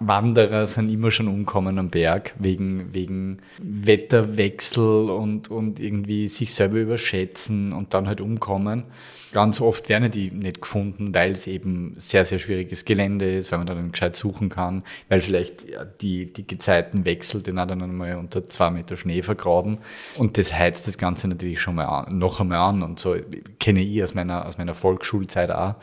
Wanderer 0.00 0.66
sind 0.66 0.88
immer 0.88 1.10
schon 1.10 1.26
umkommen 1.26 1.78
am 1.78 1.90
Berg 1.90 2.34
wegen, 2.38 2.94
wegen 2.94 3.38
Wetterwechsel 3.60 5.10
und, 5.10 5.50
und 5.50 5.80
irgendwie 5.80 6.28
sich 6.28 6.54
selber 6.54 6.78
überschätzen 6.78 7.72
und 7.72 7.92
dann 7.92 8.06
halt 8.06 8.20
umkommen. 8.20 8.84
Ganz 9.32 9.60
oft 9.60 9.88
werden 9.88 10.10
die 10.10 10.30
nicht 10.30 10.62
gefunden, 10.62 11.12
weil 11.12 11.32
es 11.32 11.46
eben 11.46 11.94
sehr, 11.96 12.24
sehr 12.24 12.38
schwieriges 12.38 12.84
Gelände 12.84 13.34
ist, 13.34 13.50
weil 13.50 13.58
man 13.58 13.66
dann 13.66 13.92
gescheit 13.92 14.14
suchen 14.14 14.48
kann, 14.48 14.84
weil 15.08 15.20
vielleicht 15.20 15.64
die, 16.00 16.32
die 16.32 16.46
Gezeiten 16.46 17.04
wechselt, 17.04 17.46
den 17.46 17.56
dann 17.56 17.82
einmal 17.82 18.16
unter 18.16 18.44
zwei 18.44 18.70
Meter 18.70 18.96
Schnee 18.96 19.22
vergraben. 19.22 19.78
Und 20.16 20.38
das 20.38 20.54
heizt 20.54 20.86
das 20.86 20.98
Ganze 20.98 21.26
natürlich 21.28 21.60
schon 21.60 21.74
mal 21.74 21.86
an, 21.86 22.18
noch 22.18 22.40
einmal 22.40 22.58
an 22.58 22.82
und 22.82 22.98
so 22.98 23.16
kenne 23.58 23.80
ich 23.80 24.02
aus 24.02 24.14
meiner, 24.14 24.46
aus 24.46 24.56
meiner 24.56 24.74
Volksschulzeit 24.74 25.50
auch. 25.50 25.74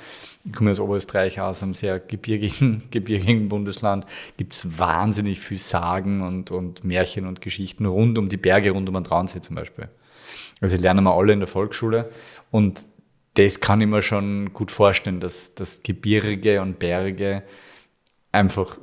Ich 0.45 0.53
komme 0.53 0.71
aus 0.71 0.79
Oberösterreich, 0.79 1.41
aus 1.41 1.63
einem 1.63 1.73
sehr 1.73 1.99
gebirgigen, 1.99 2.83
gebirgigen 2.91 3.49
Bundesland. 3.49 4.05
Gibt 4.37 4.53
es 4.53 4.77
wahnsinnig 4.77 5.39
viel 5.39 5.57
Sagen 5.57 6.21
und, 6.21 6.51
und 6.51 6.83
Märchen 6.83 7.25
und 7.25 7.41
Geschichten 7.41 7.85
rund 7.85 8.17
um 8.17 8.29
die 8.29 8.37
Berge, 8.37 8.71
rund 8.71 8.87
um 8.87 8.95
den 8.95 9.03
Traunsee 9.03 9.41
zum 9.41 9.55
Beispiel. 9.55 9.89
Also 10.61 10.77
lernen 10.77 11.03
wir 11.03 11.13
alle 11.13 11.33
in 11.33 11.39
der 11.39 11.47
Volksschule 11.47 12.09
und 12.51 12.85
das 13.33 13.59
kann 13.59 13.81
ich 13.81 13.87
mir 13.87 14.01
schon 14.01 14.53
gut 14.53 14.71
vorstellen, 14.71 15.19
dass, 15.19 15.55
dass 15.55 15.83
Gebirge 15.83 16.61
und 16.61 16.79
Berge 16.79 17.43
einfach 18.31 18.77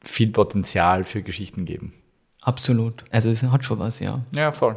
viel 0.00 0.30
Potenzial 0.30 1.04
für 1.04 1.22
Geschichten 1.22 1.64
geben. 1.64 1.94
Absolut. 2.40 3.04
Also 3.10 3.30
es 3.30 3.42
hat 3.44 3.64
schon 3.64 3.78
was, 3.78 4.00
ja. 4.00 4.24
Ja, 4.34 4.50
voll. 4.50 4.76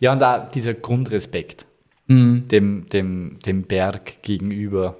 Ja, 0.00 0.12
und 0.12 0.20
da 0.20 0.38
dieser 0.38 0.72
Grundrespekt 0.72 1.66
dem, 2.06 2.86
dem, 2.92 3.38
dem 3.44 3.62
Berg 3.62 4.22
gegenüber, 4.22 4.96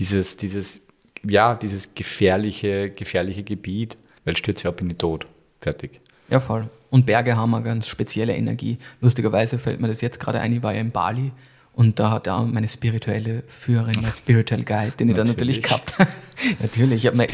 dieses, 0.00 0.36
dieses, 0.36 0.80
ja, 1.22 1.54
dieses 1.54 1.94
gefährliche, 1.94 2.90
gefährliche 2.90 3.44
Gebiet, 3.44 3.96
weil 4.24 4.36
stürzt 4.36 4.64
ja 4.64 4.70
ab 4.70 4.80
in 4.80 4.88
die 4.88 4.96
Tod. 4.96 5.26
Fertig. 5.60 6.00
Ja, 6.30 6.40
voll. 6.40 6.68
Und 6.88 7.06
Berge 7.06 7.36
haben 7.36 7.54
eine 7.54 7.62
ganz 7.62 7.86
spezielle 7.86 8.34
Energie. 8.34 8.78
Lustigerweise 9.00 9.58
fällt 9.58 9.80
mir 9.80 9.88
das 9.88 10.00
jetzt 10.00 10.18
gerade 10.18 10.40
ein, 10.40 10.52
ich 10.54 10.62
war 10.62 10.74
ja 10.74 10.80
in 10.80 10.90
Bali 10.90 11.32
und 11.74 11.98
da 11.98 12.10
hat 12.10 12.28
auch 12.28 12.46
meine 12.46 12.66
spirituelle 12.66 13.44
Führerin, 13.46 13.96
mein 14.00 14.10
Spiritual 14.10 14.64
Guide, 14.64 14.92
den 14.98 15.10
ich 15.10 15.14
da 15.14 15.24
natürlich 15.24 15.58
Natürlich. 15.58 15.62
gehabt 15.62 15.98
habe. 15.98 16.10
natürlich, 16.60 17.04
ich 17.04 17.06
habe 17.06 17.16
mir, 17.18 17.28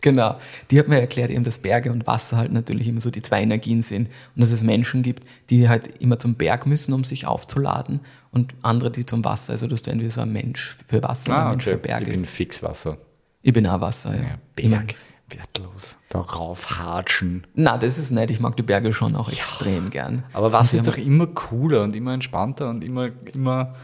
genau, 0.00 0.38
die 0.70 0.78
hat 0.78 0.88
mir 0.88 1.00
erklärt 1.00 1.30
eben, 1.30 1.44
dass 1.44 1.58
Berge 1.58 1.90
und 1.92 2.06
Wasser 2.06 2.36
halt 2.36 2.52
natürlich 2.52 2.88
immer 2.88 3.00
so 3.00 3.10
die 3.10 3.22
zwei 3.22 3.42
Energien 3.42 3.82
sind 3.82 4.08
und 4.34 4.40
dass 4.40 4.52
es 4.52 4.62
Menschen 4.62 5.02
gibt, 5.02 5.24
die 5.50 5.68
halt 5.68 5.88
immer 6.00 6.18
zum 6.18 6.34
Berg 6.34 6.66
müssen, 6.66 6.92
um 6.92 7.04
sich 7.04 7.26
aufzuladen 7.26 8.00
und 8.30 8.54
andere, 8.62 8.90
die 8.90 9.06
zum 9.06 9.24
Wasser, 9.24 9.52
also 9.52 9.66
dass 9.66 9.82
du 9.82 9.90
entweder 9.90 10.10
so 10.10 10.20
ein 10.20 10.32
Mensch 10.32 10.76
für 10.86 11.02
Wasser 11.02 11.32
oder 11.32 11.40
ein 11.40 11.46
Ah, 11.46 11.50
Mensch 11.50 11.66
okay. 11.66 11.76
für 11.76 11.80
Berge 11.82 12.04
Ich 12.04 12.12
bin 12.12 12.24
ist. 12.24 12.30
fix 12.30 12.62
Wasser. 12.62 12.98
Ich 13.42 13.52
bin 13.52 13.66
auch 13.66 13.80
Wasser, 13.80 14.14
ja. 14.16 14.22
Ja, 14.22 14.38
Berg. 14.54 14.94
Wertlos. 15.30 15.98
Darauf 16.08 16.78
hatschen. 16.78 17.46
Na, 17.54 17.76
das 17.76 17.98
ist 17.98 18.10
nett. 18.10 18.30
Ich 18.30 18.40
mag 18.40 18.56
die 18.56 18.62
Berge 18.62 18.94
schon 18.94 19.14
auch 19.14 19.30
extrem 19.30 19.90
gern. 19.90 20.24
Aber 20.32 20.54
was 20.54 20.72
Und 20.72 20.78
ist 20.80 20.86
doch 20.88 20.96
immer 20.96 21.26
cooler 21.26 21.82
und 21.82 21.94
immer 21.94 22.14
entspannter 22.14 22.70
und 22.70 22.82
immer, 22.82 23.10
immer 23.34 23.74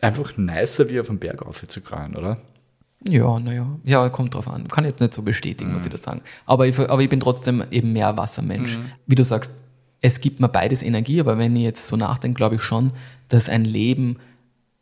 einfach 0.00 0.36
nicer, 0.36 0.88
wie 0.88 0.98
auf 0.98 1.06
den 1.06 1.20
Berg 1.20 1.42
aufzukreien, 1.42 2.16
oder? 2.16 2.38
Ja, 3.08 3.38
naja. 3.40 3.78
Ja, 3.84 4.08
kommt 4.08 4.34
drauf 4.34 4.48
an. 4.48 4.68
Kann 4.68 4.84
jetzt 4.84 5.00
nicht 5.00 5.14
so 5.14 5.22
bestätigen, 5.22 5.70
mhm. 5.70 5.76
muss 5.76 5.86
ich 5.86 5.92
das 5.92 6.02
sagen. 6.02 6.22
Aber 6.46 6.66
ich, 6.66 6.78
aber 6.78 7.02
ich 7.02 7.08
bin 7.08 7.20
trotzdem 7.20 7.64
eben 7.70 7.92
mehr 7.92 8.16
Wassermensch. 8.16 8.78
Mhm. 8.78 8.84
Wie 9.06 9.14
du 9.14 9.24
sagst, 9.24 9.52
es 10.00 10.20
gibt 10.20 10.40
mir 10.40 10.48
beides 10.48 10.82
Energie, 10.82 11.20
aber 11.20 11.38
wenn 11.38 11.54
ich 11.56 11.62
jetzt 11.62 11.86
so 11.86 11.96
nachdenke, 11.96 12.36
glaube 12.36 12.56
ich 12.56 12.62
schon, 12.62 12.92
dass 13.28 13.48
ein 13.48 13.64
Leben, 13.64 14.18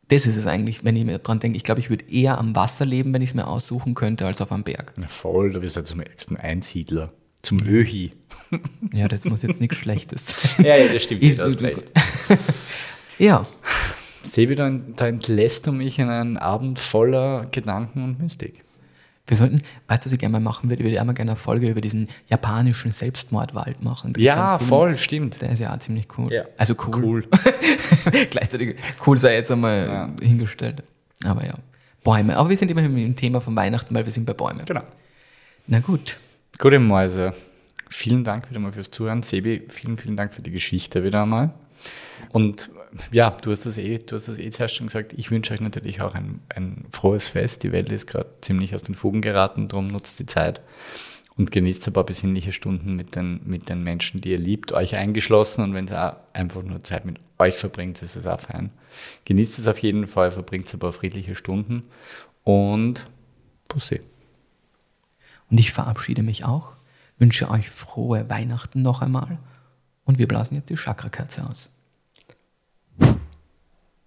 das 0.08 0.26
ist 0.26 0.36
es 0.36 0.46
eigentlich, 0.46 0.84
wenn 0.84 0.96
ich 0.96 1.04
mir 1.04 1.18
dran 1.18 1.40
denke, 1.40 1.56
ich 1.56 1.62
glaube, 1.62 1.80
ich 1.80 1.90
würde 1.90 2.04
eher 2.10 2.38
am 2.38 2.56
Wasser 2.56 2.86
leben, 2.86 3.12
wenn 3.12 3.22
ich 3.22 3.30
es 3.30 3.34
mir 3.34 3.46
aussuchen 3.46 3.94
könnte, 3.94 4.26
als 4.26 4.40
auf 4.40 4.50
einem 4.50 4.64
Berg. 4.64 4.94
Na 4.96 5.08
voll, 5.08 5.52
du 5.52 5.60
bist 5.60 5.76
ja 5.76 5.84
zum 5.84 6.00
ersten 6.00 6.36
Einsiedler, 6.36 7.12
zum 7.42 7.62
Öhi. 7.62 8.12
Ja, 8.92 9.06
das 9.08 9.24
muss 9.26 9.42
jetzt 9.42 9.60
nichts 9.60 9.76
Schlechtes 9.76 10.26
sein. 10.56 10.64
Ja, 10.64 10.76
ja, 10.76 10.92
das 10.92 11.02
stimmt, 11.02 11.22
ich, 11.22 11.36
du 11.36 11.44
hast 11.44 11.60
recht. 11.62 11.82
ja. 13.18 13.46
Wieder, 14.36 14.70
da 14.96 15.06
entlässt 15.06 15.66
du 15.66 15.72
mich 15.72 15.98
in 15.98 16.08
einen 16.08 16.36
Abend 16.36 16.78
voller 16.78 17.46
Gedanken 17.50 18.04
und 18.04 18.20
Mystik. 18.20 18.64
Wir 19.26 19.36
sollten, 19.36 19.62
weißt 19.86 20.04
du, 20.04 20.06
was 20.06 20.12
ich 20.12 20.18
gerne 20.18 20.32
mal 20.32 20.40
machen 20.40 20.70
würde? 20.70 20.82
Ich 20.82 20.88
würde 20.88 21.00
einmal 21.00 21.14
gerne 21.14 21.32
eine 21.32 21.36
Folge 21.36 21.68
über 21.68 21.80
diesen 21.80 22.08
japanischen 22.28 22.90
Selbstmordwald 22.90 23.82
machen. 23.82 24.12
Ja, 24.16 24.58
voll, 24.58 24.96
stimmt. 24.96 25.40
Der 25.40 25.52
ist 25.52 25.60
ja 25.60 25.72
auch 25.72 25.78
ziemlich 25.78 26.08
cool. 26.18 26.32
Ja. 26.32 26.44
Also 26.56 26.74
cool. 26.86 27.02
cool. 27.02 27.28
Gleichzeitig 28.30 28.76
cool 29.06 29.16
sei 29.16 29.34
jetzt 29.34 29.52
einmal 29.52 29.86
ja. 29.86 30.26
hingestellt. 30.26 30.82
Aber 31.24 31.46
ja. 31.46 31.54
Bäume. 32.02 32.36
Aber 32.36 32.48
wir 32.48 32.56
sind 32.56 32.70
immer 32.70 32.82
im 32.82 33.14
Thema 33.14 33.40
von 33.40 33.54
Weihnachten, 33.54 33.94
weil 33.94 34.04
wir 34.04 34.12
sind 34.12 34.24
bei 34.24 34.32
Bäumen. 34.32 34.64
Genau. 34.64 34.82
Na 35.66 35.80
gut. 35.80 36.16
Gute 36.58 36.78
Mäuse. 36.78 37.32
Vielen 37.88 38.24
Dank 38.24 38.50
wieder 38.50 38.58
mal 38.58 38.72
fürs 38.72 38.90
Zuhören. 38.90 39.22
Sebi, 39.22 39.62
vielen, 39.68 39.98
vivielen 39.98 40.16
Dank 40.16 40.34
für 40.34 40.42
die 40.42 40.50
Geschichte 40.50 41.04
wieder 41.04 41.22
einmal. 41.22 41.50
Und 42.30 42.70
ja, 43.12 43.30
du 43.30 43.50
hast 43.50 43.66
das 43.66 43.78
eh, 43.78 43.98
du 43.98 44.16
hast 44.16 44.28
das 44.28 44.38
eh 44.38 44.50
zuerst 44.50 44.74
schon 44.74 44.86
gesagt. 44.86 45.12
Ich 45.14 45.30
wünsche 45.30 45.54
euch 45.54 45.60
natürlich 45.60 46.00
auch 46.00 46.14
ein, 46.14 46.40
ein 46.48 46.86
frohes 46.90 47.28
Fest. 47.28 47.62
Die 47.62 47.72
Welt 47.72 47.90
ist 47.92 48.06
gerade 48.06 48.30
ziemlich 48.40 48.74
aus 48.74 48.82
den 48.82 48.94
Fugen 48.94 49.22
geraten, 49.22 49.68
darum 49.68 49.88
nutzt 49.88 50.18
die 50.18 50.26
Zeit 50.26 50.60
und 51.36 51.50
genießt 51.50 51.86
ein 51.86 51.92
paar 51.92 52.04
besinnliche 52.04 52.52
Stunden 52.52 52.94
mit 52.94 53.16
den, 53.16 53.40
mit 53.44 53.68
den 53.68 53.82
Menschen, 53.82 54.20
die 54.20 54.30
ihr 54.30 54.38
liebt, 54.38 54.72
euch 54.72 54.96
eingeschlossen. 54.96 55.62
Und 55.64 55.74
wenn 55.74 55.88
ihr 55.88 56.20
einfach 56.32 56.62
nur 56.62 56.82
Zeit 56.82 57.04
mit 57.04 57.18
euch 57.38 57.56
verbringt, 57.56 58.02
ist 58.02 58.16
es 58.16 58.26
auch 58.26 58.40
fein. 58.40 58.70
Genießt 59.24 59.58
es 59.58 59.66
auf 59.66 59.78
jeden 59.78 60.06
Fall, 60.06 60.32
verbringt 60.32 60.72
ein 60.72 60.78
paar 60.80 60.92
friedliche 60.92 61.34
Stunden 61.34 61.86
und 62.44 63.06
Pussy. 63.68 64.00
Und 65.50 65.58
ich 65.58 65.72
verabschiede 65.72 66.22
mich 66.22 66.44
auch, 66.44 66.74
wünsche 67.18 67.50
euch 67.50 67.70
frohe 67.70 68.28
Weihnachten 68.28 68.82
noch 68.82 69.02
einmal 69.02 69.38
und 70.04 70.18
wir 70.18 70.28
blasen 70.28 70.56
jetzt 70.56 70.70
die 70.70 70.76
Chakrakerze 70.76 71.46
aus. 71.46 71.70